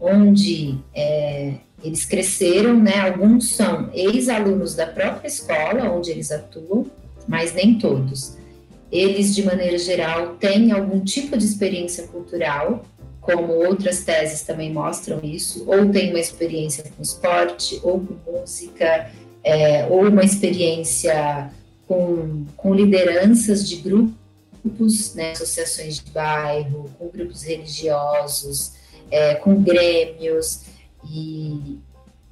onde 0.00 0.78
é, 0.94 1.56
eles 1.84 2.06
cresceram, 2.06 2.78
né? 2.78 3.00
Alguns 3.00 3.50
são 3.50 3.90
ex-alunos 3.92 4.74
da 4.74 4.86
própria 4.86 5.28
escola 5.28 5.90
onde 5.90 6.10
eles 6.10 6.30
atuam, 6.30 6.86
mas 7.26 7.52
nem 7.52 7.78
todos. 7.78 8.37
Eles, 8.90 9.34
de 9.34 9.42
maneira 9.42 9.76
geral, 9.78 10.36
têm 10.36 10.72
algum 10.72 11.00
tipo 11.00 11.36
de 11.36 11.44
experiência 11.44 12.06
cultural, 12.08 12.84
como 13.20 13.52
outras 13.52 14.04
teses 14.04 14.42
também 14.42 14.72
mostram 14.72 15.20
isso, 15.22 15.64
ou 15.66 15.90
têm 15.90 16.10
uma 16.10 16.18
experiência 16.18 16.84
com 16.84 17.02
esporte, 17.02 17.78
ou 17.82 18.00
com 18.00 18.32
música, 18.32 19.10
é, 19.44 19.84
ou 19.86 20.08
uma 20.08 20.24
experiência 20.24 21.50
com, 21.86 22.46
com 22.56 22.74
lideranças 22.74 23.68
de 23.68 23.76
grupos, 23.76 25.14
né, 25.14 25.32
associações 25.32 25.96
de 25.96 26.10
bairro, 26.10 26.90
com 26.98 27.08
grupos 27.08 27.42
religiosos, 27.42 28.72
é, 29.10 29.34
com 29.34 29.62
grêmios. 29.62 30.62
E, 31.10 31.78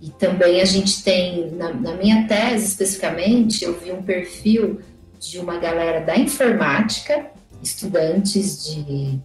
e 0.00 0.10
também 0.18 0.62
a 0.62 0.64
gente 0.64 1.02
tem, 1.02 1.50
na, 1.52 1.74
na 1.74 1.94
minha 1.94 2.26
tese 2.26 2.66
especificamente, 2.66 3.64
eu 3.64 3.78
vi 3.78 3.92
um 3.92 4.02
perfil 4.02 4.80
de 5.30 5.38
uma 5.38 5.58
galera 5.58 6.00
da 6.00 6.16
informática, 6.16 7.26
estudantes 7.62 8.64
de, 8.64 9.18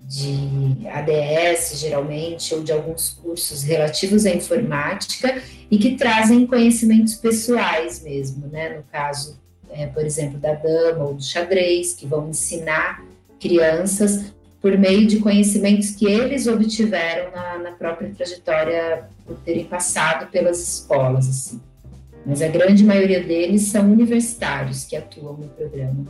de 0.00 0.88
ADS, 0.88 1.78
geralmente, 1.78 2.54
ou 2.54 2.62
de 2.62 2.72
alguns 2.72 3.10
cursos 3.10 3.62
relativos 3.62 4.26
à 4.26 4.30
informática, 4.30 5.42
e 5.70 5.78
que 5.78 5.96
trazem 5.96 6.46
conhecimentos 6.46 7.14
pessoais 7.14 8.02
mesmo, 8.02 8.46
né? 8.48 8.76
No 8.76 8.82
caso, 8.84 9.38
é, 9.70 9.86
por 9.86 10.04
exemplo, 10.04 10.38
da 10.38 10.54
dama 10.54 11.04
ou 11.04 11.14
do 11.14 11.22
xadrez, 11.22 11.94
que 11.94 12.06
vão 12.06 12.28
ensinar 12.28 13.04
crianças 13.40 14.32
por 14.60 14.76
meio 14.76 15.06
de 15.06 15.18
conhecimentos 15.18 15.90
que 15.90 16.06
eles 16.06 16.46
obtiveram 16.46 17.30
na, 17.30 17.58
na 17.58 17.72
própria 17.72 18.10
trajetória 18.10 19.04
por 19.24 19.36
terem 19.38 19.64
passado 19.64 20.30
pelas 20.30 20.60
escolas, 20.60 21.28
assim. 21.28 21.60
Mas 22.26 22.42
a 22.42 22.48
grande 22.48 22.84
maioria 22.84 23.22
deles 23.22 23.62
são 23.62 23.90
universitários 23.90 24.84
que 24.84 24.96
atuam 24.96 25.36
no 25.36 25.48
programa. 25.48 26.04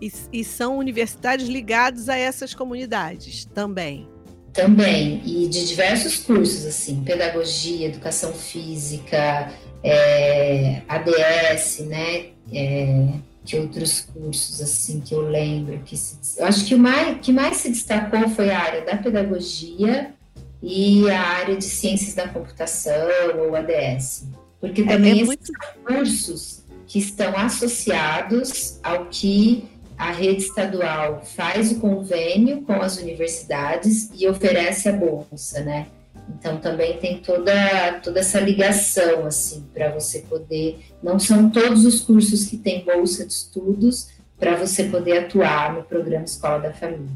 E, 0.00 0.12
e 0.30 0.44
são 0.44 0.76
universitários 0.76 1.48
ligados 1.48 2.10
a 2.10 2.16
essas 2.16 2.54
comunidades 2.54 3.46
também? 3.46 4.06
Também, 4.52 5.22
e 5.24 5.48
de 5.48 5.66
diversos 5.66 6.18
cursos, 6.18 6.66
assim, 6.66 7.02
pedagogia, 7.02 7.86
educação 7.86 8.32
física, 8.32 9.52
é, 9.82 10.82
ADS, 10.88 11.80
né, 11.86 12.26
é, 12.52 13.08
que 13.46 13.56
outros 13.56 14.00
cursos 14.00 14.60
assim 14.60 15.00
que 15.00 15.14
eu 15.14 15.20
lembro 15.20 15.78
que 15.84 15.96
se, 15.96 16.40
eu 16.40 16.46
acho 16.46 16.64
que 16.64 16.74
o 16.74 16.78
mais 16.78 17.18
que 17.20 17.32
mais 17.32 17.58
se 17.58 17.68
destacou 17.68 18.28
foi 18.28 18.50
a 18.50 18.58
área 18.58 18.84
da 18.84 18.96
pedagogia 18.96 20.12
e 20.60 21.08
a 21.08 21.20
área 21.20 21.56
de 21.56 21.64
ciências 21.64 22.14
da 22.14 22.26
computação 22.28 23.06
ou 23.38 23.54
ADS, 23.54 24.26
porque 24.66 24.82
é, 24.82 24.86
também 24.86 25.18
é, 25.18 25.22
é 25.22 25.24
muito... 25.24 25.52
cursos 25.84 26.64
que 26.86 26.98
estão 26.98 27.36
associados 27.36 28.78
ao 28.82 29.06
que 29.06 29.68
a 29.98 30.10
rede 30.10 30.42
estadual 30.42 31.22
faz 31.24 31.72
o 31.72 31.80
convênio 31.80 32.62
com 32.62 32.74
as 32.74 32.98
universidades 32.98 34.10
e 34.14 34.28
oferece 34.28 34.88
a 34.88 34.92
bolsa, 34.92 35.60
né? 35.62 35.86
Então 36.28 36.58
também 36.58 36.98
tem 36.98 37.18
toda, 37.18 38.00
toda 38.02 38.20
essa 38.20 38.40
ligação 38.40 39.26
assim 39.26 39.64
para 39.72 39.90
você 39.90 40.20
poder. 40.20 40.80
Não 41.02 41.18
são 41.18 41.48
todos 41.50 41.84
os 41.84 42.00
cursos 42.00 42.44
que 42.46 42.56
têm 42.56 42.84
bolsa 42.84 43.24
de 43.24 43.32
estudos 43.32 44.08
para 44.38 44.56
você 44.56 44.84
poder 44.84 45.18
atuar 45.18 45.72
no 45.74 45.82
programa 45.82 46.24
Escola 46.24 46.58
da 46.58 46.72
Família. 46.72 47.08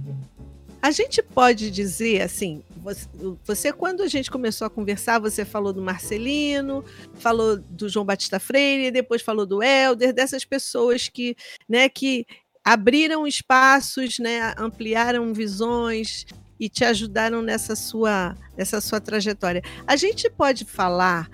A 0.83 0.90
gente 0.90 1.23
pode 1.23 1.71
dizer 1.71 2.23
assim, 2.23 2.62
você, 2.77 3.09
você, 3.45 3.73
quando 3.73 4.03
a 4.03 4.09
gente 4.09 4.31
começou 4.31 4.66
a 4.66 4.71
conversar, 4.71 5.19
você 5.19 5.45
falou 5.45 5.73
do 5.73 5.83
Marcelino, 5.83 6.85
falou 7.14 7.59
do 7.59 7.88
João 7.88 8.05
Batista 8.05 8.40
Freire, 8.40 8.90
depois 8.90 9.21
falou 9.21 9.45
do 9.45 9.62
Helder, 9.62 10.14
dessas 10.14 10.45
pessoas 10.45 11.09
que, 11.09 11.37
né, 11.69 11.88
que 11.88 12.27
abriram 12.64 13.27
espaços, 13.27 14.19
né, 14.19 14.55
ampliaram 14.57 15.35
visões, 15.35 16.25
e 16.61 16.69
te 16.69 16.85
ajudaram 16.85 17.40
nessa 17.40 17.75
sua, 17.75 18.37
nessa 18.57 18.83
sua 18.83 19.01
trajetória. 19.01 19.62
A 19.87 19.97
gente 19.97 20.29
pode 20.29 20.66
falar 20.66 21.29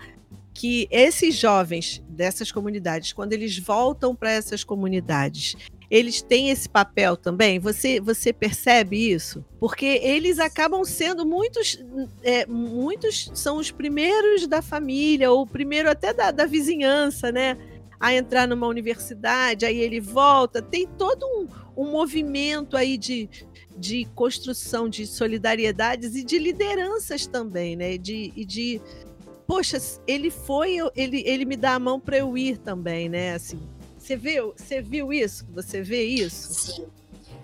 que 0.54 0.86
esses 0.90 1.34
jovens 1.34 2.02
dessas 2.08 2.52
comunidades, 2.52 3.12
quando 3.12 3.32
eles 3.32 3.58
voltam 3.58 4.14
para 4.14 4.30
essas 4.30 4.62
comunidades, 4.62 5.56
eles 5.90 6.20
têm 6.20 6.50
esse 6.50 6.68
papel 6.68 7.16
também? 7.16 7.58
Você, 7.58 8.00
você 8.00 8.32
percebe 8.32 9.10
isso? 9.12 9.44
Porque 9.60 9.86
eles 10.02 10.38
acabam 10.38 10.84
sendo 10.84 11.24
muitos, 11.24 11.78
é, 12.22 12.44
muitos 12.46 13.30
são 13.34 13.58
os 13.58 13.70
primeiros 13.70 14.46
da 14.46 14.60
família, 14.60 15.30
ou 15.30 15.46
primeiro 15.46 15.88
até 15.88 16.12
da, 16.12 16.30
da 16.30 16.46
vizinhança, 16.46 17.30
né? 17.30 17.56
A 17.98 18.14
entrar 18.14 18.46
numa 18.46 18.66
universidade, 18.66 19.64
aí 19.64 19.78
ele 19.78 20.00
volta. 20.00 20.60
Tem 20.60 20.86
todo 20.86 21.24
um, 21.24 21.46
um 21.84 21.90
movimento 21.90 22.76
aí 22.76 22.98
de, 22.98 23.28
de 23.76 24.06
construção 24.14 24.88
de 24.88 25.06
solidariedades 25.06 26.14
e 26.14 26.24
de 26.24 26.38
lideranças 26.38 27.26
também, 27.26 27.76
né? 27.76 27.96
De, 27.96 28.32
e 28.36 28.44
de 28.44 28.80
poxa, 29.46 29.78
ele 30.06 30.30
foi, 30.30 30.76
ele, 30.96 31.22
ele 31.24 31.44
me 31.44 31.56
dá 31.56 31.74
a 31.74 31.78
mão 31.78 32.00
para 32.00 32.18
eu 32.18 32.36
ir 32.36 32.58
também, 32.58 33.08
né? 33.08 33.34
Assim, 33.34 33.60
você 34.06 34.16
viu, 34.16 34.54
você 34.56 34.80
viu 34.80 35.12
isso? 35.12 35.44
Você 35.52 35.82
vê 35.82 36.04
isso? 36.04 36.54
Sim. 36.54 36.84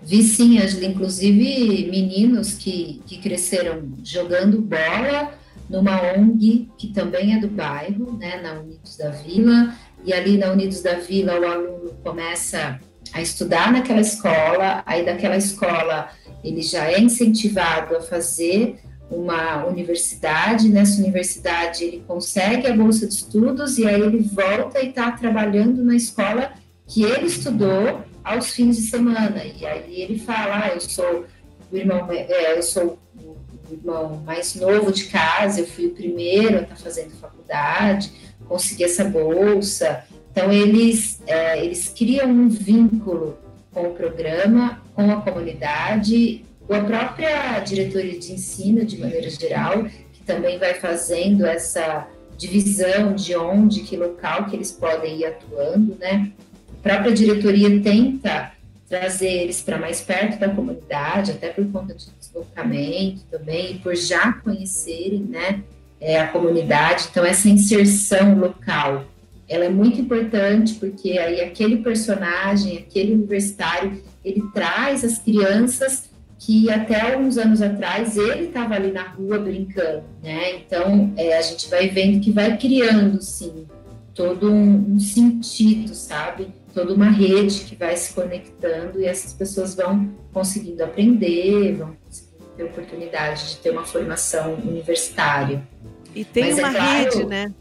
Vi 0.01 0.23
sim, 0.23 0.59
Angela, 0.59 0.85
inclusive 0.85 1.89
meninos 1.91 2.53
que, 2.53 3.01
que 3.05 3.17
cresceram 3.17 3.91
jogando 4.01 4.61
bola 4.61 5.33
numa 5.69 6.01
ONG 6.13 6.69
que 6.77 6.87
também 6.87 7.35
é 7.35 7.39
do 7.39 7.49
bairro, 7.49 8.17
né, 8.17 8.41
na 8.41 8.61
Unidos 8.61 8.95
da 8.95 9.09
Vila, 9.09 9.75
e 10.05 10.13
ali 10.13 10.37
na 10.37 10.51
Unidos 10.51 10.81
da 10.81 10.95
Vila 10.95 11.37
o 11.37 11.45
aluno 11.45 11.93
começa 12.01 12.79
a 13.11 13.21
estudar 13.21 13.69
naquela 13.69 14.01
escola, 14.01 14.83
aí 14.85 15.05
daquela 15.05 15.35
escola 15.35 16.11
ele 16.45 16.61
já 16.61 16.89
é 16.89 16.99
incentivado 16.99 17.97
a 17.97 18.01
fazer 18.01 18.79
uma 19.09 19.65
universidade, 19.65 20.69
nessa 20.69 20.99
universidade 21.01 21.83
ele 21.83 22.03
consegue 22.07 22.67
a 22.67 22.75
bolsa 22.75 23.07
de 23.07 23.13
estudos 23.13 23.77
e 23.77 23.87
aí 23.87 24.01
ele 24.01 24.19
volta 24.19 24.79
e 24.81 24.89
está 24.89 25.11
trabalhando 25.11 25.83
na 25.83 25.95
escola 25.95 26.53
que 26.87 27.03
ele 27.03 27.27
estudou 27.27 28.01
aos 28.23 28.51
fins 28.51 28.77
de 28.77 28.83
semana. 28.83 29.43
E 29.43 29.65
aí 29.65 30.01
ele 30.01 30.19
fala, 30.19 30.65
ah, 30.65 30.69
eu 30.73 30.81
sou 30.81 31.25
o 31.71 31.77
irmão, 31.77 32.07
é, 32.11 32.57
eu 32.57 32.63
sou 32.63 32.97
o 33.15 33.73
irmão 33.73 34.21
mais 34.25 34.55
novo 34.55 34.91
de 34.91 35.05
casa, 35.05 35.61
eu 35.61 35.67
fui 35.67 35.87
o 35.87 35.91
primeiro 35.91 36.59
a 36.59 36.61
estar 36.61 36.75
tá 36.75 36.81
fazendo 36.81 37.11
faculdade, 37.11 38.11
consegui 38.47 38.83
essa 38.83 39.03
bolsa. 39.03 40.03
Então 40.31 40.51
eles, 40.51 41.21
é, 41.27 41.63
eles 41.63 41.89
criam 41.89 42.29
um 42.29 42.49
vínculo 42.49 43.37
com 43.71 43.87
o 43.87 43.93
programa, 43.93 44.81
com 44.95 45.11
a 45.11 45.21
comunidade 45.21 46.45
ou 46.67 46.75
a 46.75 46.83
própria 46.83 47.59
diretoria 47.59 48.17
de 48.17 48.33
ensino, 48.33 48.85
de 48.85 48.97
maneira 48.97 49.29
geral, 49.29 49.85
que 50.13 50.23
também 50.25 50.57
vai 50.57 50.73
fazendo 50.73 51.45
essa 51.45 52.07
divisão 52.37 53.13
de 53.13 53.35
onde, 53.35 53.81
que 53.81 53.95
local 53.95 54.45
que 54.45 54.55
eles 54.55 54.71
podem 54.71 55.19
ir 55.19 55.25
atuando, 55.25 55.95
né? 55.99 56.31
A 56.79 56.83
própria 56.83 57.13
diretoria 57.13 57.81
tenta 57.81 58.51
trazer 58.89 59.29
eles 59.29 59.61
para 59.61 59.77
mais 59.77 60.01
perto 60.01 60.39
da 60.39 60.49
comunidade, 60.49 61.31
até 61.31 61.49
por 61.49 61.65
conta 61.71 61.95
de 61.95 62.05
deslocamento 62.19 63.21
também, 63.31 63.71
e 63.71 63.79
por 63.79 63.95
já 63.95 64.33
conhecerem, 64.33 65.21
né, 65.21 65.63
é, 65.99 66.19
a 66.19 66.27
comunidade. 66.27 67.07
Então, 67.09 67.25
essa 67.25 67.49
inserção 67.49 68.37
local, 68.37 69.05
ela 69.47 69.65
é 69.65 69.69
muito 69.69 69.99
importante, 69.99 70.75
porque 70.75 71.17
aí 71.17 71.41
aquele 71.41 71.77
personagem, 71.77 72.77
aquele 72.77 73.13
universitário, 73.13 74.03
ele 74.23 74.43
traz 74.53 75.03
as 75.03 75.17
crianças 75.17 76.09
que 76.45 76.69
até 76.69 77.17
uns 77.17 77.37
anos 77.37 77.61
atrás 77.61 78.17
ele 78.17 78.47
estava 78.47 78.75
ali 78.75 78.91
na 78.91 79.07
rua 79.07 79.39
brincando, 79.39 80.03
né? 80.21 80.57
Então 80.57 81.13
é, 81.15 81.37
a 81.37 81.41
gente 81.41 81.69
vai 81.69 81.87
vendo 81.87 82.19
que 82.19 82.31
vai 82.31 82.57
criando 82.57 83.21
sim 83.21 83.65
todo 84.13 84.51
um, 84.51 84.93
um, 84.93 84.99
sentido, 84.99 85.95
sabe? 85.95 86.53
Toda 86.73 86.93
uma 86.93 87.09
rede 87.09 87.61
que 87.61 87.77
vai 87.77 87.95
se 87.95 88.13
conectando 88.13 88.99
e 88.99 89.05
essas 89.05 89.31
pessoas 89.31 89.73
vão 89.73 90.13
conseguindo 90.33 90.83
aprender, 90.83 91.77
vão 91.77 91.95
conseguindo 92.05 92.43
ter 92.57 92.63
oportunidade 92.63 93.51
de 93.51 93.57
ter 93.57 93.69
uma 93.69 93.85
formação 93.85 94.55
universitária. 94.55 95.65
E 96.13 96.25
tem 96.25 96.43
Mas 96.43 96.59
é 96.59 96.61
uma 96.61 96.69
é 96.69 96.73
claro, 96.73 97.03
rede, 97.03 97.25
né? 97.25 97.53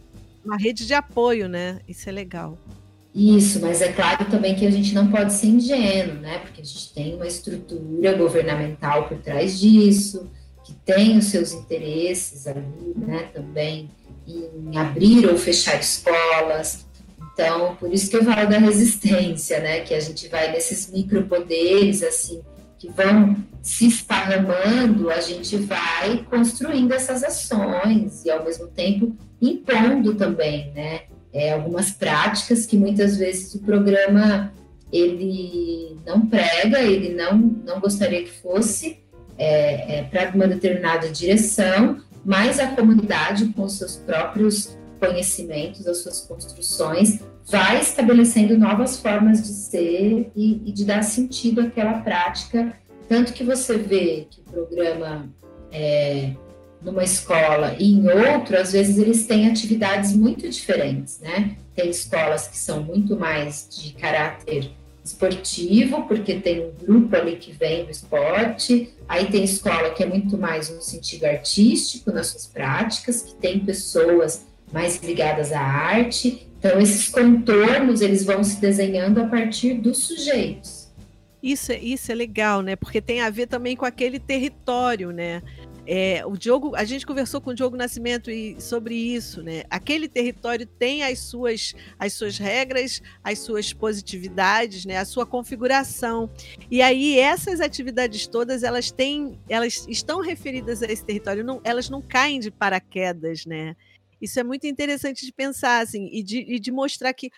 Uma 0.44 0.56
rede 0.56 0.86
de 0.86 0.92
apoio, 0.92 1.48
né? 1.48 1.78
Isso 1.86 2.08
é 2.08 2.12
legal. 2.12 2.58
Isso, 3.14 3.60
mas 3.60 3.82
é 3.82 3.92
claro 3.92 4.24
também 4.24 4.54
que 4.54 4.66
a 4.66 4.70
gente 4.70 4.94
não 4.94 5.08
pode 5.08 5.34
ser 5.34 5.48
ingênuo, 5.48 6.14
né? 6.16 6.38
Porque 6.38 6.62
a 6.62 6.64
gente 6.64 6.92
tem 6.94 7.14
uma 7.14 7.26
estrutura 7.26 8.14
governamental 8.16 9.06
por 9.06 9.18
trás 9.18 9.60
disso, 9.60 10.30
que 10.64 10.72
tem 10.72 11.18
os 11.18 11.26
seus 11.26 11.52
interesses 11.52 12.46
ali, 12.46 12.94
né? 12.96 13.28
Também 13.34 13.90
em 14.26 14.78
abrir 14.78 15.28
ou 15.28 15.36
fechar 15.36 15.78
escolas. 15.78 16.86
Então, 17.34 17.76
por 17.76 17.92
isso 17.92 18.08
que 18.08 18.16
eu 18.16 18.24
falo 18.24 18.48
da 18.48 18.58
resistência, 18.58 19.60
né? 19.60 19.80
Que 19.80 19.94
a 19.94 20.00
gente 20.00 20.28
vai 20.28 20.50
nesses 20.50 20.90
micropoderes, 20.90 22.02
assim, 22.02 22.40
que 22.78 22.88
vão 22.90 23.36
se 23.62 23.86
esparramando, 23.86 25.10
a 25.10 25.20
gente 25.20 25.56
vai 25.56 26.24
construindo 26.30 26.92
essas 26.92 27.22
ações 27.22 28.24
e, 28.24 28.30
ao 28.30 28.44
mesmo 28.44 28.68
tempo, 28.68 29.14
impondo 29.40 30.14
também, 30.14 30.72
né? 30.72 31.02
É, 31.32 31.52
algumas 31.52 31.90
práticas 31.90 32.66
que 32.66 32.76
muitas 32.76 33.16
vezes 33.16 33.54
o 33.54 33.60
programa 33.60 34.52
ele 34.92 35.96
não 36.06 36.26
prega, 36.26 36.80
ele 36.82 37.14
não, 37.14 37.36
não 37.38 37.80
gostaria 37.80 38.22
que 38.22 38.30
fosse 38.30 38.98
é, 39.38 39.98
é, 39.98 40.02
para 40.04 40.30
uma 40.34 40.46
determinada 40.46 41.08
direção, 41.08 41.98
mas 42.24 42.60
a 42.60 42.68
comunidade, 42.68 43.46
com 43.48 43.68
seus 43.68 43.96
próprios 43.96 44.76
conhecimentos, 45.00 45.86
as 45.86 45.98
suas 45.98 46.20
construções, 46.20 47.20
vai 47.50 47.80
estabelecendo 47.80 48.56
novas 48.56 49.00
formas 49.00 49.42
de 49.42 49.48
ser 49.48 50.30
e, 50.36 50.62
e 50.64 50.72
de 50.72 50.84
dar 50.84 51.02
sentido 51.02 51.62
àquela 51.62 51.94
prática. 52.00 52.76
Tanto 53.08 53.32
que 53.32 53.42
você 53.42 53.76
vê 53.78 54.28
que 54.30 54.40
o 54.40 54.44
programa 54.44 55.28
é, 55.72 56.34
numa 56.84 57.04
escola 57.04 57.76
e 57.78 57.92
em 57.92 58.08
outro, 58.08 58.58
às 58.58 58.72
vezes 58.72 58.98
eles 58.98 59.26
têm 59.26 59.48
atividades 59.48 60.14
muito 60.14 60.48
diferentes, 60.48 61.20
né? 61.20 61.56
Tem 61.74 61.88
escolas 61.88 62.48
que 62.48 62.58
são 62.58 62.82
muito 62.82 63.16
mais 63.16 63.68
de 63.70 63.92
caráter 63.94 64.70
esportivo, 65.04 66.02
porque 66.06 66.34
tem 66.34 66.60
um 66.60 66.72
grupo 66.84 67.16
ali 67.16 67.36
que 67.36 67.52
vem 67.52 67.84
do 67.84 67.90
esporte, 67.90 68.90
aí 69.08 69.26
tem 69.26 69.44
escola 69.44 69.90
que 69.90 70.02
é 70.02 70.06
muito 70.06 70.38
mais 70.38 70.70
no 70.70 70.80
sentido 70.80 71.24
artístico 71.24 72.12
nas 72.12 72.28
suas 72.28 72.46
práticas, 72.46 73.22
que 73.22 73.34
tem 73.34 73.58
pessoas 73.60 74.46
mais 74.72 75.02
ligadas 75.02 75.52
à 75.52 75.60
arte. 75.60 76.46
Então 76.58 76.80
esses 76.80 77.08
contornos 77.08 78.00
eles 78.00 78.24
vão 78.24 78.44
se 78.44 78.60
desenhando 78.60 79.20
a 79.20 79.26
partir 79.26 79.74
dos 79.74 80.06
sujeitos. 80.06 80.82
Isso, 81.42 81.72
é, 81.72 81.78
isso 81.78 82.12
é 82.12 82.14
legal, 82.14 82.62
né? 82.62 82.76
Porque 82.76 83.00
tem 83.00 83.20
a 83.20 83.28
ver 83.28 83.48
também 83.48 83.74
com 83.74 83.84
aquele 83.84 84.20
território, 84.20 85.10
né? 85.10 85.42
É, 85.86 86.24
o 86.24 86.36
Diogo, 86.36 86.76
a 86.76 86.84
gente 86.84 87.04
conversou 87.04 87.40
com 87.40 87.50
o 87.50 87.54
Diogo 87.54 87.76
Nascimento 87.76 88.30
e, 88.30 88.60
sobre 88.60 88.94
isso, 88.94 89.42
né? 89.42 89.64
Aquele 89.68 90.08
território 90.08 90.64
tem 90.64 91.02
as 91.02 91.18
suas, 91.18 91.74
as 91.98 92.12
suas 92.12 92.38
regras, 92.38 93.02
as 93.22 93.40
suas 93.40 93.72
positividades, 93.72 94.84
né? 94.84 94.98
A 94.98 95.04
sua 95.04 95.26
configuração. 95.26 96.30
E 96.70 96.80
aí 96.80 97.18
essas 97.18 97.60
atividades 97.60 98.26
todas, 98.28 98.62
elas 98.62 98.92
têm, 98.92 99.40
elas 99.48 99.84
estão 99.88 100.20
referidas 100.20 100.82
a 100.82 100.86
esse 100.86 101.04
território, 101.04 101.44
não, 101.44 101.60
elas 101.64 101.90
não 101.90 102.00
caem 102.00 102.38
de 102.38 102.50
paraquedas, 102.50 103.44
né? 103.44 103.74
Isso 104.20 104.38
é 104.38 104.44
muito 104.44 104.68
interessante 104.68 105.26
de 105.26 105.32
pensar, 105.32 105.80
assim, 105.80 106.08
e 106.12 106.22
de, 106.22 106.38
e 106.38 106.60
de 106.60 106.70
mostrar 106.70 107.12
que 107.12 107.28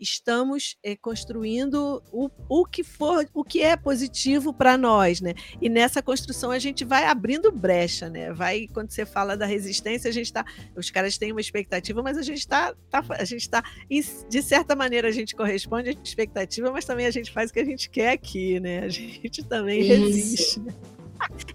estamos 0.00 0.76
é, 0.82 0.96
construindo 0.96 2.02
o, 2.10 2.30
o 2.48 2.64
que 2.64 2.82
for, 2.82 3.28
o 3.34 3.44
que 3.44 3.62
é 3.62 3.76
positivo 3.76 4.52
para 4.52 4.78
nós, 4.78 5.20
né? 5.20 5.34
E 5.60 5.68
nessa 5.68 6.02
construção 6.02 6.50
a 6.50 6.58
gente 6.58 6.84
vai 6.84 7.04
abrindo 7.04 7.52
brecha, 7.52 8.08
né? 8.08 8.32
Vai 8.32 8.66
quando 8.72 8.90
você 8.90 9.04
fala 9.04 9.36
da 9.36 9.46
resistência, 9.46 10.08
a 10.08 10.12
gente 10.12 10.26
está, 10.26 10.44
os 10.76 10.90
caras 10.90 11.18
têm 11.18 11.32
uma 11.32 11.40
expectativa, 11.40 12.02
mas 12.02 12.16
a 12.16 12.22
gente 12.22 12.38
está, 12.38 12.74
tá, 12.90 13.04
a 13.10 13.24
gente 13.24 13.42
está, 13.42 13.62
de 14.28 14.42
certa 14.42 14.74
maneira 14.74 15.08
a 15.08 15.12
gente 15.12 15.36
corresponde 15.36 15.90
à 15.90 15.92
expectativa, 15.92 16.70
mas 16.70 16.84
também 16.84 17.06
a 17.06 17.10
gente 17.10 17.30
faz 17.30 17.50
o 17.50 17.52
que 17.52 17.60
a 17.60 17.64
gente 17.64 17.90
quer 17.90 18.12
aqui, 18.12 18.58
né? 18.60 18.80
A 18.80 18.88
gente 18.88 19.44
também 19.44 19.80
Isso. 19.80 19.90
resiste. 19.90 20.62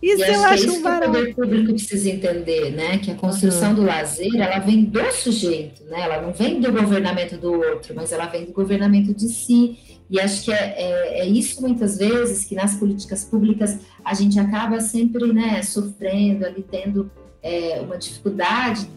Isso 0.01 0.23
e 0.23 0.28
eu 0.28 0.43
acho, 0.45 0.45
acho 0.45 0.69
um 0.71 0.82
que 0.82 0.88
o 0.88 0.99
poder 0.99 1.36
público 1.36 1.73
precisa 1.73 2.10
entender, 2.10 2.71
né? 2.71 2.97
Que 2.97 3.12
a 3.12 3.15
construção 3.15 3.69
uhum. 3.69 3.75
do 3.75 3.84
lazer, 3.84 4.36
ela 4.36 4.60
vem 4.60 4.84
do 4.84 5.12
sujeito, 5.12 5.84
né? 5.86 6.01
Ela 6.01 6.21
não 6.21 6.34
vem 6.34 6.60
do 6.60 6.71
governamento 6.71 7.38
do 7.38 7.54
outro, 7.54 7.93
mas 7.95 8.12
ela 8.12 8.25
vem 8.28 8.45
do 8.45 8.54
governamento 8.54 9.13
de 9.13 9.28
si. 9.28 9.78
E 10.10 10.19
acho 10.19 10.45
que 10.45 10.51
é, 10.51 10.75
é, 10.78 11.19
é 11.21 11.25
isso 11.25 11.62
muitas 11.62 11.97
vezes 11.97 12.45
que 12.45 12.54
nas 12.54 12.75
políticas 12.75 13.23
públicas 13.23 13.80
a 14.04 14.13
gente 14.13 14.39
acaba 14.39 14.80
sempre, 14.80 15.34
né, 15.34 15.63
sofrendo, 15.63 16.45
ali 16.45 16.63
tendo 16.69 17.10
é, 17.41 17.80
uma 17.82 17.97
dificuldade 17.97 18.88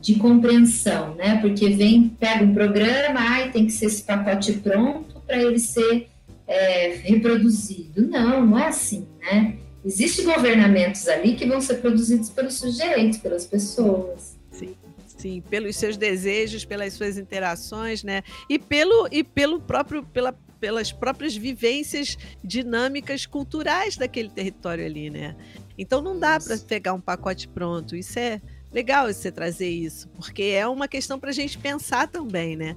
de, 0.00 0.12
de 0.12 0.20
compreensão, 0.20 1.14
né? 1.14 1.38
Porque 1.40 1.70
vem, 1.70 2.08
pega 2.08 2.44
um 2.44 2.52
programa, 2.52 3.20
ai, 3.20 3.50
tem 3.50 3.66
que 3.66 3.72
ser 3.72 3.86
esse 3.86 4.02
pacote 4.02 4.52
pronto 4.54 5.20
para 5.26 5.42
ele 5.42 5.58
ser 5.58 6.08
é, 6.46 6.94
reproduzido. 7.02 8.06
Não, 8.06 8.46
não 8.46 8.58
é 8.58 8.68
assim, 8.68 9.06
né? 9.20 9.56
Existem 9.84 10.24
governamentos 10.24 11.06
ali 11.08 11.34
que 11.34 11.46
vão 11.46 11.60
ser 11.60 11.76
produzidos 11.76 12.30
pelos 12.30 12.54
sujeitos, 12.54 13.18
pelas 13.18 13.46
pessoas. 13.46 14.36
Sim. 14.50 14.76
Sim, 15.16 15.42
pelos 15.50 15.74
seus 15.74 15.96
desejos, 15.96 16.64
pelas 16.64 16.92
suas 16.92 17.18
interações, 17.18 18.04
né? 18.04 18.22
E 18.48 18.56
pelo, 18.56 19.08
e 19.10 19.24
pelo 19.24 19.60
próprio, 19.60 20.04
pela, 20.04 20.32
pelas 20.60 20.92
próprias 20.92 21.36
vivências 21.36 22.16
dinâmicas 22.42 23.26
culturais 23.26 23.96
daquele 23.96 24.28
território 24.28 24.86
ali, 24.86 25.10
né? 25.10 25.34
Então 25.76 26.00
não 26.00 26.18
dá 26.18 26.38
para 26.38 26.56
pegar 26.58 26.92
um 26.94 27.00
pacote 27.00 27.48
pronto. 27.48 27.96
Isso 27.96 28.16
é 28.16 28.40
legal 28.72 29.12
você 29.12 29.32
trazer 29.32 29.68
isso, 29.68 30.08
porque 30.10 30.42
é 30.42 30.66
uma 30.68 30.86
questão 30.86 31.18
para 31.18 31.30
a 31.30 31.34
gente 31.34 31.58
pensar 31.58 32.06
também, 32.06 32.56
né? 32.56 32.76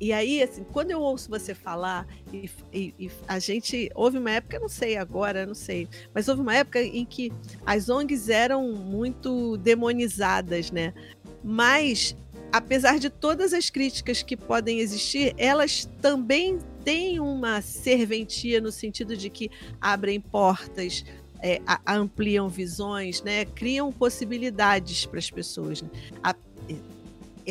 E 0.00 0.12
aí, 0.12 0.42
assim, 0.42 0.64
quando 0.72 0.90
eu 0.90 1.00
ouço 1.00 1.28
você 1.28 1.54
falar, 1.54 2.06
e, 2.32 2.48
e, 2.72 2.94
e, 2.98 3.10
a 3.26 3.38
gente. 3.38 3.90
Houve 3.94 4.18
uma 4.18 4.30
época, 4.30 4.58
não 4.58 4.68
sei 4.68 4.96
agora, 4.96 5.44
não 5.44 5.54
sei, 5.54 5.88
mas 6.14 6.28
houve 6.28 6.40
uma 6.42 6.54
época 6.54 6.80
em 6.80 7.04
que 7.04 7.32
as 7.66 7.88
ONGs 7.88 8.28
eram 8.28 8.72
muito 8.72 9.56
demonizadas, 9.56 10.70
né? 10.70 10.94
Mas, 11.42 12.16
apesar 12.52 12.98
de 12.98 13.10
todas 13.10 13.52
as 13.52 13.70
críticas 13.70 14.22
que 14.22 14.36
podem 14.36 14.78
existir, 14.78 15.34
elas 15.36 15.88
também 16.00 16.58
têm 16.84 17.18
uma 17.18 17.60
serventia 17.60 18.60
no 18.60 18.70
sentido 18.70 19.16
de 19.16 19.28
que 19.28 19.50
abrem 19.80 20.20
portas, 20.20 21.04
é, 21.42 21.60
ampliam 21.86 22.48
visões, 22.48 23.22
né? 23.22 23.44
criam 23.44 23.92
possibilidades 23.92 25.06
para 25.06 25.18
as 25.18 25.30
pessoas. 25.30 25.82
Né? 25.82 25.88
A, 26.22 26.34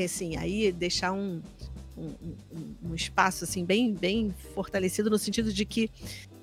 assim, 0.03 0.35
aí 0.37 0.71
deixar 0.71 1.13
um, 1.13 1.41
um, 1.97 2.89
um, 2.89 2.95
espaço 2.95 3.43
assim 3.43 3.65
bem, 3.65 3.93
bem 3.93 4.33
fortalecido 4.53 5.09
no 5.09 5.17
sentido 5.17 5.51
de 5.51 5.65
que 5.65 5.89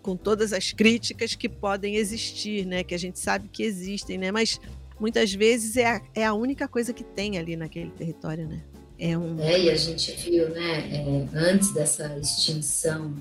com 0.03 0.17
todas 0.17 0.53
as 0.53 0.73
críticas 0.73 1.35
que 1.35 1.49
podem 1.49 1.97
existir, 1.97 2.67
né, 2.67 2.83
que 2.83 2.95
a 2.95 2.99
gente 2.99 3.19
sabe 3.19 3.49
que 3.49 3.63
existem, 3.63 4.19
né, 4.19 4.31
mas 4.31 4.61
muitas 4.99 5.33
vezes 5.33 5.77
é 5.77 5.87
a, 5.87 6.03
é 6.15 6.25
a 6.25 6.35
única 6.35 6.69
coisa 6.69 6.93
que 6.93 7.05
tem 7.05 7.39
ali 7.39 7.57
naquele 7.57 7.91
território, 7.91 8.47
né? 8.47 8.63
É, 8.99 9.17
um... 9.17 9.41
é 9.41 9.61
e 9.61 9.71
a 9.71 9.77
gente 9.77 10.13
viu, 10.13 10.51
né, 10.51 10.89
é, 10.93 11.27
antes 11.37 11.73
dessa 11.73 12.17
extinção 12.19 13.15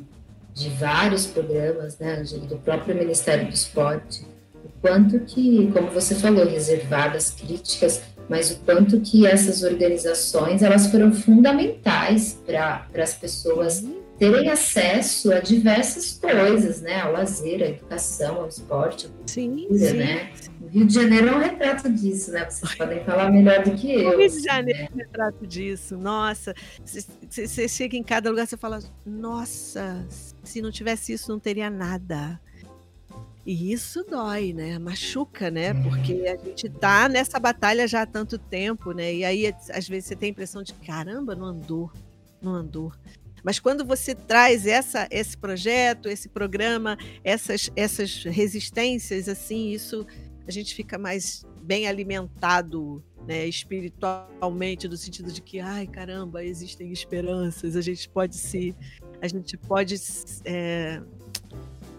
de 0.53 0.69
vários 0.69 1.25
programas, 1.25 1.97
né, 1.97 2.21
do 2.47 2.57
próprio 2.59 2.95
Ministério 2.95 3.47
do 3.47 3.53
Esporte, 3.53 4.23
o 4.63 4.69
quanto 4.81 5.19
que, 5.21 5.71
como 5.71 5.89
você 5.89 6.15
falou, 6.15 6.45
reservadas 6.45 7.31
críticas 7.31 8.01
mas 8.29 8.51
o 8.51 8.59
quanto 8.59 8.99
que 9.01 9.25
essas 9.25 9.63
organizações 9.63 10.61
elas 10.63 10.87
foram 10.87 11.13
fundamentais 11.13 12.39
para 12.45 12.87
as 12.95 13.13
pessoas 13.13 13.83
terem 14.17 14.49
acesso 14.49 15.31
a 15.33 15.39
diversas 15.39 16.13
coisas, 16.19 16.81
né, 16.81 17.01
ao 17.01 17.11
lazer, 17.11 17.61
à 17.61 17.65
educação, 17.67 18.41
ao 18.41 18.47
esporte, 18.47 19.07
à 19.07 19.09
cultura, 19.09 19.27
sim, 19.27 19.67
sim. 19.71 19.97
né? 19.97 20.31
O 20.61 20.67
Rio 20.67 20.85
de 20.85 20.93
Janeiro 20.93 21.27
é 21.27 21.35
um 21.35 21.39
retrato 21.39 21.91
disso, 21.91 22.31
né? 22.31 22.49
Vocês 22.49 22.75
podem 22.75 23.03
falar 23.03 23.29
melhor 23.29 23.63
do 23.63 23.71
que 23.71 23.91
eu. 23.91 24.11
O 24.11 24.17
Rio 24.17 24.29
de 24.29 24.39
Janeiro 24.39 24.79
né? 24.79 24.87
é 24.89 24.93
um 24.93 24.97
retrato 24.97 25.45
disso. 25.45 25.97
Nossa, 25.97 26.53
você 26.85 27.67
chega 27.67 27.97
em 27.97 28.03
cada 28.03 28.29
lugar, 28.29 28.47
você 28.47 28.55
fala, 28.55 28.79
nossa, 29.05 30.05
se 30.43 30.61
não 30.61 30.71
tivesse 30.71 31.13
isso, 31.13 31.29
não 31.29 31.39
teria 31.39 31.69
nada. 31.69 32.39
E 33.45 33.73
isso 33.73 34.05
dói, 34.09 34.53
né? 34.53 34.79
Machuca, 34.79 35.51
né? 35.51 35.73
Porque 35.73 36.25
a 36.27 36.37
gente 36.37 36.69
tá 36.69 37.09
nessa 37.09 37.39
batalha 37.39 37.87
já 37.87 38.03
há 38.03 38.05
tanto 38.05 38.37
tempo, 38.37 38.93
né? 38.93 39.13
E 39.13 39.25
aí, 39.25 39.53
às 39.69 39.87
vezes, 39.87 40.05
você 40.05 40.15
tem 40.15 40.27
a 40.27 40.31
impressão 40.31 40.63
de 40.63 40.73
caramba, 40.73 41.35
não 41.35 41.47
andou, 41.47 41.91
não 42.41 42.53
andou. 42.53 42.93
Mas 43.43 43.59
quando 43.59 43.83
você 43.83 44.15
traz 44.15 44.65
essa, 44.65 45.07
esse 45.11 45.37
projeto, 45.37 46.07
esse 46.07 46.29
programa, 46.29 46.97
essas, 47.23 47.69
essas 47.75 48.23
resistências, 48.23 49.27
assim, 49.27 49.71
isso 49.71 50.07
a 50.47 50.51
gente 50.51 50.73
fica 50.73 50.97
mais 50.97 51.45
bem 51.61 51.87
alimentado 51.87 53.03
né, 53.25 53.45
espiritualmente, 53.47 54.87
no 54.87 54.97
sentido 54.97 55.31
de 55.31 55.41
que, 55.41 55.59
ai 55.59 55.87
caramba, 55.87 56.43
existem 56.43 56.91
esperanças, 56.91 57.75
a 57.75 57.81
gente 57.81 58.09
pode 58.09 58.35
se. 58.35 58.75
A 59.21 59.27
gente 59.27 59.57
pode 59.57 59.95
é, 60.43 61.01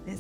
é, 0.07 0.15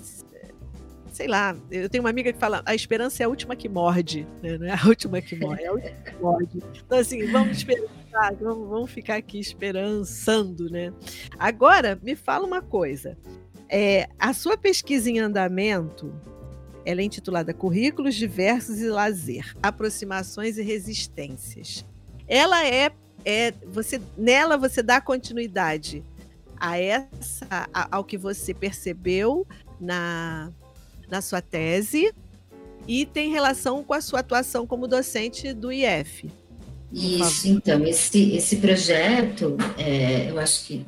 sei 1.15 1.29
lá, 1.29 1.57
eu 1.71 1.89
tenho 1.89 2.03
uma 2.03 2.11
amiga 2.11 2.33
que 2.33 2.39
fala, 2.39 2.61
a 2.67 2.75
esperança 2.75 3.23
é 3.23 3.27
a 3.27 3.29
última 3.29 3.55
que 3.55 3.69
morde, 3.69 4.27
né? 4.43 4.59
Não 4.59 4.67
é 4.67 4.73
a 4.73 4.81
última 4.85 5.21
que 5.21 5.37
morre, 5.37 5.63
é 5.63 5.69
a 5.69 5.73
última 5.73 5.95
que 5.95 6.17
morde. 6.17 6.59
Então, 6.85 6.99
assim, 6.99 7.25
vamos 7.31 7.59
esperar, 7.59 8.35
vamos, 8.41 8.69
vamos 8.69 8.91
ficar 8.91 9.15
aqui 9.15 9.39
esperançando, 9.39 10.69
né? 10.69 10.93
Agora, 11.39 11.97
me 12.03 12.17
fala 12.17 12.45
uma 12.45 12.61
coisa. 12.61 13.17
É, 13.69 14.09
a 14.19 14.35
sua 14.35 14.57
pesquisa 14.59 15.09
em 15.09 15.21
andamento, 15.21 16.13
ela 16.85 17.01
é 17.01 17.05
intitulada 17.05 17.55
Currículos 17.55 18.17
Diversos 18.17 18.81
e 18.81 18.89
Lazer, 18.89 19.57
Aproximações 19.63 20.59
e 20.59 20.63
Resistências. 20.63 21.87
Ela 22.27 22.67
é, 22.67 22.91
é 23.25 23.55
você 23.69 24.03
nela 24.19 24.57
você 24.57 24.83
dá 24.83 25.01
continuidade 25.01 26.05
a 26.57 26.77
essa 26.77 27.47
a, 27.73 27.97
ao 27.97 28.05
que 28.05 28.19
você 28.19 28.53
percebeu 28.53 29.47
na 29.81 30.53
na 31.11 31.21
sua 31.21 31.41
tese 31.41 32.13
e 32.87 33.07
tem 33.07 33.31
relação 33.31 33.83
com 33.83 33.95
a 33.95 34.01
sua 34.01 34.21
atuação 34.21 34.67
como 34.67 34.87
docente 34.87 35.53
do 35.53 35.73
IF. 35.73 36.31
Isso, 36.93 37.49
então, 37.49 37.85
esse, 37.85 38.37
esse 38.37 38.57
projeto, 38.57 39.57
é, 39.77 40.31
eu 40.31 40.39
acho 40.39 40.65
que 40.67 40.87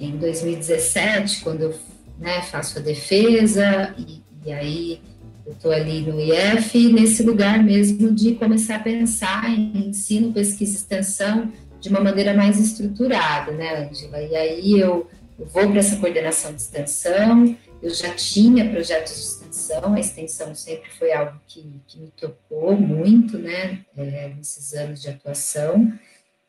em 0.00 0.16
2017, 0.16 1.42
quando 1.42 1.62
eu 1.62 1.74
né, 2.18 2.40
faço 2.42 2.78
a 2.78 2.82
defesa, 2.82 3.94
e, 3.98 4.22
e 4.46 4.52
aí 4.52 5.00
eu 5.46 5.52
estou 5.52 5.70
ali 5.70 6.00
no 6.00 6.18
IF, 6.18 6.92
nesse 6.92 7.22
lugar 7.22 7.62
mesmo 7.62 8.10
de 8.12 8.34
começar 8.34 8.76
a 8.76 8.80
pensar 8.80 9.50
em 9.50 9.88
ensino, 9.88 10.32
pesquisa 10.32 10.72
e 10.72 10.76
extensão 10.76 11.52
de 11.78 11.90
uma 11.90 12.00
maneira 12.00 12.32
mais 12.32 12.58
estruturada, 12.58 13.52
né, 13.52 13.86
Angela? 13.86 14.22
E 14.22 14.34
aí 14.34 14.80
eu, 14.80 15.06
eu 15.38 15.46
vou 15.46 15.68
para 15.68 15.80
essa 15.80 15.96
coordenação 15.96 16.54
de 16.54 16.62
extensão, 16.62 17.54
eu 17.82 17.90
já 17.90 18.14
tinha 18.14 18.70
projetos 18.70 19.12
de 19.12 19.20
extensão, 19.20 19.43
a 19.70 20.00
extensão 20.00 20.54
sempre 20.54 20.90
foi 20.90 21.12
algo 21.12 21.40
que, 21.46 21.80
que 21.86 21.98
me 21.98 22.08
tocou 22.16 22.76
muito, 22.76 23.38
né, 23.38 23.80
é, 23.96 24.32
nesses 24.36 24.72
anos 24.74 25.02
de 25.02 25.08
atuação. 25.08 25.92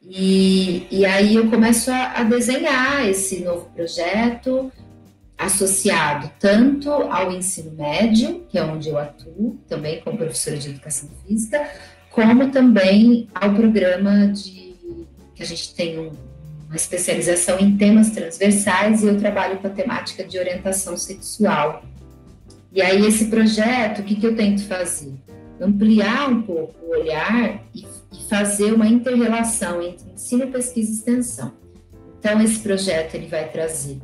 E, 0.01 0.87
e 0.91 1.05
aí 1.05 1.35
eu 1.35 1.49
começo 1.49 1.91
a, 1.91 2.19
a 2.19 2.23
desenhar 2.23 3.07
esse 3.07 3.43
novo 3.43 3.69
projeto, 3.71 4.71
associado 5.37 6.31
tanto 6.39 6.89
ao 6.91 7.31
ensino 7.31 7.71
médio, 7.71 8.45
que 8.49 8.57
é 8.57 8.63
onde 8.63 8.89
eu 8.89 8.97
atuo, 8.97 9.59
também 9.67 10.01
como 10.01 10.17
professora 10.17 10.57
de 10.57 10.69
educação 10.69 11.09
física, 11.25 11.69
como 12.11 12.51
também 12.51 13.27
ao 13.33 13.53
programa 13.53 14.27
de 14.27 14.75
que 15.35 15.43
a 15.43 15.45
gente 15.45 15.75
tem 15.75 15.99
um, 15.99 16.11
uma 16.67 16.75
especialização 16.75 17.59
em 17.59 17.75
temas 17.75 18.11
transversais 18.11 19.03
e 19.03 19.07
eu 19.07 19.19
trabalho 19.19 19.57
com 19.57 19.67
a 19.67 19.71
temática 19.71 20.23
de 20.23 20.39
orientação 20.39 20.95
sexual 20.95 21.83
e 22.75 22.81
aí, 22.81 23.05
esse 23.05 23.27
projeto, 23.27 23.99
o 23.99 24.03
que, 24.03 24.15
que 24.15 24.27
eu 24.27 24.35
tento 24.35 24.61
fazer? 24.65 25.13
Ampliar 25.61 26.29
um 26.29 26.41
pouco 26.41 26.75
o 26.85 26.89
olhar 26.89 27.63
e, 27.73 27.85
e 28.11 28.29
fazer 28.29 28.73
uma 28.73 28.85
inter-relação 28.85 29.81
entre 29.81 30.11
ensino, 30.11 30.47
pesquisa 30.47 30.91
e 30.91 30.93
extensão. 30.93 31.53
Então, 32.19 32.41
esse 32.41 32.59
projeto 32.59 33.15
ele 33.15 33.27
vai 33.27 33.47
trazer 33.47 33.97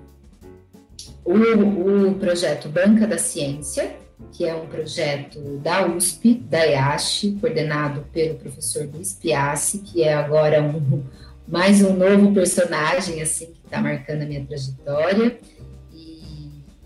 o, 1.26 1.34
o 1.34 2.16
projeto 2.16 2.70
Banca 2.70 3.06
da 3.06 3.18
Ciência, 3.18 3.94
que 4.32 4.46
é 4.46 4.56
um 4.56 4.68
projeto 4.68 5.40
da 5.58 5.86
USP, 5.86 6.36
da 6.36 6.64
IASH, 6.64 7.26
coordenado 7.42 8.06
pelo 8.14 8.36
professor 8.36 8.88
Luiz 8.94 9.14
Piassi, 9.14 9.80
que 9.80 10.04
é 10.04 10.14
agora 10.14 10.62
um, 10.62 11.04
mais 11.46 11.82
um 11.82 11.94
novo 11.94 12.34
personagem 12.34 13.22
assim 13.22 13.48
que 13.48 13.60
está 13.66 13.82
marcando 13.82 14.22
a 14.22 14.26
minha 14.26 14.46
trajetória. 14.46 15.38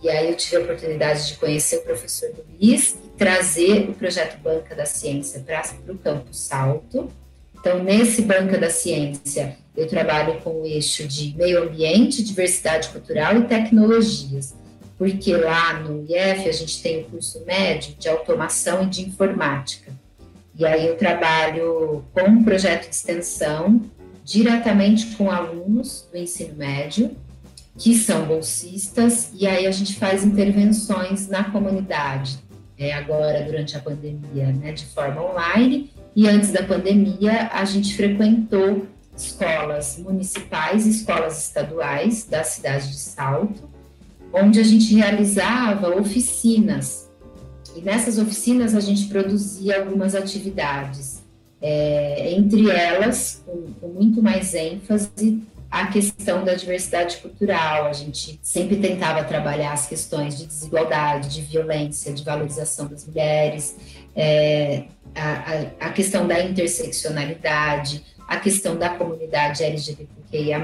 E 0.05 0.09
aí 0.11 0.29
eu 0.29 0.37
tive 0.37 0.57
a 0.57 0.59
oportunidade 0.59 1.29
de 1.29 1.33
conhecer 1.33 1.77
o 1.77 1.81
professor 1.81 2.29
Luiz 2.37 2.95
e 3.03 3.09
trazer 3.17 3.89
o 3.89 3.93
projeto 3.93 4.39
Banca 4.39 4.75
da 4.75 4.85
Ciência 4.85 5.39
para 5.39 5.63
o 5.91 5.97
Campo 5.97 6.31
Salto. 6.31 7.11
Então, 7.59 7.83
nesse 7.83 8.21
Banca 8.21 8.55
da 8.55 8.69
Ciência, 8.69 9.57
eu 9.75 9.87
trabalho 9.87 10.39
com 10.41 10.61
o 10.61 10.65
eixo 10.67 11.07
de 11.07 11.35
meio 11.35 11.63
ambiente, 11.63 12.23
diversidade 12.23 12.89
cultural 12.89 13.35
e 13.35 13.45
tecnologias, 13.45 14.53
porque 14.95 15.35
lá 15.35 15.79
no 15.79 16.03
IF 16.03 16.49
a 16.49 16.51
gente 16.51 16.83
tem 16.83 17.01
o 17.01 17.05
curso 17.05 17.43
médio 17.43 17.95
de 17.95 18.07
automação 18.07 18.83
e 18.83 18.85
de 18.85 19.01
informática. 19.01 19.91
E 20.55 20.67
aí 20.67 20.85
eu 20.85 20.97
trabalho 20.97 22.05
com 22.13 22.29
um 22.29 22.43
projeto 22.43 22.87
de 22.87 22.93
extensão 22.93 23.81
diretamente 24.23 25.15
com 25.15 25.31
alunos 25.31 26.07
do 26.11 26.15
ensino 26.19 26.55
médio 26.55 27.17
que 27.77 27.95
são 27.95 28.25
bolsistas, 28.25 29.31
e 29.33 29.45
aí 29.45 29.67
a 29.67 29.71
gente 29.71 29.95
faz 29.95 30.23
intervenções 30.23 31.27
na 31.27 31.43
comunidade, 31.43 32.39
é, 32.77 32.93
agora 32.93 33.43
durante 33.43 33.75
a 33.75 33.79
pandemia, 33.79 34.51
né, 34.53 34.71
de 34.71 34.85
forma 34.85 35.21
online, 35.21 35.91
e 36.15 36.27
antes 36.27 36.51
da 36.51 36.63
pandemia 36.63 37.49
a 37.51 37.65
gente 37.65 37.95
frequentou 37.95 38.87
escolas 39.15 39.97
municipais 39.97 40.85
e 40.85 40.89
escolas 40.89 41.41
estaduais 41.43 42.25
da 42.25 42.43
cidade 42.43 42.89
de 42.89 42.97
Salto, 42.97 43.69
onde 44.33 44.59
a 44.59 44.63
gente 44.63 44.93
realizava 44.95 45.95
oficinas. 45.97 47.09
E 47.75 47.81
nessas 47.81 48.17
oficinas 48.17 48.73
a 48.75 48.79
gente 48.79 49.07
produzia 49.07 49.79
algumas 49.79 50.15
atividades, 50.15 51.23
é, 51.61 52.33
entre 52.33 52.69
elas, 52.69 53.41
com, 53.45 53.73
com 53.79 53.87
muito 53.87 54.21
mais 54.21 54.53
ênfase, 54.53 55.41
a 55.75 55.87
questão 55.87 56.45
da 56.45 56.53
diversidade 56.53 57.17
cultural. 57.17 57.87
A 57.87 57.91
gente 57.91 58.39
sempre 58.41 58.77
tentava 58.77 59.25
trabalhar 59.25 59.73
as 59.73 59.85
questões 59.87 60.37
de 60.37 60.45
desigualdade, 60.45 61.27
de 61.27 61.41
violência, 61.41 62.13
de 62.13 62.23
valorização 62.23 62.87
das 62.87 63.05
mulheres, 63.05 63.75
é, 64.15 64.85
a, 65.13 65.87
a, 65.87 65.89
questão 65.89 66.25
da 66.25 66.41
interseccionalidade, 66.41 68.05
a 68.25 68.37
questão 68.37 68.77
da 68.77 68.87
comunidade 68.91 69.65
LGBTQIA. 69.65 70.63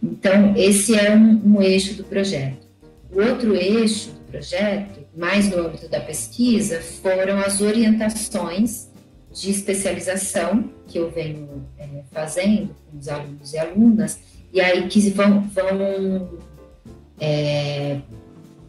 Então, 0.00 0.54
esse 0.56 0.96
é 0.96 1.10
um, 1.10 1.56
um 1.56 1.60
eixo 1.60 1.94
do 1.94 2.04
projeto. 2.04 2.64
O 3.10 3.20
outro 3.20 3.56
eixo 3.56 4.10
do 4.10 4.20
projeto, 4.30 5.00
mais 5.16 5.50
no 5.50 5.66
âmbito 5.66 5.88
da 5.88 5.98
pesquisa, 5.98 6.80
foram 6.80 7.40
as 7.40 7.60
orientações 7.60 8.86
de 9.32 9.50
especialização 9.50 10.70
que 10.86 10.98
eu 10.98 11.10
venho 11.10 11.66
é, 11.78 12.02
fazendo 12.12 12.74
com 12.90 12.98
os 12.98 13.08
alunos 13.08 13.52
e 13.52 13.58
alunas, 13.58 14.20
e 14.52 14.60
aí 14.60 14.86
que 14.88 15.10
vão, 15.10 15.40
vão, 15.48 16.38
é, 17.18 17.98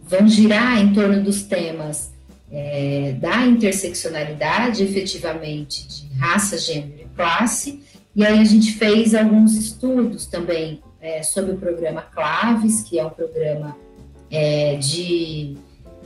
vão 0.04 0.28
girar 0.28 0.82
em 0.82 0.94
torno 0.94 1.22
dos 1.22 1.44
temas 1.44 2.14
é, 2.52 3.14
da 3.20 3.46
interseccionalidade, 3.46 4.84
efetivamente, 4.84 5.88
de 5.88 6.18
raça, 6.18 6.58
gênero 6.58 7.02
e 7.02 7.16
classe, 7.16 7.84
e 8.16 8.24
aí 8.26 8.40
a 8.40 8.44
gente 8.44 8.74
fez 8.74 9.16
alguns 9.16 9.56
estudos 9.56 10.28
também 10.28 10.82
é, 11.02 11.24
sobre 11.24 11.54
o 11.54 11.58
programa 11.58 12.02
Claves, 12.02 12.84
que 12.84 13.00
é 13.00 13.06
um 13.06 13.10
programa 13.10 13.76
é, 14.30 14.76
de, 14.76 15.58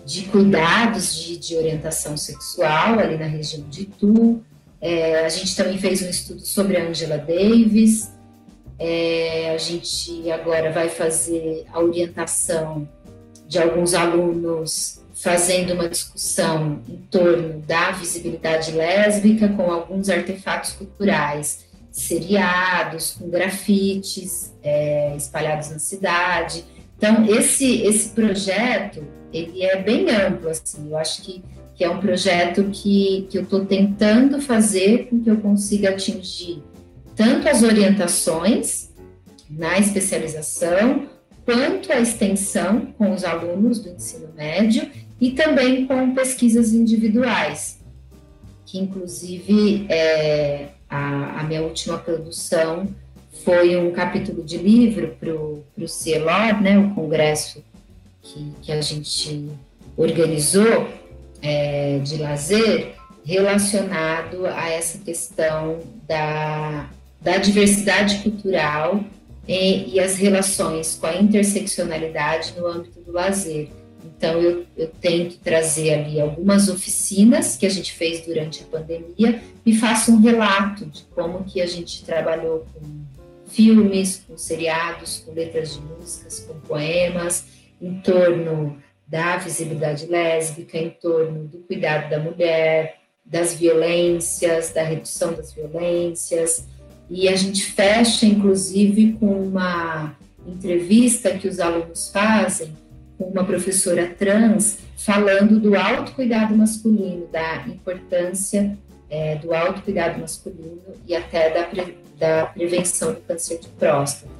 de 0.07 0.23
cuidados 0.23 1.13
de, 1.13 1.37
de, 1.37 1.57
orientação 1.57 2.15
sexual 2.15 2.97
ali 2.97 3.17
na 3.17 3.25
região 3.25 3.67
de 3.67 3.81
Itu. 3.81 4.41
É, 4.79 5.25
a 5.25 5.29
gente 5.29 5.53
também 5.53 5.77
fez 5.77 6.01
um 6.01 6.09
estudo 6.09 6.39
sobre 6.39 6.77
a 6.77 6.87
Angela 6.87 7.17
Davis. 7.17 8.09
É, 8.79 9.51
a 9.53 9.57
gente 9.57 10.31
agora 10.31 10.71
vai 10.71 10.87
fazer 10.87 11.65
a 11.73 11.81
orientação 11.81 12.87
de 13.49 13.59
alguns 13.59 13.93
alunos 13.93 15.01
fazendo 15.13 15.73
uma 15.73 15.89
discussão 15.89 16.81
em 16.87 16.97
torno 17.11 17.59
da 17.59 17.91
visibilidade 17.91 18.71
lésbica 18.71 19.49
com 19.49 19.69
alguns 19.69 20.07
artefatos 20.09 20.71
culturais, 20.71 21.65
seriados, 21.91 23.11
com 23.19 23.29
grafites 23.29 24.53
é, 24.63 25.13
espalhados 25.17 25.69
na 25.69 25.79
cidade. 25.79 26.63
Então, 26.97 27.25
esse, 27.25 27.81
esse 27.81 28.09
projeto, 28.09 29.16
ele 29.33 29.63
é 29.63 29.81
bem 29.81 30.09
amplo, 30.09 30.49
assim, 30.49 30.89
eu 30.89 30.97
acho 30.97 31.21
que, 31.21 31.43
que 31.75 31.83
é 31.83 31.89
um 31.89 31.99
projeto 31.99 32.63
que, 32.71 33.27
que 33.29 33.37
eu 33.37 33.43
estou 33.43 33.65
tentando 33.65 34.41
fazer 34.41 35.07
com 35.09 35.21
que 35.21 35.29
eu 35.29 35.37
consiga 35.37 35.89
atingir 35.89 36.61
tanto 37.15 37.49
as 37.49 37.63
orientações 37.63 38.91
na 39.49 39.79
especialização, 39.79 41.07
quanto 41.43 41.91
a 41.91 41.99
extensão 41.99 42.93
com 42.97 43.11
os 43.11 43.23
alunos 43.23 43.79
do 43.79 43.89
ensino 43.89 44.29
médio 44.35 44.89
e 45.19 45.31
também 45.31 45.87
com 45.87 46.13
pesquisas 46.13 46.73
individuais, 46.73 47.79
que 48.65 48.77
inclusive 48.77 49.87
é, 49.89 50.67
a, 50.89 51.39
a 51.39 51.43
minha 51.43 51.63
última 51.63 51.97
produção 51.97 52.87
foi 53.43 53.77
um 53.77 53.91
capítulo 53.91 54.43
de 54.43 54.57
livro 54.57 55.15
para 55.19 55.33
o 55.33 55.87
CELOR, 55.87 56.61
né, 56.61 56.77
o 56.77 56.93
congresso 56.93 57.63
que, 58.27 58.51
que 58.61 58.71
a 58.71 58.81
gente 58.81 59.49
organizou 59.95 60.87
é, 61.41 61.99
de 61.99 62.17
lazer, 62.17 62.95
relacionado 63.25 64.45
a 64.45 64.69
essa 64.69 64.97
questão 64.99 65.79
da, 66.07 66.89
da 67.19 67.37
diversidade 67.37 68.19
cultural 68.19 69.03
e, 69.47 69.95
e, 69.95 69.99
as 69.99 70.17
relações 70.17 70.97
com 70.99 71.07
a 71.07 71.15
interseccionalidade 71.15 72.53
no 72.57 72.67
âmbito 72.67 72.99
do 73.01 73.11
lazer. 73.11 73.69
Então, 74.05 74.41
eu, 74.41 74.65
eu 74.77 74.87
tento 75.01 75.37
trazer 75.39 75.93
ali 75.93 76.19
algumas 76.19 76.69
oficinas 76.69 77.57
que 77.57 77.65
a 77.65 77.69
gente 77.69 77.93
fez 77.93 78.25
durante 78.25 78.63
a 78.63 78.65
pandemia 78.65 79.41
e 79.65 79.75
faço 79.75 80.11
um 80.11 80.19
relato 80.19 80.85
de 80.85 81.03
como 81.13 81.43
que 81.43 81.61
a 81.61 81.65
gente 81.65 82.03
trabalhou 82.05 82.65
com 82.73 83.07
filmes, 83.47 84.23
com 84.27 84.37
seriados, 84.37 85.23
com 85.25 85.33
letras 85.33 85.73
de 85.73 85.81
músicas, 85.81 86.39
com 86.39 86.59
poemas, 86.61 87.45
em 87.81 87.99
torno 88.01 88.77
da 89.07 89.37
visibilidade 89.37 90.05
lésbica, 90.05 90.77
em 90.77 90.89
torno 90.89 91.45
do 91.45 91.59
cuidado 91.59 92.09
da 92.09 92.19
mulher, 92.19 92.97
das 93.25 93.53
violências, 93.53 94.71
da 94.71 94.83
redução 94.83 95.33
das 95.33 95.53
violências. 95.53 96.67
E 97.09 97.27
a 97.29 97.35
gente 97.35 97.63
fecha, 97.63 98.25
inclusive, 98.25 99.13
com 99.13 99.41
uma 99.41 100.15
entrevista 100.45 101.37
que 101.37 101.47
os 101.47 101.59
alunos 101.59 102.09
fazem 102.09 102.75
com 103.17 103.25
uma 103.25 103.43
professora 103.43 104.07
trans 104.07 104.79
falando 104.97 105.59
do 105.59 105.75
autocuidado 105.75 106.55
masculino, 106.55 107.27
da 107.27 107.65
importância 107.67 108.77
é, 109.09 109.35
do 109.35 109.53
autocuidado 109.53 110.19
masculino 110.19 110.81
e 111.07 111.15
até 111.15 111.49
da 111.49 111.63
da 112.17 112.47
prevenção 112.47 113.13
do 113.13 113.21
câncer 113.21 113.59
de 113.59 113.67
próstata. 113.69 114.36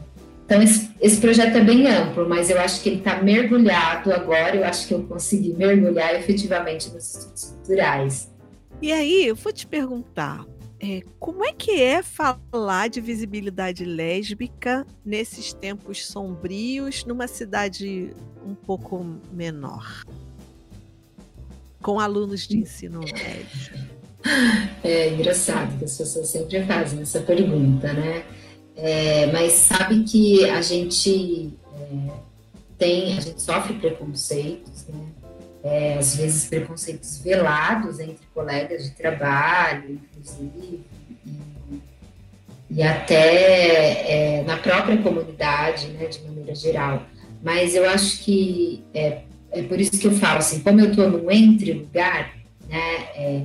Então, 0.48 0.62
esse, 0.62 0.90
esse 1.02 1.20
projeto 1.20 1.58
é 1.58 1.62
bem 1.62 1.86
amplo, 1.88 2.28
mas 2.28 2.50
eu 2.50 2.58
acho 2.58 2.82
que 2.82 2.88
ele 2.88 3.00
está 3.00 3.22
mergulhado 3.22 4.14
agora, 4.14 4.56
eu 4.56 4.64
acho 4.64 4.88
que 4.88 4.94
eu 4.94 5.04
consegui 5.04 5.54
mergulhar 5.54 6.16
efetivamente 6.16 6.90
nos 6.90 7.16
estudos 7.16 7.44
culturais. 7.44 8.32
E 8.82 8.94
aí, 8.94 9.28
eu 9.28 9.36
vou 9.36 9.52
te 9.52 9.68
perguntar, 9.68 10.46
é, 10.80 11.02
como 11.20 11.44
é 11.44 11.52
que 11.52 11.82
é 11.82 12.02
falar 12.02 12.88
de 12.88 13.02
visibilidade 13.02 13.84
lésbica 13.84 14.88
nesses 15.04 15.52
tempos 15.52 16.08
sombrios, 16.08 17.04
numa 17.04 17.28
cidade 17.28 18.16
um 18.46 18.56
pouco 18.56 19.06
menor? 19.34 20.06
Com 21.82 22.00
alunos 22.00 22.48
de 22.48 22.58
ensino 22.60 23.02
médio. 23.02 23.86
É 24.82 25.10
engraçado 25.10 25.78
que 25.78 25.84
as 25.84 25.98
pessoas 25.98 26.30
sempre 26.30 26.64
fazem 26.64 27.02
essa 27.02 27.20
pergunta, 27.20 27.92
né? 27.92 28.24
É, 28.78 29.26
mas 29.28 29.54
sabe 29.54 30.04
que 30.04 30.48
a 30.50 30.62
gente 30.62 31.52
é, 31.76 32.12
tem, 32.78 33.18
a 33.18 33.22
gente 33.22 33.42
sofre 33.42 33.74
preconceitos, 33.74 34.86
né? 34.88 35.08
É, 35.64 35.98
às 35.98 36.16
vezes 36.16 36.46
preconceitos 36.46 37.18
velados 37.18 38.00
entre 38.00 38.26
colegas 38.34 38.84
de 38.86 38.92
trabalho, 38.92 40.00
inclusive, 40.00 40.82
e, 41.26 41.82
e 42.70 42.84
até 42.84 44.38
é, 44.38 44.44
na 44.44 44.58
própria 44.58 44.98
comunidade, 45.02 45.88
né, 45.88 46.06
de 46.06 46.22
maneira 46.22 46.56
geral. 46.56 47.04
Mas 47.44 47.76
eu 47.76 47.90
acho 47.90 48.20
que 48.20 48.84
é, 48.94 49.24
é 49.52 49.64
por 49.64 49.82
isso 49.82 50.00
que 50.00 50.08
eu 50.08 50.12
falo 50.12 50.38
assim, 50.38 50.60
como 50.60 50.80
eu 50.80 50.92
estou 50.92 51.10
num 51.10 51.30
entre 51.32 51.74
lugar, 51.74 52.34
né, 52.70 52.94
é, 53.16 53.44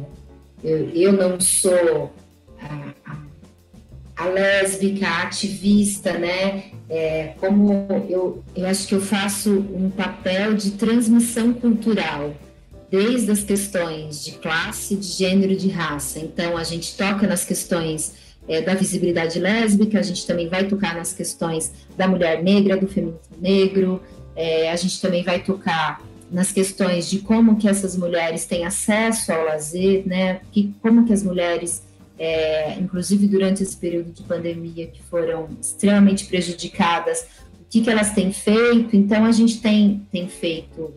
eu, 0.63 0.91
eu 0.91 1.13
não 1.13 1.41
sou 1.41 2.13
a, 2.61 2.93
a, 4.17 4.27
lésbica, 4.27 5.07
a 5.07 5.23
ativista, 5.23 6.19
né? 6.19 6.65
É, 6.89 7.35
como 7.39 7.87
eu, 8.09 8.43
eu 8.55 8.67
acho 8.67 8.87
que 8.87 8.95
eu 8.95 9.01
faço 9.01 9.51
um 9.51 9.91
papel 9.91 10.55
de 10.55 10.73
transmissão 10.73 11.53
cultural, 11.53 12.35
desde 12.91 13.31
as 13.31 13.43
questões 13.43 14.25
de 14.25 14.33
classe, 14.33 14.97
de 14.97 15.07
gênero, 15.07 15.57
de 15.57 15.69
raça. 15.69 16.19
Então, 16.19 16.57
a 16.57 16.65
gente 16.65 16.97
toca 16.97 17.27
nas 17.27 17.45
questões 17.45 18.15
é, 18.47 18.61
da 18.61 18.75
visibilidade 18.75 19.39
lésbica, 19.39 19.99
a 19.99 20.03
gente 20.03 20.27
também 20.27 20.49
vai 20.49 20.65
tocar 20.65 20.95
nas 20.95 21.13
questões 21.13 21.73
da 21.97 22.07
mulher 22.07 22.43
negra, 22.43 22.77
do 22.77 22.87
feminismo 22.87 23.21
negro, 23.41 24.03
é, 24.37 24.71
a 24.71 24.77
gente 24.77 25.01
também 25.01 25.23
vai 25.23 25.43
tocar 25.43 26.03
nas 26.31 26.51
questões 26.51 27.11
de 27.11 27.19
como 27.19 27.57
que 27.57 27.69
essas 27.69 27.97
mulheres 27.97 28.47
têm 28.47 28.65
acesso 28.65 29.31
ao 29.33 29.45
lazer, 29.45 30.03
né? 30.07 30.41
Que, 30.51 30.75
como 30.81 31.05
que 31.05 31.13
as 31.13 31.23
mulheres, 31.23 31.83
é, 32.19 32.75
inclusive 32.79 33.27
durante 33.27 33.63
esse 33.63 33.77
período 33.77 34.13
de 34.13 34.23
pandemia, 34.23 34.87
que 34.87 35.03
foram 35.03 35.49
extremamente 35.61 36.27
prejudicadas, 36.27 37.27
o 37.61 37.65
que, 37.69 37.81
que 37.81 37.91
elas 37.91 38.13
têm 38.13 38.33
feito. 38.33 38.97
Então, 38.97 39.25
a 39.25 39.33
gente 39.33 39.61
tem, 39.61 40.07
tem 40.11 40.29
feito 40.29 40.95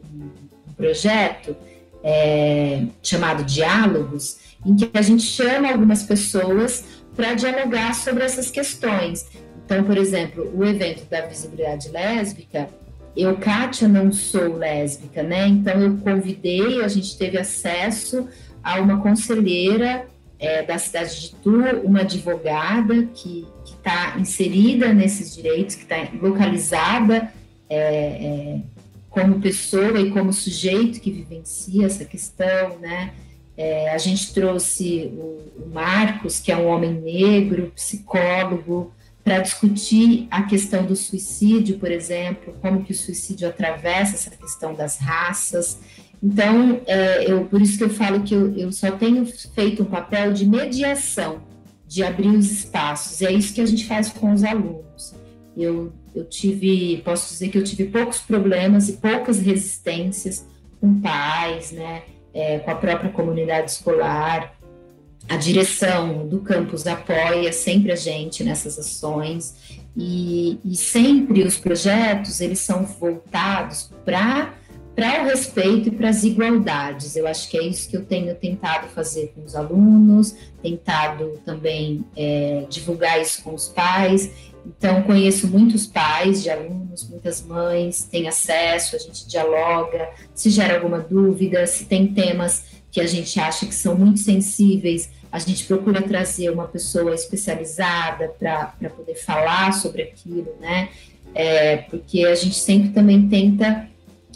um 0.67 0.73
projeto 0.73 1.55
é, 2.03 2.83
chamado 3.01 3.43
Diálogos, 3.43 4.37
em 4.65 4.75
que 4.75 4.89
a 4.93 5.01
gente 5.01 5.23
chama 5.23 5.71
algumas 5.71 6.03
pessoas 6.03 6.83
para 7.15 7.33
dialogar 7.33 7.93
sobre 7.95 8.23
essas 8.23 8.51
questões. 8.51 9.25
Então, 9.65 9.83
por 9.83 9.97
exemplo, 9.97 10.51
o 10.55 10.63
evento 10.63 11.09
da 11.09 11.21
visibilidade 11.21 11.89
lésbica, 11.89 12.69
eu, 13.15 13.37
Kátia, 13.37 13.87
não 13.87 14.11
sou 14.11 14.57
lésbica, 14.57 15.23
né? 15.23 15.47
Então 15.47 15.81
eu 15.81 15.97
convidei, 15.97 16.83
a 16.83 16.87
gente 16.87 17.17
teve 17.17 17.37
acesso 17.37 18.27
a 18.61 18.79
uma 18.81 19.01
conselheira 19.01 20.05
é, 20.39 20.63
da 20.63 20.77
cidade 20.77 21.21
de 21.21 21.35
Tu, 21.35 21.59
uma 21.83 22.01
advogada 22.01 23.03
que 23.13 23.47
está 23.65 24.15
inserida 24.19 24.93
nesses 24.93 25.35
direitos, 25.35 25.75
que 25.75 25.83
está 25.83 26.07
localizada 26.21 27.31
é, 27.69 27.77
é, 27.77 28.59
como 29.09 29.39
pessoa 29.39 29.99
e 29.99 30.11
como 30.11 30.33
sujeito 30.33 30.99
que 30.99 31.11
vivencia 31.11 31.85
essa 31.85 32.05
questão, 32.05 32.77
né? 32.79 33.13
É, 33.57 33.89
a 33.91 33.97
gente 33.97 34.33
trouxe 34.33 35.11
o, 35.13 35.63
o, 35.63 35.69
Marcos, 35.73 36.39
que 36.39 36.51
é 36.51 36.57
um 36.57 36.67
homem 36.67 36.91
negro, 36.91 37.71
psicólogo, 37.73 38.91
para 39.23 39.39
discutir 39.39 40.27
a 40.29 40.43
questão 40.43 40.85
do 40.85 40.95
suicídio, 40.95 41.79
por 41.79 41.89
exemplo, 41.89 42.53
como 42.61 42.83
que 42.83 42.91
o 42.91 42.95
suicídio 42.95 43.47
atravessa 43.47 44.15
essa 44.15 44.29
questão 44.29 44.75
das 44.75 44.97
raças. 44.97 45.79
Então, 46.25 46.81
é, 46.87 47.31
eu, 47.31 47.45
por 47.45 47.61
isso 47.61 47.77
que 47.77 47.83
eu 47.83 47.89
falo 47.89 48.23
que 48.23 48.33
eu, 48.33 48.57
eu 48.57 48.71
só 48.71 48.89
tenho 48.91 49.25
feito 49.53 49.83
um 49.83 49.85
papel 49.85 50.33
de 50.33 50.45
mediação, 50.47 51.41
de 51.87 52.03
abrir 52.03 52.29
os 52.29 52.51
espaços. 52.51 53.21
E 53.21 53.27
é 53.27 53.31
isso 53.31 53.53
que 53.53 53.61
a 53.61 53.65
gente 53.65 53.85
faz 53.85 54.09
com 54.09 54.33
os 54.33 54.43
alunos. 54.43 55.13
Eu, 55.55 55.93
eu 56.15 56.25
tive, 56.25 57.01
posso 57.05 57.31
dizer 57.31 57.49
que 57.49 57.57
eu 57.57 57.63
tive 57.63 57.85
poucos 57.85 58.17
problemas 58.19 58.89
e 58.89 58.93
poucas 58.93 59.39
resistências 59.39 60.45
com 60.81 60.99
pais, 60.99 61.71
né? 61.71 62.01
é, 62.35 62.59
com 62.59 62.69
a 62.69 62.75
própria 62.75 63.09
comunidade 63.09 63.71
escolar. 63.71 64.53
A 65.27 65.37
direção 65.37 66.27
do 66.27 66.41
campus 66.41 66.85
apoia 66.85 67.51
sempre 67.51 67.91
a 67.91 67.95
gente 67.95 68.43
nessas 68.43 68.77
ações 68.77 69.79
e, 69.97 70.59
e 70.63 70.75
sempre 70.75 71.41
os 71.43 71.57
projetos 71.57 72.41
eles 72.41 72.59
são 72.59 72.83
voltados 72.83 73.89
para 74.03 74.53
para 74.95 75.23
o 75.23 75.25
respeito 75.25 75.89
e 75.89 75.91
para 75.91 76.09
as 76.09 76.23
igualdades. 76.23 77.15
Eu 77.15 77.27
acho 77.27 77.49
que 77.49 77.57
é 77.57 77.63
isso 77.63 77.89
que 77.89 77.97
eu 77.97 78.05
tenho 78.05 78.33
tentado 78.35 78.87
fazer 78.87 79.33
com 79.35 79.43
os 79.43 79.55
alunos, 79.55 80.35
tentado 80.61 81.39
também 81.45 82.05
é, 82.15 82.65
divulgar 82.69 83.21
isso 83.21 83.43
com 83.43 83.53
os 83.53 83.67
pais 83.67 84.31
então, 84.65 85.03
conheço 85.03 85.47
muitos 85.47 85.85
pais 85.85 86.41
de 86.41 86.49
alunos, 86.49 87.07
muitas 87.07 87.41
mães, 87.43 88.03
têm 88.03 88.27
acesso, 88.27 88.95
a 88.95 88.99
gente 88.99 89.27
dialoga, 89.27 90.09
se 90.33 90.49
gera 90.49 90.75
alguma 90.75 90.99
dúvida, 90.99 91.67
se 91.67 91.85
tem 91.85 92.07
temas 92.07 92.65
que 92.91 92.99
a 92.99 93.05
gente 93.05 93.39
acha 93.39 93.65
que 93.65 93.75
são 93.75 93.95
muito 93.95 94.19
sensíveis, 94.19 95.09
a 95.31 95.37
gente 95.37 95.65
procura 95.65 96.01
trazer 96.01 96.49
uma 96.49 96.67
pessoa 96.67 97.13
especializada 97.13 98.29
para 98.39 98.89
poder 98.95 99.15
falar 99.15 99.71
sobre 99.73 100.01
aquilo, 100.01 100.55
né? 100.59 100.89
É, 101.33 101.77
porque 101.77 102.23
a 102.25 102.33
gente 102.33 102.55
sempre 102.55 102.89
também 102.89 103.27
tenta 103.27 103.87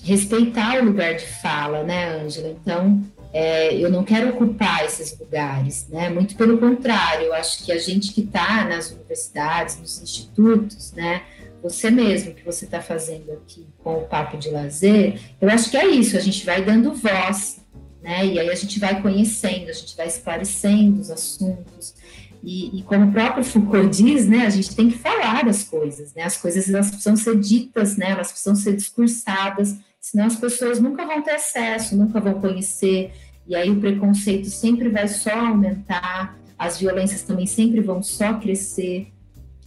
respeitar 0.03 0.81
o 0.81 0.85
lugar 0.85 1.15
de 1.15 1.25
fala, 1.25 1.83
né, 1.83 2.21
Ângela? 2.21 2.49
Então, 2.49 3.03
é, 3.31 3.75
eu 3.75 3.91
não 3.91 4.03
quero 4.03 4.29
ocupar 4.29 4.85
esses 4.85 5.17
lugares, 5.17 5.87
né? 5.89 6.09
Muito 6.09 6.35
pelo 6.35 6.57
contrário, 6.57 7.27
eu 7.27 7.33
acho 7.33 7.63
que 7.63 7.71
a 7.71 7.77
gente 7.77 8.11
que 8.11 8.21
está 8.21 8.65
nas 8.65 8.91
universidades, 8.91 9.79
nos 9.79 10.01
institutos, 10.01 10.93
né? 10.93 11.23
Você 11.61 11.91
mesmo 11.91 12.33
que 12.33 12.43
você 12.43 12.65
está 12.65 12.81
fazendo 12.81 13.31
aqui 13.33 13.67
com 13.83 13.97
o 13.97 14.05
papo 14.05 14.37
de 14.37 14.49
lazer, 14.49 15.19
eu 15.39 15.49
acho 15.49 15.69
que 15.69 15.77
é 15.77 15.85
isso. 15.87 16.17
A 16.17 16.21
gente 16.21 16.45
vai 16.45 16.63
dando 16.63 16.93
voz, 16.93 17.59
né? 18.01 18.25
E 18.25 18.39
aí 18.39 18.49
a 18.49 18.55
gente 18.55 18.79
vai 18.79 18.99
conhecendo, 19.01 19.69
a 19.69 19.73
gente 19.73 19.95
vai 19.95 20.07
esclarecendo 20.07 20.99
os 20.99 21.11
assuntos. 21.11 21.93
E, 22.41 22.79
e, 22.79 22.83
como 22.83 23.07
o 23.07 23.11
próprio 23.11 23.43
Foucault 23.43 23.89
diz, 23.89 24.25
né, 24.25 24.45
a 24.45 24.49
gente 24.49 24.73
tem 24.73 24.89
que 24.89 24.97
falar 24.97 25.43
das 25.43 25.61
coisas, 25.63 26.13
né? 26.13 26.23
As 26.23 26.37
coisas 26.37 26.69
elas 26.69 26.89
precisam 26.89 27.17
ser 27.17 27.37
ditas, 27.37 27.97
né? 27.97 28.11
Elas 28.11 28.29
precisam 28.29 28.55
ser 28.55 28.75
discursadas 28.75 29.75
senão 29.99 30.25
as 30.25 30.35
pessoas 30.35 30.79
nunca 30.79 31.05
vão 31.05 31.21
ter 31.21 31.31
acesso, 31.31 31.95
nunca 31.95 32.19
vão 32.19 32.35
conhecer, 32.35 33.11
e 33.47 33.55
aí 33.55 33.69
o 33.69 33.79
preconceito 33.79 34.49
sempre 34.49 34.89
vai 34.89 35.07
só 35.07 35.31
aumentar, 35.31 36.37
as 36.57 36.79
violências 36.79 37.23
também 37.23 37.45
sempre 37.45 37.81
vão 37.81 38.03
só 38.03 38.33
crescer. 38.35 39.07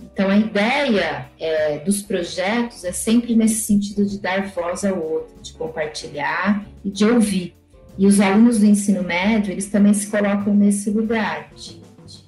Então, 0.00 0.28
a 0.28 0.36
ideia 0.36 1.30
é, 1.38 1.78
dos 1.78 2.02
projetos 2.02 2.84
é 2.84 2.92
sempre 2.92 3.34
nesse 3.34 3.62
sentido 3.62 4.04
de 4.04 4.18
dar 4.18 4.48
voz 4.48 4.84
ao 4.84 5.00
outro, 5.00 5.34
de 5.40 5.52
compartilhar 5.52 6.66
e 6.84 6.90
de 6.90 7.04
ouvir. 7.04 7.54
E 7.96 8.06
os 8.06 8.20
alunos 8.20 8.58
do 8.58 8.66
ensino 8.66 9.02
médio, 9.02 9.52
eles 9.52 9.68
também 9.68 9.94
se 9.94 10.06
colocam 10.08 10.54
nesse 10.54 10.90
lugar 10.90 11.50
de, 11.54 11.80
de, 12.06 12.24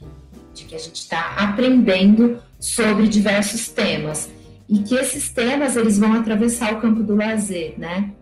de 0.55 0.65
que 0.65 0.75
a 0.75 0.79
gente 0.79 0.97
está 0.97 1.35
aprendendo 1.37 2.39
sobre 2.61 3.09
diversos 3.09 3.69
temas 3.69 4.29
e 4.69 4.79
que 4.79 4.95
esses 4.95 5.29
temas 5.31 5.77
eles 5.77 5.99
vão 5.99 6.13
atravessar 6.15 6.75
o 6.75 6.81
campo 6.81 7.03
do 7.03 7.15
lazer, 7.15 7.75
né? 7.79 8.13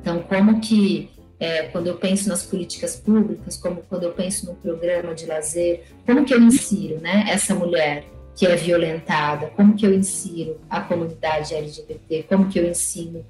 Então, 0.00 0.22
como 0.22 0.60
que 0.60 1.10
é, 1.38 1.64
quando 1.64 1.88
eu 1.88 1.96
penso 1.96 2.28
nas 2.28 2.44
políticas 2.44 2.96
públicas, 2.96 3.56
como 3.56 3.82
quando 3.88 4.04
eu 4.04 4.12
penso 4.12 4.46
no 4.46 4.54
programa 4.54 5.14
de 5.14 5.26
lazer, 5.26 5.82
como 6.04 6.24
que 6.24 6.32
eu 6.32 6.40
insiro, 6.40 7.00
né, 7.00 7.26
essa 7.28 7.54
mulher 7.54 8.04
que 8.34 8.46
é 8.46 8.54
violentada, 8.54 9.46
como 9.56 9.74
que 9.74 9.86
eu 9.86 9.94
insiro 9.94 10.60
a 10.68 10.80
comunidade 10.82 11.54
LGBT, 11.54 12.26
como 12.28 12.48
que 12.48 12.58
eu 12.58 12.68
ensino, 12.68 13.24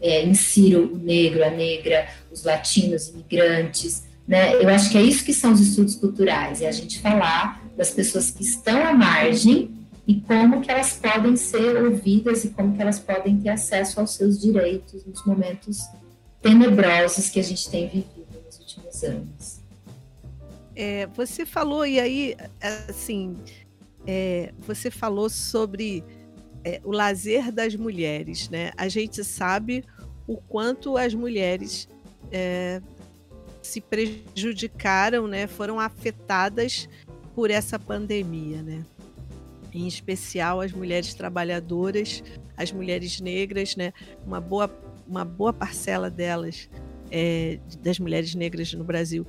é, 0.00 0.24
insiro 0.24 0.94
o 0.94 0.98
negro, 0.98 1.44
a 1.44 1.50
negra, 1.50 2.08
os 2.32 2.42
latinos, 2.42 3.08
imigrantes, 3.08 4.04
né? 4.26 4.54
Eu 4.54 4.68
acho 4.70 4.90
que 4.90 4.96
é 4.96 5.02
isso 5.02 5.24
que 5.24 5.34
são 5.34 5.52
os 5.52 5.60
estudos 5.60 5.94
culturais, 5.96 6.62
é 6.62 6.68
a 6.68 6.72
gente 6.72 7.00
falar 7.00 7.62
das 7.76 7.90
pessoas 7.90 8.30
que 8.30 8.42
estão 8.42 8.82
à 8.82 8.94
margem 8.94 9.75
e 10.06 10.20
como 10.20 10.60
que 10.60 10.70
elas 10.70 10.92
podem 10.92 11.36
ser 11.36 11.82
ouvidas 11.84 12.44
e 12.44 12.50
como 12.50 12.76
que 12.76 12.80
elas 12.80 13.00
podem 13.00 13.40
ter 13.40 13.48
acesso 13.48 13.98
aos 13.98 14.12
seus 14.12 14.40
direitos 14.40 15.04
nos 15.04 15.24
momentos 15.26 15.80
tenebrosos 16.40 17.28
que 17.28 17.40
a 17.40 17.42
gente 17.42 17.68
tem 17.68 17.88
vivido 17.88 18.26
nos 18.44 18.58
últimos 18.60 19.02
anos. 19.02 19.60
É, 20.76 21.06
você 21.08 21.44
falou, 21.44 21.84
e 21.84 21.98
aí, 21.98 22.36
assim, 22.88 23.36
é, 24.06 24.52
você 24.58 24.90
falou 24.90 25.28
sobre 25.28 26.04
é, 26.62 26.80
o 26.84 26.92
lazer 26.92 27.50
das 27.50 27.74
mulheres, 27.74 28.48
né? 28.48 28.70
A 28.76 28.86
gente 28.86 29.24
sabe 29.24 29.84
o 30.26 30.36
quanto 30.36 30.96
as 30.96 31.14
mulheres 31.14 31.88
é, 32.30 32.80
se 33.62 33.80
prejudicaram, 33.80 35.26
né? 35.26 35.46
Foram 35.46 35.80
afetadas 35.80 36.88
por 37.34 37.50
essa 37.50 37.78
pandemia, 37.78 38.62
né? 38.62 38.84
Em 39.76 39.86
especial 39.86 40.62
as 40.62 40.72
mulheres 40.72 41.12
trabalhadoras, 41.12 42.22
as 42.56 42.72
mulheres 42.72 43.20
negras, 43.20 43.76
né? 43.76 43.92
Uma 44.24 44.40
boa, 44.40 44.70
uma 45.06 45.24
boa 45.24 45.52
parcela 45.52 46.10
delas, 46.10 46.70
é, 47.10 47.60
das 47.82 47.98
mulheres 47.98 48.34
negras 48.34 48.72
no 48.72 48.82
Brasil, 48.82 49.26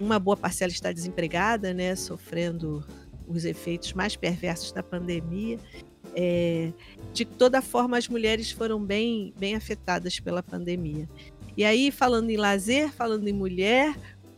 uma 0.00 0.18
boa 0.18 0.36
parcela 0.36 0.72
está 0.72 0.90
desempregada, 0.90 1.74
né? 1.74 1.94
Sofrendo 1.94 2.82
os 3.28 3.44
efeitos 3.44 3.92
mais 3.92 4.16
perversos 4.16 4.72
da 4.72 4.82
pandemia. 4.82 5.58
É, 6.14 6.72
de 7.12 7.26
toda 7.26 7.60
forma, 7.60 7.98
as 7.98 8.08
mulheres 8.08 8.50
foram 8.50 8.82
bem, 8.82 9.34
bem 9.38 9.54
afetadas 9.54 10.18
pela 10.18 10.42
pandemia. 10.42 11.06
E 11.54 11.64
aí, 11.64 11.90
falando 11.90 12.30
em 12.30 12.36
lazer, 12.38 12.90
falando 12.90 13.28
em 13.28 13.32
mulher, 13.32 13.94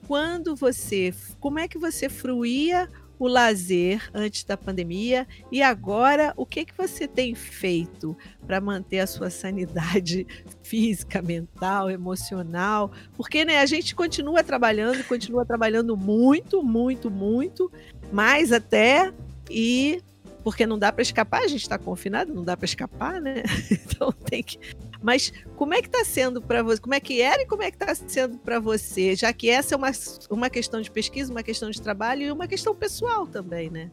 quando 0.06 0.56
você, 0.56 1.14
como 1.38 1.60
é 1.60 1.68
que 1.68 1.78
você 1.78 2.08
fruía 2.08 2.90
o 3.18 3.28
lazer 3.28 4.10
antes 4.12 4.44
da 4.44 4.56
pandemia 4.56 5.26
e 5.50 5.62
agora 5.62 6.32
o 6.36 6.44
que 6.44 6.64
que 6.64 6.76
você 6.76 7.06
tem 7.06 7.34
feito 7.34 8.16
para 8.46 8.60
manter 8.60 9.00
a 9.00 9.06
sua 9.06 9.30
sanidade 9.30 10.26
física, 10.62 11.22
mental, 11.22 11.90
emocional? 11.90 12.90
Porque 13.16 13.44
né, 13.44 13.58
a 13.58 13.66
gente 13.66 13.94
continua 13.94 14.42
trabalhando, 14.42 15.04
continua 15.04 15.44
trabalhando 15.44 15.96
muito, 15.96 16.62
muito, 16.62 17.10
muito, 17.10 17.70
mais 18.12 18.52
até 18.52 19.12
e 19.50 20.02
porque 20.44 20.66
não 20.66 20.78
dá 20.78 20.92
para 20.92 21.00
escapar, 21.00 21.42
a 21.42 21.48
gente 21.48 21.62
está 21.62 21.78
confinado, 21.78 22.34
não 22.34 22.44
dá 22.44 22.54
para 22.54 22.66
escapar, 22.66 23.20
né? 23.20 23.42
Então 23.94 24.12
tem 24.12 24.42
que. 24.42 24.58
Mas 25.04 25.30
como 25.54 25.74
é 25.74 25.82
que 25.82 25.88
está 25.88 26.02
sendo 26.02 26.40
para 26.40 26.62
você? 26.62 26.80
Como 26.80 26.94
é 26.94 26.98
que 26.98 27.20
era 27.20 27.42
e 27.42 27.46
como 27.46 27.62
é 27.62 27.70
que 27.70 27.76
está 27.76 27.94
sendo 27.94 28.38
para 28.38 28.58
você? 28.58 29.14
Já 29.14 29.34
que 29.34 29.50
essa 29.50 29.74
é 29.74 29.76
uma, 29.76 29.90
uma 30.30 30.48
questão 30.48 30.80
de 30.80 30.90
pesquisa, 30.90 31.30
uma 31.30 31.42
questão 31.42 31.70
de 31.70 31.80
trabalho 31.80 32.22
e 32.22 32.32
uma 32.32 32.48
questão 32.48 32.74
pessoal 32.74 33.26
também, 33.26 33.68
né? 33.68 33.90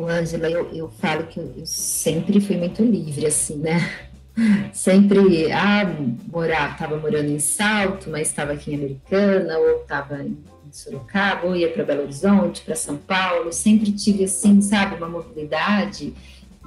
Ângela, 0.00 0.48
eu, 0.48 0.72
eu 0.72 0.88
falo 0.88 1.26
que 1.26 1.38
eu, 1.38 1.52
eu 1.54 1.66
sempre 1.66 2.40
fui 2.40 2.56
muito 2.56 2.82
livre, 2.82 3.26
assim, 3.26 3.56
né? 3.56 4.08
Sempre, 4.72 5.50
ah, 5.50 5.84
morar, 6.32 6.70
estava 6.70 6.96
morando 6.96 7.28
em 7.28 7.40
Salto, 7.40 8.08
mas 8.08 8.28
estava 8.28 8.52
aqui 8.52 8.70
em 8.70 8.76
Americana, 8.76 9.58
ou 9.58 9.82
estava 9.82 10.22
em 10.22 10.38
Sorocaba, 10.70 11.48
ou 11.48 11.56
ia 11.56 11.72
para 11.72 11.82
Belo 11.82 12.02
Horizonte, 12.02 12.62
para 12.62 12.76
São 12.76 12.96
Paulo, 12.96 13.52
sempre 13.52 13.90
tive 13.90 14.22
assim, 14.24 14.62
sabe, 14.62 14.94
uma 14.94 15.08
mobilidade 15.08 16.14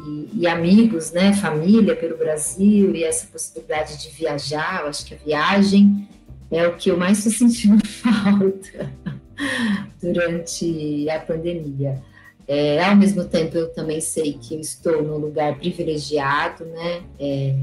e, 0.07 0.29
e, 0.33 0.47
amigos, 0.47 1.11
né, 1.11 1.33
família 1.33 1.95
pelo 1.95 2.17
Brasil 2.17 2.95
e 2.95 3.03
essa 3.03 3.27
possibilidade 3.27 4.01
de 4.01 4.09
viajar. 4.09 4.81
Eu 4.81 4.87
acho 4.87 5.05
que 5.05 5.13
a 5.13 5.17
viagem 5.17 6.07
é 6.49 6.67
o 6.67 6.75
que 6.75 6.89
eu 6.89 6.97
mais 6.97 7.25
estou 7.25 7.47
sentindo 7.47 7.85
falta 7.87 8.91
durante 10.01 11.09
a 11.09 11.19
pandemia. 11.19 12.01
É, 12.47 12.83
ao 12.83 12.95
mesmo 12.95 13.23
tempo, 13.23 13.57
eu 13.57 13.71
também 13.71 14.01
sei 14.01 14.33
que 14.33 14.55
eu 14.55 14.59
estou 14.59 15.01
num 15.01 15.17
lugar 15.17 15.57
privilegiado, 15.57 16.65
né, 16.65 17.01
é, 17.19 17.55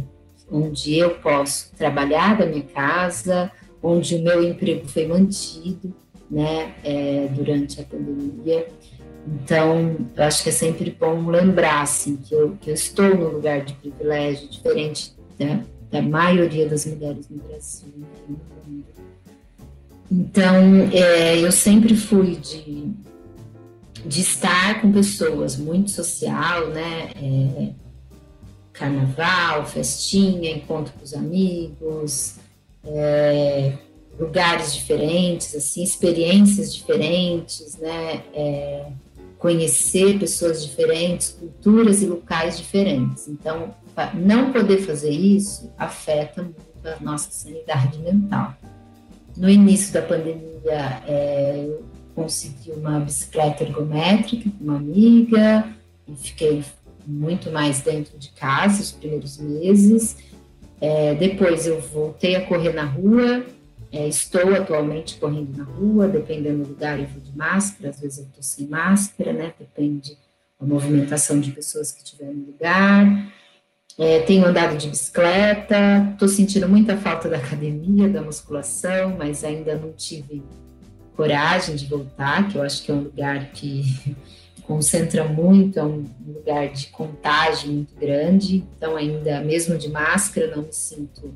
onde 0.50 0.96
eu 0.96 1.10
posso 1.16 1.72
trabalhar 1.76 2.38
da 2.38 2.46
minha 2.46 2.62
casa, 2.62 3.52
onde 3.82 4.16
o 4.16 4.22
meu 4.22 4.42
emprego 4.42 4.88
foi 4.88 5.06
mantido 5.06 5.94
né, 6.30 6.74
é, 6.84 7.28
durante 7.30 7.80
a 7.80 7.84
pandemia. 7.84 8.66
Então, 9.34 9.96
eu 10.16 10.24
acho 10.24 10.42
que 10.42 10.48
é 10.48 10.52
sempre 10.52 10.96
bom 10.98 11.28
lembrar, 11.28 11.82
assim, 11.82 12.16
que 12.16 12.34
eu, 12.34 12.56
que 12.60 12.70
eu 12.70 12.74
estou 12.74 13.14
num 13.14 13.28
lugar 13.28 13.62
de 13.62 13.74
privilégio 13.74 14.48
diferente 14.48 15.12
né, 15.38 15.64
da 15.90 16.00
maioria 16.00 16.66
das 16.66 16.86
mulheres 16.86 17.28
no 17.28 17.38
Brasil 17.38 17.92
mundo. 18.26 18.84
Então, 20.10 20.88
é, 20.92 21.38
eu 21.38 21.52
sempre 21.52 21.94
fui 21.94 22.36
de, 22.36 22.90
de 24.06 24.20
estar 24.20 24.80
com 24.80 24.90
pessoas, 24.90 25.58
muito 25.58 25.90
social, 25.90 26.68
né? 26.68 27.10
É, 27.14 27.72
carnaval, 28.72 29.66
festinha, 29.66 30.50
encontro 30.50 30.94
com 30.94 31.04
os 31.04 31.12
amigos, 31.12 32.36
é, 32.82 33.74
lugares 34.18 34.72
diferentes, 34.72 35.54
assim, 35.54 35.82
experiências 35.82 36.74
diferentes, 36.74 37.76
né? 37.76 38.22
Conhecer 39.38 40.18
pessoas 40.18 40.64
diferentes, 40.64 41.30
culturas 41.30 42.02
e 42.02 42.06
locais 42.06 42.58
diferentes. 42.58 43.28
Então, 43.28 43.74
não 44.14 44.52
poder 44.52 44.78
fazer 44.78 45.10
isso 45.10 45.70
afeta 45.78 46.42
muito 46.42 46.58
a 46.84 47.00
nossa 47.00 47.30
sanidade 47.30 47.98
mental. 47.98 48.54
No 49.36 49.48
início 49.48 49.92
da 49.92 50.02
pandemia, 50.02 51.02
é, 51.06 51.64
eu 51.68 51.84
consegui 52.14 52.72
uma 52.72 52.98
bicicleta 53.00 53.62
ergométrica 53.62 54.50
com 54.50 54.64
uma 54.64 54.76
amiga 54.76 55.68
e 56.08 56.16
fiquei 56.16 56.64
muito 57.06 57.50
mais 57.50 57.80
dentro 57.80 58.18
de 58.18 58.30
casa 58.30 58.82
os 58.82 58.92
primeiros 58.92 59.38
meses. 59.38 60.16
É, 60.80 61.14
depois 61.14 61.66
eu 61.66 61.80
voltei 61.80 62.36
a 62.36 62.46
correr 62.46 62.72
na 62.72 62.84
rua, 62.84 63.44
é, 63.90 64.06
estou 64.06 64.54
atualmente 64.54 65.16
correndo 65.16 65.56
na 65.56 65.64
rua, 65.64 66.08
dependendo 66.08 66.62
do 66.62 66.70
lugar 66.70 66.98
eu 66.98 67.06
vou 67.06 67.20
de 67.20 67.36
máscara, 67.36 67.90
às 67.90 68.00
vezes 68.00 68.18
eu 68.18 68.24
estou 68.24 68.42
sem 68.42 68.66
máscara, 68.66 69.32
né? 69.32 69.52
Depende 69.58 70.16
da 70.60 70.66
movimentação 70.66 71.40
de 71.40 71.52
pessoas 71.52 71.90
que 71.90 72.04
tiver 72.04 72.32
no 72.32 72.46
lugar. 72.46 73.32
É, 73.96 74.20
tenho 74.20 74.44
andado 74.44 74.76
de 74.76 74.88
bicicleta, 74.88 76.10
estou 76.12 76.28
sentindo 76.28 76.68
muita 76.68 76.96
falta 76.96 77.28
da 77.28 77.38
academia, 77.38 78.08
da 78.08 78.22
musculação, 78.22 79.16
mas 79.18 79.42
ainda 79.42 79.74
não 79.74 79.92
tive 79.92 80.42
coragem 81.16 81.74
de 81.74 81.86
voltar, 81.86 82.48
que 82.48 82.56
eu 82.56 82.62
acho 82.62 82.84
que 82.84 82.92
é 82.92 82.94
um 82.94 83.00
lugar 83.00 83.50
que 83.50 84.16
concentra 84.62 85.24
muito, 85.24 85.78
é 85.80 85.82
um 85.82 86.04
lugar 86.24 86.68
de 86.68 86.88
contágio 86.88 87.72
muito 87.72 87.94
grande, 87.96 88.64
então 88.76 88.96
ainda 88.96 89.40
mesmo 89.40 89.76
de 89.76 89.88
máscara 89.88 90.54
não 90.54 90.62
me 90.62 90.72
sinto 90.72 91.34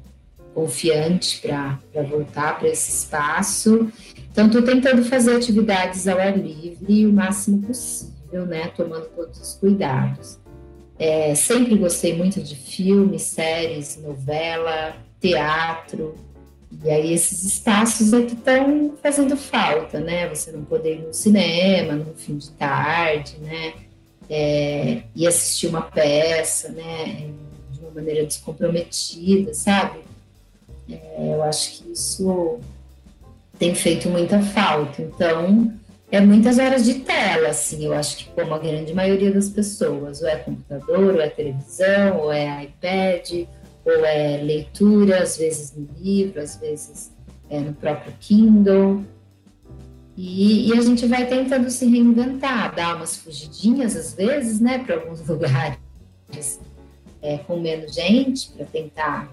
confiante 0.55 1.41
para 1.41 2.03
voltar 2.03 2.59
para 2.59 2.69
esse 2.69 2.91
espaço. 2.91 3.91
Então 4.31 4.47
estou 4.47 4.63
tentando 4.63 5.05
fazer 5.05 5.37
atividades 5.37 6.07
ao 6.09 6.19
ar 6.19 6.37
livre 6.37 7.07
o 7.07 7.13
máximo 7.13 7.63
possível, 7.63 8.47
né, 8.47 8.69
tomando 8.77 9.07
todos 9.15 9.41
os 9.41 9.55
cuidados. 9.55 10.39
É, 10.99 11.35
sempre 11.35 11.77
gostei 11.77 12.17
muito 12.17 12.41
de 12.41 12.55
filmes, 12.55 13.23
séries, 13.23 13.99
novela, 14.03 14.95
teatro, 15.21 16.15
e 16.85 16.91
aí 16.91 17.13
esses 17.13 17.45
espaços 17.45 18.13
é 18.13 18.23
que 18.23 18.33
estão 18.33 18.95
fazendo 19.03 19.37
falta, 19.37 20.01
né? 20.01 20.29
Você 20.29 20.51
não 20.53 20.65
poder 20.65 20.97
ir 20.97 21.03
no 21.03 21.13
cinema 21.13 21.95
no 21.95 22.15
fim 22.15 22.39
de 22.39 22.51
tarde, 22.53 23.37
né? 23.41 23.75
É, 24.31 25.03
e 25.15 25.27
assistir 25.27 25.67
uma 25.67 25.83
peça, 25.83 26.71
né? 26.71 27.31
De 27.71 27.81
uma 27.81 27.91
maneira 27.91 28.25
descomprometida, 28.25 29.53
sabe? 29.53 30.01
É, 30.91 31.35
eu 31.35 31.43
acho 31.43 31.83
que 31.83 31.93
isso 31.93 32.59
tem 33.59 33.75
feito 33.75 34.09
muita 34.09 34.41
falta. 34.41 35.03
Então, 35.03 35.73
é 36.11 36.21
muitas 36.21 36.59
horas 36.59 36.85
de 36.85 36.95
tela, 37.01 37.49
assim, 37.49 37.87
eu 37.87 37.95
acho 37.95 38.19
que 38.19 38.25
como 38.33 38.53
a 38.53 38.59
grande 38.59 38.93
maioria 38.93 39.33
das 39.33 39.49
pessoas, 39.49 40.21
ou 40.21 40.29
é 40.29 40.37
computador, 40.37 41.15
ou 41.15 41.21
é 41.21 41.29
televisão, 41.31 42.19
ou 42.19 42.33
é 42.33 42.65
iPad, 42.65 43.47
ou 43.85 44.05
é 44.05 44.37
leitura, 44.43 45.23
às 45.23 45.39
vezes 45.39 45.75
no 45.75 45.89
livro, 45.99 46.41
às 46.41 46.57
vezes 46.57 47.11
é 47.49 47.61
no 47.61 47.73
próprio 47.73 48.13
Kindle. 48.21 49.05
E, 50.15 50.69
e, 50.69 50.73
a 50.79 50.83
gente 50.83 51.07
vai 51.07 51.27
tentando 51.27 51.71
se 51.71 51.87
reinventar, 51.87 52.75
dar 52.75 52.97
umas 52.97 53.17
fugidinhas 53.17 53.97
às 53.97 54.13
vezes, 54.13 54.61
né, 54.61 54.79
para 54.81 54.97
alguns 54.97 55.25
lugares 55.27 55.79
é, 57.23 57.39
com 57.39 57.59
menos 57.59 57.95
gente, 57.95 58.51
para 58.51 58.67
tentar 58.67 59.33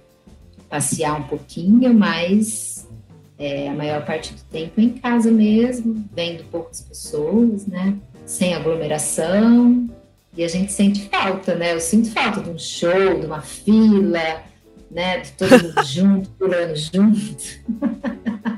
passear 0.70 1.20
um 1.20 1.24
pouquinho, 1.24 1.94
mas 1.94 2.88
é, 3.38 3.70
a 3.70 3.74
maior 3.74 4.06
parte 4.06 4.34
do 4.34 4.42
tempo 4.52 4.80
em 4.80 4.90
casa 4.90 5.32
mesmo, 5.32 6.06
vendo 6.14 6.44
poucas 6.46 6.82
pessoas, 6.82 7.66
né, 7.66 7.96
sem 8.26 8.54
aglomeração, 8.54 9.90
e 10.38 10.44
a 10.44 10.48
gente 10.48 10.72
sente 10.72 11.10
falta, 11.10 11.56
né? 11.56 11.74
Eu 11.74 11.80
sinto 11.80 12.12
falta 12.12 12.42
de 12.42 12.50
um 12.52 12.60
show, 12.60 13.20
de 13.20 13.26
uma 13.26 13.42
fila, 13.42 14.44
né? 14.90 15.20
De 15.20 15.32
todo 15.34 15.64
mundo 15.64 15.84
junto, 15.86 16.30
pulando 16.32 16.76
junto. 16.76 17.44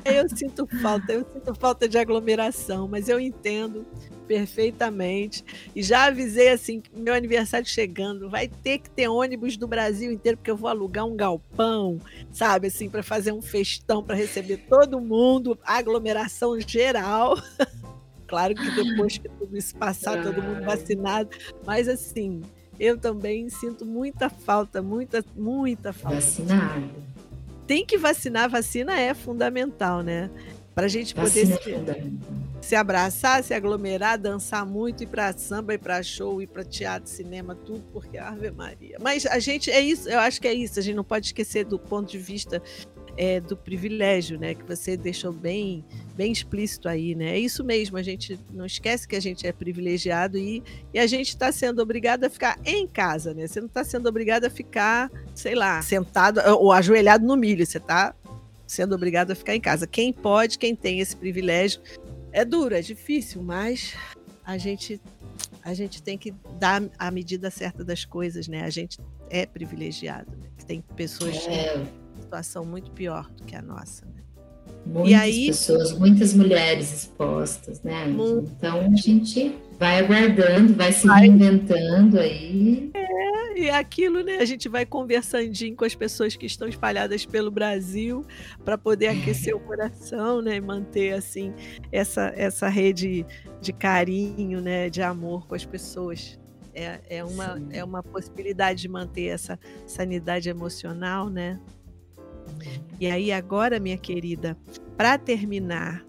Eu 0.06 0.30
sinto 0.30 0.68
falta, 0.82 1.14
eu 1.14 1.26
sinto 1.32 1.54
falta 1.56 1.88
de 1.88 1.98
aglomeração, 1.98 2.88
mas 2.88 3.10
eu 3.10 3.20
entendo 3.20 3.86
perfeitamente. 4.28 5.44
E 5.76 5.84
já 5.84 6.06
avisei 6.06 6.50
assim, 6.50 6.82
meu 6.96 7.14
aniversário 7.14 7.68
chegando, 7.68 8.30
vai 8.30 8.48
ter 8.48 8.80
que 8.80 8.90
ter 8.90 9.10
ônibus 9.10 9.58
do 9.58 9.68
Brasil 9.68 10.10
inteiro, 10.10 10.38
porque 10.38 10.50
eu 10.50 10.56
vou 10.56 10.70
alugar 10.70 11.06
um 11.06 11.18
galpão, 11.18 12.00
sabe, 12.32 12.68
assim, 12.68 12.90
para 12.90 13.04
fazer 13.04 13.34
um 13.34 13.42
festão 13.42 14.02
para 14.02 14.16
receber 14.16 14.58
todo 14.70 15.02
mundo, 15.02 15.60
aglomeração 15.66 16.60
geral. 16.60 17.38
Claro 18.32 18.56
que 18.56 18.72
depois 18.72 19.18
que 19.18 19.28
tudo 19.28 19.58
isso 19.58 19.76
passar, 19.76 20.24
todo 20.24 20.42
mundo 20.42 20.64
vacinado, 20.64 21.30
mas 21.66 21.90
assim, 21.90 22.42
eu 22.82 22.98
também 22.98 23.48
sinto 23.48 23.86
muita 23.86 24.28
falta, 24.28 24.82
muita, 24.82 25.24
muita 25.36 25.94
falta. 25.94 26.16
Vacinado. 26.16 26.90
Tem 27.68 27.86
que 27.86 27.96
vacinar, 27.96 28.50
vacina 28.50 29.00
é 29.00 29.14
fundamental, 29.14 30.02
né? 30.02 30.32
Para 30.74 30.86
a 30.86 30.90
gente 30.90 31.14
poder 31.14 31.46
se, 31.46 31.54
é 31.74 32.04
se, 32.60 32.76
abraçar, 32.76 33.44
se 33.44 33.54
aglomerar, 33.54 34.18
dançar 34.18 34.66
muito, 34.66 35.04
ir 35.04 35.08
para 35.08 35.32
samba, 35.34 35.76
ir 35.76 35.78
para 35.78 36.02
show, 36.02 36.42
ir 36.42 36.48
para 36.48 36.64
teatro, 36.64 37.08
cinema, 37.08 37.54
tudo, 37.54 37.84
porque 37.94 38.18
Ave 38.18 38.50
Maria. 38.50 38.98
Mas 39.00 39.28
a 39.28 39.38
gente, 39.38 39.70
é 39.70 39.80
isso, 39.80 40.10
eu 40.10 40.18
acho 40.18 40.42
que 40.42 40.48
é 40.48 40.54
isso, 40.54 40.80
a 40.80 40.82
gente 40.82 40.96
não 40.96 41.04
pode 41.04 41.28
esquecer 41.28 41.66
do 41.66 41.78
ponto 41.78 42.10
de 42.10 42.18
vista 42.18 42.64
é, 43.22 43.39
do 43.39 43.55
privilégio, 43.55 44.39
né? 44.39 44.55
Que 44.55 44.63
você 44.63 44.97
deixou 44.97 45.32
bem, 45.32 45.86
bem 46.15 46.32
explícito 46.32 46.89
aí, 46.89 47.13
né? 47.13 47.36
É 47.36 47.39
isso 47.39 47.63
mesmo, 47.63 47.95
a 47.95 48.01
gente 48.01 48.39
não 48.51 48.65
esquece 48.65 49.07
que 49.07 49.15
a 49.15 49.19
gente 49.19 49.45
é 49.45 49.51
privilegiado 49.51 50.39
e, 50.39 50.63
e 50.91 50.97
a 50.97 51.05
gente 51.05 51.28
está 51.28 51.51
sendo 51.51 51.84
obrigado 51.84 52.24
a 52.24 52.32
ficar 52.32 52.59
em 52.65 52.88
casa, 52.88 53.32
né? 53.36 53.45
Você 53.45 53.59
não 53.59 53.67
está 53.67 53.84
sendo 53.84 54.09
obrigado 54.09 54.45
a 54.45 54.49
ficar, 54.49 55.11
sei 55.36 55.53
lá, 55.53 55.80
sentado 55.84 56.41
ou 56.57 56.72
ajoelhado 56.72 57.24
no 57.24 57.38
milho, 57.38 57.63
você 57.63 57.78
está 57.78 58.15
sendo 58.65 58.95
obrigado 58.95 59.30
a 59.30 59.36
ficar 59.36 59.55
em 59.55 59.61
casa. 59.61 59.86
Quem 59.86 60.11
pode, 60.11 60.57
quem 60.57 60.76
tem 60.76 60.99
esse 60.99 61.15
privilégio, 61.15 61.80
é 62.32 62.43
duro, 62.43 62.74
é 62.74 62.82
difícil, 62.82 63.43
mas 63.43 63.93
a 64.43 64.57
gente 64.57 64.99
a 65.63 65.76
gente 65.76 66.01
tem 66.01 66.17
que 66.17 66.34
dar 66.59 66.82
a 66.97 67.11
medida 67.11 67.51
certa 67.51 67.84
das 67.84 68.03
coisas, 68.03 68.47
né? 68.47 68.63
A 68.63 68.69
gente 68.72 68.97
é 69.30 69.45
privilegiado, 69.45 70.32
né? 70.38 70.47
Tem 70.65 70.82
pessoas 70.95 71.45
é 71.45 72.01
situação 72.32 72.64
muito 72.66 72.92
pior 72.92 73.30
do 73.32 73.44
que 73.44 73.56
a 73.56 73.62
nossa. 73.62 74.06
Né? 74.06 74.22
Muitas 74.86 75.22
aí, 75.22 75.48
pessoas, 75.48 75.92
muitas 75.92 76.34
mulheres 76.34 76.92
expostas, 76.94 77.84
né? 77.84 78.06
Muito. 78.08 78.52
Então 78.58 78.80
a 78.80 78.96
gente 78.96 79.56
vai 79.78 80.00
aguardando, 80.00 80.74
vai 80.74 80.92
se 80.94 81.06
vai. 81.06 81.22
reinventando 81.22 82.20
aí. 82.20 82.90
É, 82.94 83.60
e 83.60 83.70
aquilo, 83.70 84.24
né? 84.24 84.38
A 84.38 84.46
gente 84.46 84.70
vai 84.70 84.86
conversandinho 84.86 85.76
com 85.76 85.86
as 85.86 85.94
pessoas 85.94 86.36
que 86.36 86.46
estão 86.46 86.68
espalhadas 86.68 87.26
pelo 87.26 87.52
Brasil 87.52 88.26
para 88.64 88.78
poder 88.78 89.08
aquecer 89.08 89.56
o 89.56 89.60
coração, 89.60 90.42
né? 90.42 90.56
E 90.56 90.62
manter 90.62 91.14
assim 91.14 91.54
essa, 91.92 92.34
essa 92.36 92.70
rede 92.70 93.26
de 93.62 93.74
carinho, 93.74 94.62
né? 94.62 94.90
De 94.90 95.02
amor 95.02 95.48
com 95.48 95.54
as 95.54 95.66
pessoas. 95.66 96.40
É, 96.74 97.02
é, 97.10 97.24
uma, 97.24 97.62
é 97.72 97.84
uma 97.84 98.02
possibilidade 98.02 98.82
de 98.82 98.88
manter 98.88 99.26
essa 99.26 99.60
sanidade 99.86 100.50
emocional, 100.50 101.30
né? 101.30 101.60
E 102.99 103.07
aí, 103.07 103.32
agora, 103.32 103.80
minha 103.80 103.97
querida, 103.97 104.57
para 104.95 105.18
terminar, 105.18 106.05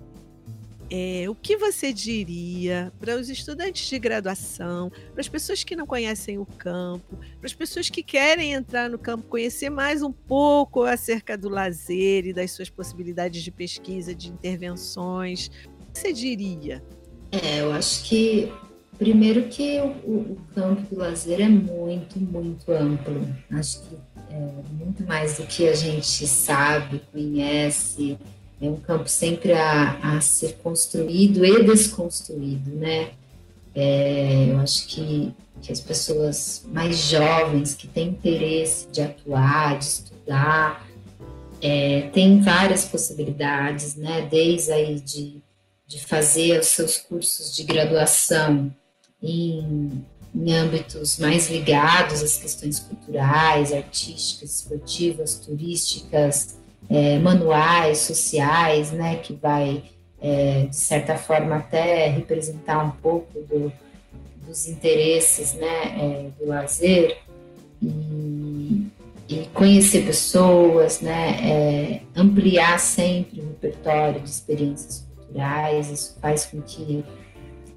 é, 0.95 1.25
o 1.27 1.35
que 1.35 1.57
você 1.57 1.91
diria 1.91 2.93
para 3.01 3.17
os 3.17 3.31
estudantes 3.31 3.89
de 3.89 3.99
graduação, 3.99 4.91
para 4.91 5.23
as 5.23 5.29
pessoas 5.29 5.65
que 5.65 5.75
não 5.75 5.87
conhecem 5.87 6.37
o 6.37 6.45
campo, 6.45 7.17
para 7.39 7.47
as 7.47 7.55
pessoas 7.55 7.89
que 7.89 8.03
querem 8.03 8.53
entrar 8.53 8.91
no 8.91 8.99
campo, 8.99 9.27
conhecer 9.27 9.71
mais 9.71 10.03
um 10.03 10.13
pouco 10.13 10.83
acerca 10.83 11.39
do 11.39 11.49
lazer 11.49 12.27
e 12.27 12.33
das 12.35 12.51
suas 12.51 12.69
possibilidades 12.69 13.43
de 13.43 13.51
pesquisa, 13.51 14.15
de 14.15 14.29
intervenções? 14.29 15.51
O 15.89 15.93
que 15.93 15.99
você 15.99 16.13
diria? 16.13 16.85
É, 17.31 17.63
eu 17.63 17.73
acho 17.73 18.05
que 18.05 18.53
primeiro 18.99 19.49
que 19.49 19.81
o, 19.81 20.13
o 20.13 20.39
campo 20.55 20.83
do 20.95 21.01
lazer 21.01 21.41
é 21.41 21.49
muito, 21.49 22.19
muito 22.19 22.71
amplo. 22.71 23.27
Acho 23.51 23.81
que 23.83 23.97
é, 24.31 24.49
muito 24.73 25.05
mais 25.05 25.37
do 25.37 25.47
que 25.47 25.69
a 25.69 25.75
gente 25.75 26.27
sabe, 26.27 27.03
conhece. 27.13 28.19
É 28.61 28.67
um 28.67 28.77
campo 28.77 29.09
sempre 29.09 29.53
a, 29.53 30.17
a 30.17 30.21
ser 30.21 30.57
construído 30.63 31.45
e 31.45 31.65
desconstruído, 31.65 32.71
né? 32.77 33.11
É, 33.75 34.47
eu 34.51 34.59
acho 34.61 34.87
que, 34.87 35.35
que 35.61 35.73
as 35.73 35.81
pessoas 35.81 36.65
mais 36.71 36.97
jovens 36.97 37.75
que 37.75 37.89
têm 37.89 38.09
interesse 38.09 38.87
de 38.93 39.01
atuar, 39.01 39.79
de 39.79 39.85
estudar, 39.85 40.87
é, 41.61 42.03
tem 42.13 42.41
várias 42.41 42.85
possibilidades, 42.85 43.97
né? 43.97 44.29
Desde 44.31 44.73
aí 44.73 45.01
de, 45.01 45.43
de 45.87 46.01
fazer 46.01 46.61
os 46.61 46.67
seus 46.67 46.99
cursos 46.99 47.55
de 47.55 47.65
graduação 47.65 48.73
em, 49.23 50.05
em 50.35 50.53
âmbitos 50.53 51.19
mais 51.19 51.49
ligados 51.49 52.23
às 52.23 52.37
questões 52.37 52.81
culturais, 52.81 53.73
artísticas, 53.73 54.57
esportivas, 54.57 55.35
turísticas, 55.37 56.59
é, 56.91 57.19
manuais, 57.19 57.99
sociais, 57.99 58.91
né? 58.93 59.17
Que 59.17 59.35
vai, 59.35 59.85
é, 60.21 60.67
de 60.67 60.77
certa 60.77 61.17
forma, 61.17 61.57
até 61.57 62.09
representar 62.09 62.85
um 62.85 62.91
pouco 62.91 63.41
do, 63.41 63.73
dos 64.47 64.67
interesses, 64.69 65.55
né? 65.55 65.85
É, 65.99 66.31
do 66.39 66.49
lazer. 66.49 67.19
E, 67.83 68.87
e 69.29 69.47
conhecer 69.55 70.05
pessoas, 70.05 71.01
né, 71.01 71.39
é, 71.43 72.01
ampliar 72.15 72.79
sempre 72.79 73.41
o 73.41 73.49
repertório 73.49 74.21
de 74.21 74.29
experiências 74.29 75.07
culturais, 75.17 75.91
isso 75.91 76.19
faz 76.21 76.47
com 76.47 76.61
que, 76.61 77.05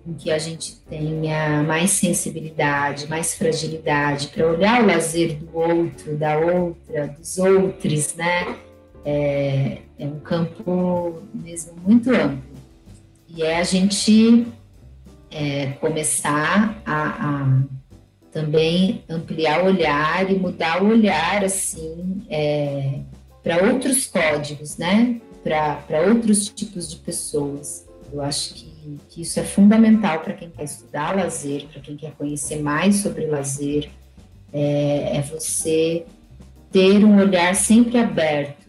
com 0.05 0.13
que 0.13 0.29
a 0.29 0.37
gente 0.37 0.75
tenha 0.87 1.63
mais 1.63 1.89
sensibilidade, 1.89 3.07
mais 3.07 3.33
fragilidade 3.33 4.27
para 4.27 4.47
olhar 4.47 4.83
o 4.83 4.85
lazer 4.85 5.35
do 5.37 5.57
outro, 5.57 6.15
da 6.15 6.37
outra, 6.37 7.07
dos 7.07 7.37
outros, 7.39 8.13
né? 8.13 8.55
É, 9.03 9.79
é 9.97 10.05
um 10.05 10.19
campo 10.19 11.23
mesmo 11.33 11.73
muito 11.83 12.11
amplo. 12.11 12.55
E 13.27 13.41
é 13.41 13.57
a 13.57 13.63
gente 13.63 14.47
é, 15.31 15.71
começar 15.81 16.81
a, 16.85 17.41
a 17.41 17.61
também 18.31 19.03
ampliar 19.09 19.63
o 19.63 19.67
olhar 19.67 20.29
e 20.29 20.37
mudar 20.37 20.83
o 20.83 20.89
olhar 20.89 21.43
assim 21.43 22.21
é, 22.29 22.99
para 23.41 23.63
outros 23.71 24.05
códigos, 24.05 24.77
né? 24.77 25.19
Para 25.43 26.01
outros 26.07 26.49
tipos 26.49 26.89
de 26.89 26.97
pessoas. 26.97 27.87
Eu 28.11 28.21
acho 28.21 28.53
que, 28.53 28.74
que 29.09 29.21
isso 29.21 29.39
é 29.39 29.43
fundamental 29.43 30.19
para 30.19 30.33
quem 30.33 30.49
quer 30.49 30.63
estudar 30.63 31.15
lazer, 31.15 31.67
para 31.67 31.81
quem 31.81 31.95
quer 31.95 32.11
conhecer 32.11 32.61
mais 32.61 32.97
sobre 32.97 33.25
lazer. 33.25 33.89
É, 34.53 35.17
é 35.17 35.21
você 35.21 36.05
ter 36.71 37.03
um 37.03 37.17
olhar 37.17 37.55
sempre 37.55 37.97
aberto 37.97 38.65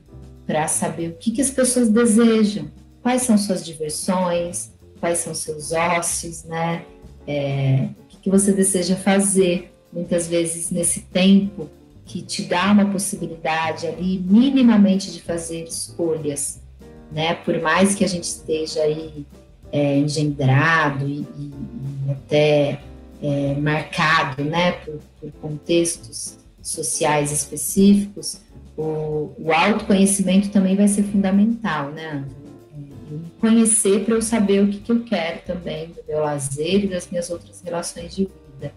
para 0.47 0.67
saber 0.69 1.11
o 1.11 1.13
que, 1.15 1.31
que 1.31 1.41
as 1.41 1.51
pessoas 1.51 1.89
desejam, 1.89 2.71
quais 3.03 3.23
são 3.23 3.37
suas 3.37 3.65
diversões, 3.65 4.71
quais 5.01 5.19
são 5.19 5.35
seus 5.35 5.73
ócios, 5.73 6.45
né? 6.45 6.85
É, 7.27 7.89
que 8.27 8.31
você 8.31 8.51
deseja 8.51 8.97
fazer, 8.97 9.73
muitas 9.93 10.27
vezes 10.27 10.73
nesse 10.73 10.99
tempo 11.03 11.71
que 12.05 12.21
te 12.21 12.43
dá 12.43 12.73
uma 12.73 12.91
possibilidade 12.91 13.87
ali 13.87 14.19
minimamente 14.19 15.13
de 15.13 15.23
fazer 15.23 15.63
escolhas, 15.63 16.61
né? 17.13 17.35
Por 17.35 17.61
mais 17.63 17.95
que 17.95 18.05
a 18.05 18.09
gente 18.09 18.25
esteja 18.25 18.83
aí 18.83 19.25
é, 19.77 19.99
engendrado 19.99 21.07
e, 21.07 21.19
e, 21.19 21.53
e 22.07 22.11
até 22.11 22.81
é, 23.23 23.55
marcado, 23.61 24.43
né, 24.43 24.73
por, 24.73 24.99
por, 25.21 25.31
contextos 25.33 26.39
sociais 26.63 27.31
específicos, 27.31 28.41
o, 28.75 29.35
o 29.39 29.53
autoconhecimento 29.53 30.49
também 30.49 30.75
vai 30.75 30.89
ser 30.89 31.03
fundamental, 31.03 31.91
né, 31.91 32.25
me 32.75 33.31
conhecer 33.39 34.05
para 34.05 34.15
eu 34.15 34.23
saber 34.23 34.65
o 34.65 34.69
que, 34.69 34.79
que 34.79 34.91
eu 34.91 35.05
quero 35.05 35.43
também 35.43 35.89
do 35.89 36.03
meu 36.09 36.21
lazer 36.21 36.85
e 36.85 36.89
das 36.89 37.09
minhas 37.11 37.29
outras 37.29 37.61
relações 37.63 38.17
de 38.17 38.25
vida. 38.25 38.73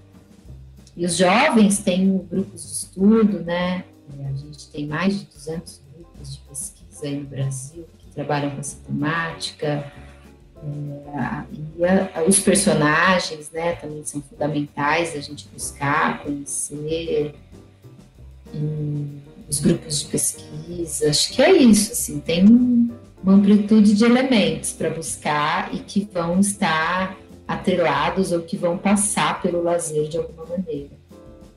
E 0.97 1.05
os 1.05 1.15
jovens 1.15 1.79
têm 1.79 2.17
grupos 2.29 2.61
de 2.61 2.71
estudo, 2.73 3.39
né? 3.39 3.85
A 4.27 4.33
gente 4.33 4.67
tem 4.69 4.85
mais 4.85 5.19
de 5.19 5.25
200 5.25 5.81
grupos 5.95 6.33
de 6.33 6.39
pesquisa 6.41 7.05
aí 7.05 7.17
no 7.17 7.25
Brasil 7.25 7.87
que 7.97 8.11
trabalham 8.13 8.51
com 8.51 8.59
essa 8.59 8.77
temática. 8.85 9.91
É, 10.63 11.43
e 11.77 11.85
a, 11.85 12.23
os 12.27 12.39
personagens, 12.39 13.49
né, 13.51 13.73
também 13.75 14.03
são 14.05 14.21
fundamentais 14.21 15.15
a 15.15 15.19
gente 15.19 15.47
buscar, 15.53 16.23
conhecer. 16.23 17.33
E 18.53 19.19
os 19.47 19.59
grupos 19.59 20.01
de 20.01 20.05
pesquisa, 20.07 21.09
acho 21.09 21.33
que 21.33 21.41
é 21.41 21.51
isso, 21.51 21.91
assim, 21.91 22.19
tem 22.19 22.45
uma 23.23 23.33
amplitude 23.33 23.93
de 23.93 24.05
elementos 24.05 24.73
para 24.73 24.89
buscar 24.89 25.73
e 25.73 25.79
que 25.79 26.07
vão 26.11 26.39
estar 26.39 27.17
atrelados 27.47 28.31
ou 28.31 28.41
que 28.41 28.55
vão 28.55 28.77
passar 28.77 29.41
pelo 29.41 29.63
lazer 29.63 30.07
de 30.07 30.17
alguma 30.17 30.45
maneira. 30.45 30.98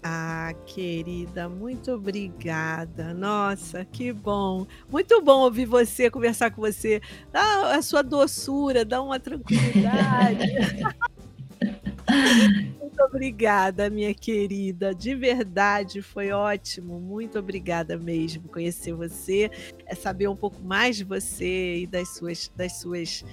Ah, 0.03 0.53
querida, 0.66 1.48
muito 1.48 1.92
obrigada. 1.92 3.14
Nossa, 3.14 3.84
que 3.84 4.12
bom. 4.12 4.66
Muito 4.90 5.22
bom 5.22 5.42
ouvir 5.42 5.64
você, 5.64 6.11
conversar 6.11 6.50
com 6.50 6.61
você. 6.61 7.00
Dá 7.30 7.76
a 7.76 7.82
sua 7.82 8.03
doçura, 8.03 8.84
dá 8.84 9.00
uma 9.00 9.20
tranquilidade. 9.20 10.44
Muito 12.80 13.00
obrigada, 13.05 13.88
minha 13.88 14.12
querida. 14.12 14.94
De 14.94 15.14
verdade, 15.14 16.03
foi 16.03 16.30
ótimo. 16.30 17.00
Muito 17.00 17.38
obrigada 17.38 17.96
mesmo 17.96 18.48
conhecer 18.48 18.92
você, 18.92 19.50
saber 19.96 20.28
um 20.28 20.36
pouco 20.36 20.61
mais 20.62 20.96
de 20.96 21.05
você 21.05 21.78
e 21.78 21.86
das 21.86 22.09
suas, 22.14 22.50
das 22.55 22.80
suas, 22.80 23.24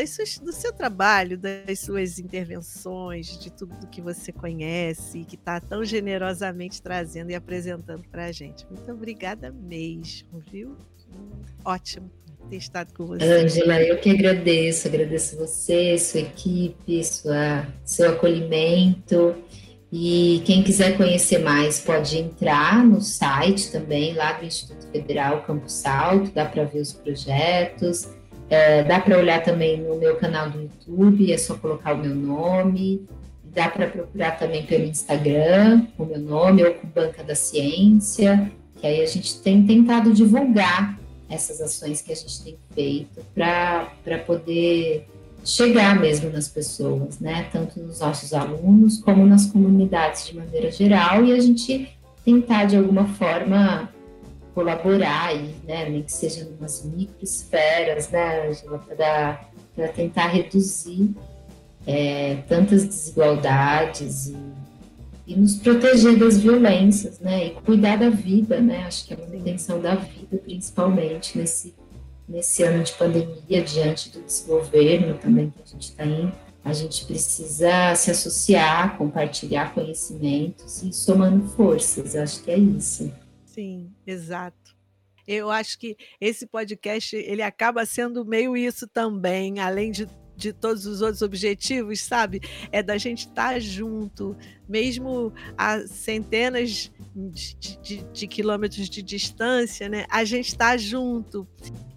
das 0.00 0.10
suas, 0.10 0.38
do 0.38 0.52
seu 0.52 0.72
trabalho, 0.72 1.36
das 1.36 1.80
suas 1.80 2.18
intervenções, 2.18 3.38
de 3.38 3.52
tudo 3.52 3.86
que 3.88 4.00
você 4.00 4.32
conhece 4.32 5.18
e 5.18 5.24
que 5.24 5.36
está 5.36 5.60
tão 5.60 5.84
generosamente 5.84 6.80
trazendo 6.80 7.30
e 7.30 7.34
apresentando 7.34 8.02
para 8.10 8.26
a 8.26 8.32
gente. 8.32 8.66
Muito 8.70 8.90
obrigada 8.90 9.52
mesmo, 9.52 10.40
viu? 10.50 10.76
Ótimo 11.64 12.10
ter 12.48 12.56
estado 12.56 12.94
com 12.94 13.06
você. 13.06 13.22
Ângela, 13.22 13.82
eu 13.82 13.98
que 13.98 14.10
agradeço, 14.10 14.88
agradeço 14.88 15.36
você, 15.36 15.98
sua 15.98 16.20
equipe, 16.20 17.04
sua, 17.04 17.66
seu 17.84 18.10
acolhimento. 18.10 19.36
E 19.92 20.40
quem 20.46 20.62
quiser 20.62 20.96
conhecer 20.96 21.40
mais 21.40 21.80
pode 21.80 22.16
entrar 22.16 22.84
no 22.84 23.02
site 23.02 23.70
também, 23.70 24.14
lá 24.14 24.32
do 24.32 24.46
Instituto 24.46 24.86
Federal 24.86 25.42
Campus 25.42 25.84
Alto, 25.84 26.30
dá 26.30 26.46
para 26.46 26.64
ver 26.64 26.80
os 26.80 26.92
projetos, 26.92 28.08
é, 28.50 28.82
dá 28.82 28.98
para 28.98 29.16
olhar 29.16 29.42
também 29.42 29.80
no 29.80 29.96
meu 29.96 30.16
canal 30.16 30.50
do 30.50 30.60
YouTube, 30.60 31.32
é 31.32 31.38
só 31.38 31.54
colocar 31.54 31.94
o 31.94 31.98
meu 31.98 32.14
nome, 32.14 33.06
dá 33.44 33.68
para 33.68 33.86
procurar 33.86 34.32
também 34.32 34.66
pelo 34.66 34.84
Instagram, 34.84 35.86
o 35.96 36.04
meu 36.04 36.18
nome, 36.18 36.64
ou 36.64 36.74
com 36.74 36.88
Banca 36.88 37.22
da 37.22 37.36
Ciência, 37.36 38.50
que 38.80 38.86
aí 38.86 39.02
a 39.02 39.06
gente 39.06 39.40
tem 39.40 39.64
tentado 39.64 40.12
divulgar 40.12 40.98
essas 41.28 41.60
ações 41.60 42.02
que 42.02 42.12
a 42.12 42.16
gente 42.16 42.42
tem 42.42 42.58
feito 42.74 43.24
para 43.32 44.18
poder 44.26 45.06
chegar 45.44 45.98
mesmo 45.98 46.28
nas 46.30 46.48
pessoas, 46.48 47.20
né? 47.20 47.46
Tanto 47.52 47.80
nos 47.80 48.00
nossos 48.00 48.34
alunos 48.34 48.98
como 48.98 49.24
nas 49.24 49.46
comunidades 49.46 50.26
de 50.26 50.36
maneira 50.36 50.72
geral 50.72 51.24
e 51.24 51.32
a 51.32 51.40
gente 51.40 51.88
tentar 52.24 52.64
de 52.64 52.76
alguma 52.76 53.06
forma 53.06 53.88
colaborar 54.54 55.28
aí, 55.28 55.54
né? 55.66 55.88
Nem 55.88 56.02
que 56.02 56.12
seja 56.12 56.42
em 56.42 56.56
umas 56.58 56.84
microesferas, 56.84 58.10
né, 58.10 58.48
Angela, 58.48 58.78
para 59.74 59.88
tentar 59.88 60.28
reduzir 60.28 61.14
é, 61.86 62.36
tantas 62.48 62.84
desigualdades 62.84 64.26
e 64.28 64.36
e 65.30 65.36
nos 65.36 65.54
proteger 65.54 66.18
das 66.18 66.38
violências, 66.38 67.20
né? 67.20 67.46
E 67.46 67.50
cuidar 67.50 67.96
da 67.96 68.10
vida, 68.10 68.60
né? 68.60 68.82
Acho 68.84 69.06
que 69.06 69.14
é 69.14 69.16
a 69.16 69.20
manutenção 69.20 69.80
da 69.80 69.94
vida, 69.94 70.36
principalmente 70.38 71.38
nesse, 71.38 71.72
nesse 72.28 72.64
ano 72.64 72.82
de 72.82 72.92
pandemia, 72.94 73.62
diante 73.62 74.10
do 74.10 74.20
desgoverno 74.22 75.16
também 75.18 75.50
que 75.50 75.62
a 75.62 75.66
gente 75.66 75.90
está 75.90 76.04
em. 76.04 76.32
A 76.64 76.72
gente 76.72 77.04
precisa 77.04 77.94
se 77.94 78.10
associar, 78.10 78.98
compartilhar 78.98 79.72
conhecimentos 79.72 80.82
e 80.82 80.92
somando 80.92 81.46
forças. 81.50 82.16
Acho 82.16 82.42
que 82.42 82.50
é 82.50 82.58
isso. 82.58 83.12
Sim, 83.52 83.92
exato. 84.06 84.76
Eu 85.26 85.50
acho 85.50 85.78
que 85.78 85.96
esse 86.20 86.46
podcast 86.46 87.14
ele 87.16 87.42
acaba 87.42 87.84
sendo 87.84 88.24
meio 88.24 88.56
isso 88.56 88.86
também, 88.86 89.60
além 89.60 89.90
de 89.90 90.08
de 90.40 90.54
todos 90.54 90.86
os 90.86 91.02
outros 91.02 91.20
objetivos, 91.20 92.00
sabe? 92.00 92.40
É 92.72 92.82
da 92.82 92.96
gente 92.96 93.26
estar 93.26 93.52
tá 93.52 93.58
junto, 93.58 94.34
mesmo 94.66 95.34
a 95.56 95.80
centenas 95.80 96.90
de, 97.14 97.56
de, 97.82 98.02
de, 98.10 98.26
quilômetros 98.26 98.88
de 98.88 99.02
distância, 99.02 99.86
né? 99.86 100.06
A 100.08 100.24
gente 100.24 100.48
está 100.48 100.78
junto. 100.78 101.46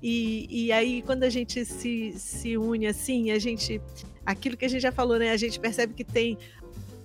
E, 0.02 0.46
e 0.50 0.72
aí, 0.74 1.02
quando 1.04 1.24
a 1.24 1.30
gente 1.30 1.64
se, 1.64 2.14
se 2.18 2.58
une 2.58 2.86
assim, 2.86 3.32
a 3.32 3.40
gente. 3.40 3.82
Aquilo 4.26 4.58
que 4.58 4.66
a 4.66 4.70
gente 4.70 4.82
já 4.82 4.92
falou, 4.92 5.18
né? 5.18 5.32
A 5.32 5.38
gente 5.38 5.58
percebe 5.58 5.94
que 5.94 6.04
tem 6.04 6.38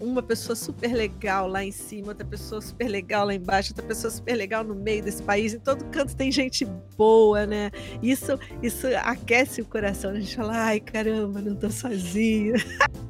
uma 0.00 0.22
pessoa 0.22 0.54
super 0.54 0.92
legal 0.92 1.48
lá 1.48 1.64
em 1.64 1.72
cima, 1.72 2.08
outra 2.08 2.26
pessoa 2.26 2.60
super 2.60 2.88
legal 2.88 3.26
lá 3.26 3.34
embaixo, 3.34 3.72
outra 3.72 3.84
pessoa 3.86 4.10
super 4.10 4.34
legal 4.34 4.64
no 4.64 4.74
meio 4.74 5.02
desse 5.02 5.22
país. 5.22 5.54
Em 5.54 5.58
todo 5.58 5.84
canto 5.86 6.14
tem 6.14 6.30
gente 6.30 6.64
boa, 6.96 7.46
né? 7.46 7.70
Isso, 8.02 8.38
isso 8.62 8.86
aquece 9.02 9.60
o 9.60 9.64
coração. 9.64 10.10
A 10.12 10.20
gente 10.20 10.36
fala, 10.36 10.56
ai 10.56 10.80
caramba, 10.80 11.40
não 11.40 11.54
tô 11.56 11.70
sozinha. 11.70 12.54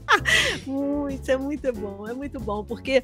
muito, 0.67 1.29
é 1.31 1.37
muito 1.37 1.73
bom, 1.73 2.09
é 2.09 2.15
muito 2.15 2.41
bom, 2.41 2.65
porque 2.65 3.03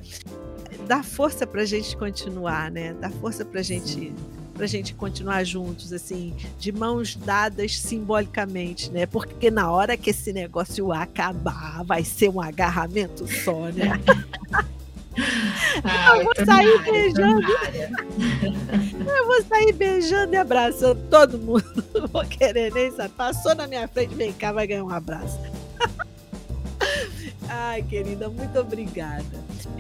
dá 0.87 1.03
força 1.03 1.47
pra 1.47 1.64
gente 1.64 1.97
continuar, 1.97 2.70
né? 2.70 2.95
Dá 2.95 3.11
força 3.11 3.45
pra 3.45 3.62
gente 3.62 4.12
para 4.55 4.64
a 4.64 4.68
gente 4.68 4.94
continuar 4.94 5.44
juntos, 5.44 5.92
assim, 5.92 6.32
de 6.59 6.72
mãos 6.72 7.16
dadas 7.16 7.78
simbolicamente, 7.78 8.90
né? 8.90 9.05
Porque 9.05 9.50
na 9.50 9.70
hora 9.70 9.96
que 9.96 10.11
esse 10.11 10.32
negócio 10.32 10.92
acabar, 10.92 11.84
vai 11.84 12.05
ser 12.05 12.28
um 12.28 12.40
agarramento 12.40 13.26
só, 13.26 13.68
né? 13.72 14.00
Ah, 15.82 16.16
eu 16.18 16.24
vou 16.24 16.34
sair 16.46 16.82
beijando. 16.84 17.48
Eu 19.07 19.26
vou 19.26 19.42
sair 19.42 19.72
beijando 19.72 20.34
e 20.34 20.36
abraçando 20.36 21.00
todo 21.11 21.38
mundo. 21.38 21.84
Não 21.92 22.07
vou 22.09 22.24
querer 22.24 22.72
nem 22.72 22.90
saber. 22.90 23.14
Passou 23.14 23.55
na 23.55 23.66
minha 23.66 23.86
frente, 23.88 24.14
vem 24.14 24.32
cá, 24.32 24.52
vai 24.52 24.66
ganhar 24.66 24.84
um 24.84 24.90
abraço. 24.90 25.38
Ai, 27.57 27.82
querida, 27.82 28.28
muito 28.28 28.59
obrigada. 28.59 29.24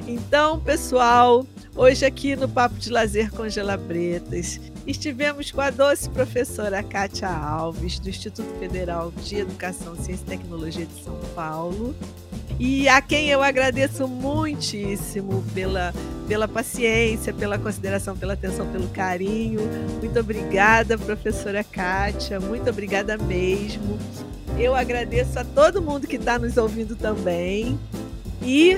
Então, 0.06 0.60
pessoal, 0.60 1.44
hoje 1.74 2.06
aqui 2.06 2.36
no 2.36 2.48
Papo 2.48 2.76
de 2.76 2.88
Lazer 2.88 3.32
com 3.32 3.48
Gelabretas, 3.48 4.60
estivemos 4.86 5.50
com 5.50 5.60
a 5.60 5.70
doce 5.70 6.08
professora 6.08 6.84
Kátia 6.84 7.28
Alves, 7.28 7.98
do 7.98 8.08
Instituto 8.08 8.48
Federal 8.60 9.10
de 9.24 9.38
Educação, 9.38 9.96
Ciência 9.96 10.22
e 10.22 10.26
Tecnologia 10.26 10.86
de 10.86 11.02
São 11.02 11.18
Paulo, 11.34 11.96
e 12.60 12.88
a 12.88 13.02
quem 13.02 13.28
eu 13.28 13.42
agradeço 13.42 14.06
muitíssimo 14.06 15.44
pela, 15.52 15.92
pela 16.28 16.46
paciência, 16.46 17.34
pela 17.34 17.58
consideração, 17.58 18.16
pela 18.16 18.34
atenção, 18.34 18.70
pelo 18.70 18.88
carinho. 18.88 19.60
Muito 20.00 20.20
obrigada, 20.20 20.96
professora 20.96 21.64
Kátia, 21.64 22.38
muito 22.38 22.70
obrigada 22.70 23.18
mesmo. 23.18 23.98
Eu 24.58 24.74
agradeço 24.74 25.38
a 25.38 25.44
todo 25.44 25.82
mundo 25.82 26.06
que 26.06 26.16
está 26.16 26.38
nos 26.38 26.56
ouvindo 26.56 26.96
também. 26.96 27.78
E 28.42 28.76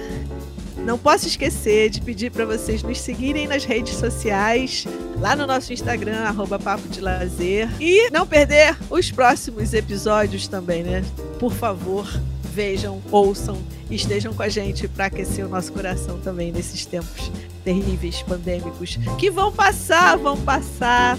não 0.78 0.98
posso 0.98 1.26
esquecer 1.26 1.90
de 1.90 2.00
pedir 2.00 2.30
para 2.30 2.44
vocês 2.44 2.82
nos 2.82 3.00
seguirem 3.00 3.46
nas 3.46 3.64
redes 3.64 3.94
sociais, 3.94 4.86
lá 5.18 5.34
no 5.34 5.46
nosso 5.46 5.72
Instagram, 5.72 6.18
arroba 6.18 6.58
Papo 6.58 6.88
de 6.88 7.00
Lazer. 7.00 7.68
E 7.80 8.10
não 8.10 8.26
perder 8.26 8.76
os 8.90 9.10
próximos 9.10 9.74
episódios 9.74 10.46
também, 10.46 10.82
né? 10.82 11.04
Por 11.38 11.52
favor, 11.52 12.08
vejam, 12.52 13.02
ouçam 13.10 13.58
estejam 13.90 14.34
com 14.34 14.42
a 14.42 14.48
gente 14.48 14.88
para 14.88 15.06
aquecer 15.06 15.44
o 15.44 15.48
nosso 15.48 15.72
coração 15.72 16.18
também 16.20 16.50
nesses 16.50 16.84
tempos 16.84 17.30
terríveis, 17.64 18.22
pandêmicos, 18.22 18.98
que 19.18 19.30
vão 19.30 19.52
passar, 19.52 20.16
vão 20.16 20.36
passar. 20.36 21.18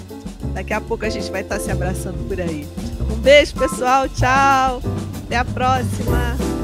Daqui 0.54 0.74
a 0.74 0.82
pouco 0.82 1.06
a 1.06 1.10
gente 1.10 1.30
vai 1.32 1.42
estar 1.42 1.60
se 1.60 1.72
abraçando 1.72 2.28
por 2.28 2.40
aí. 2.40 2.68
Um 3.10 3.16
beijo, 3.16 3.54
pessoal. 3.56 4.08
Tchau. 4.10 4.82
Até 5.26 5.38
a 5.38 5.46
próxima. 5.46 6.57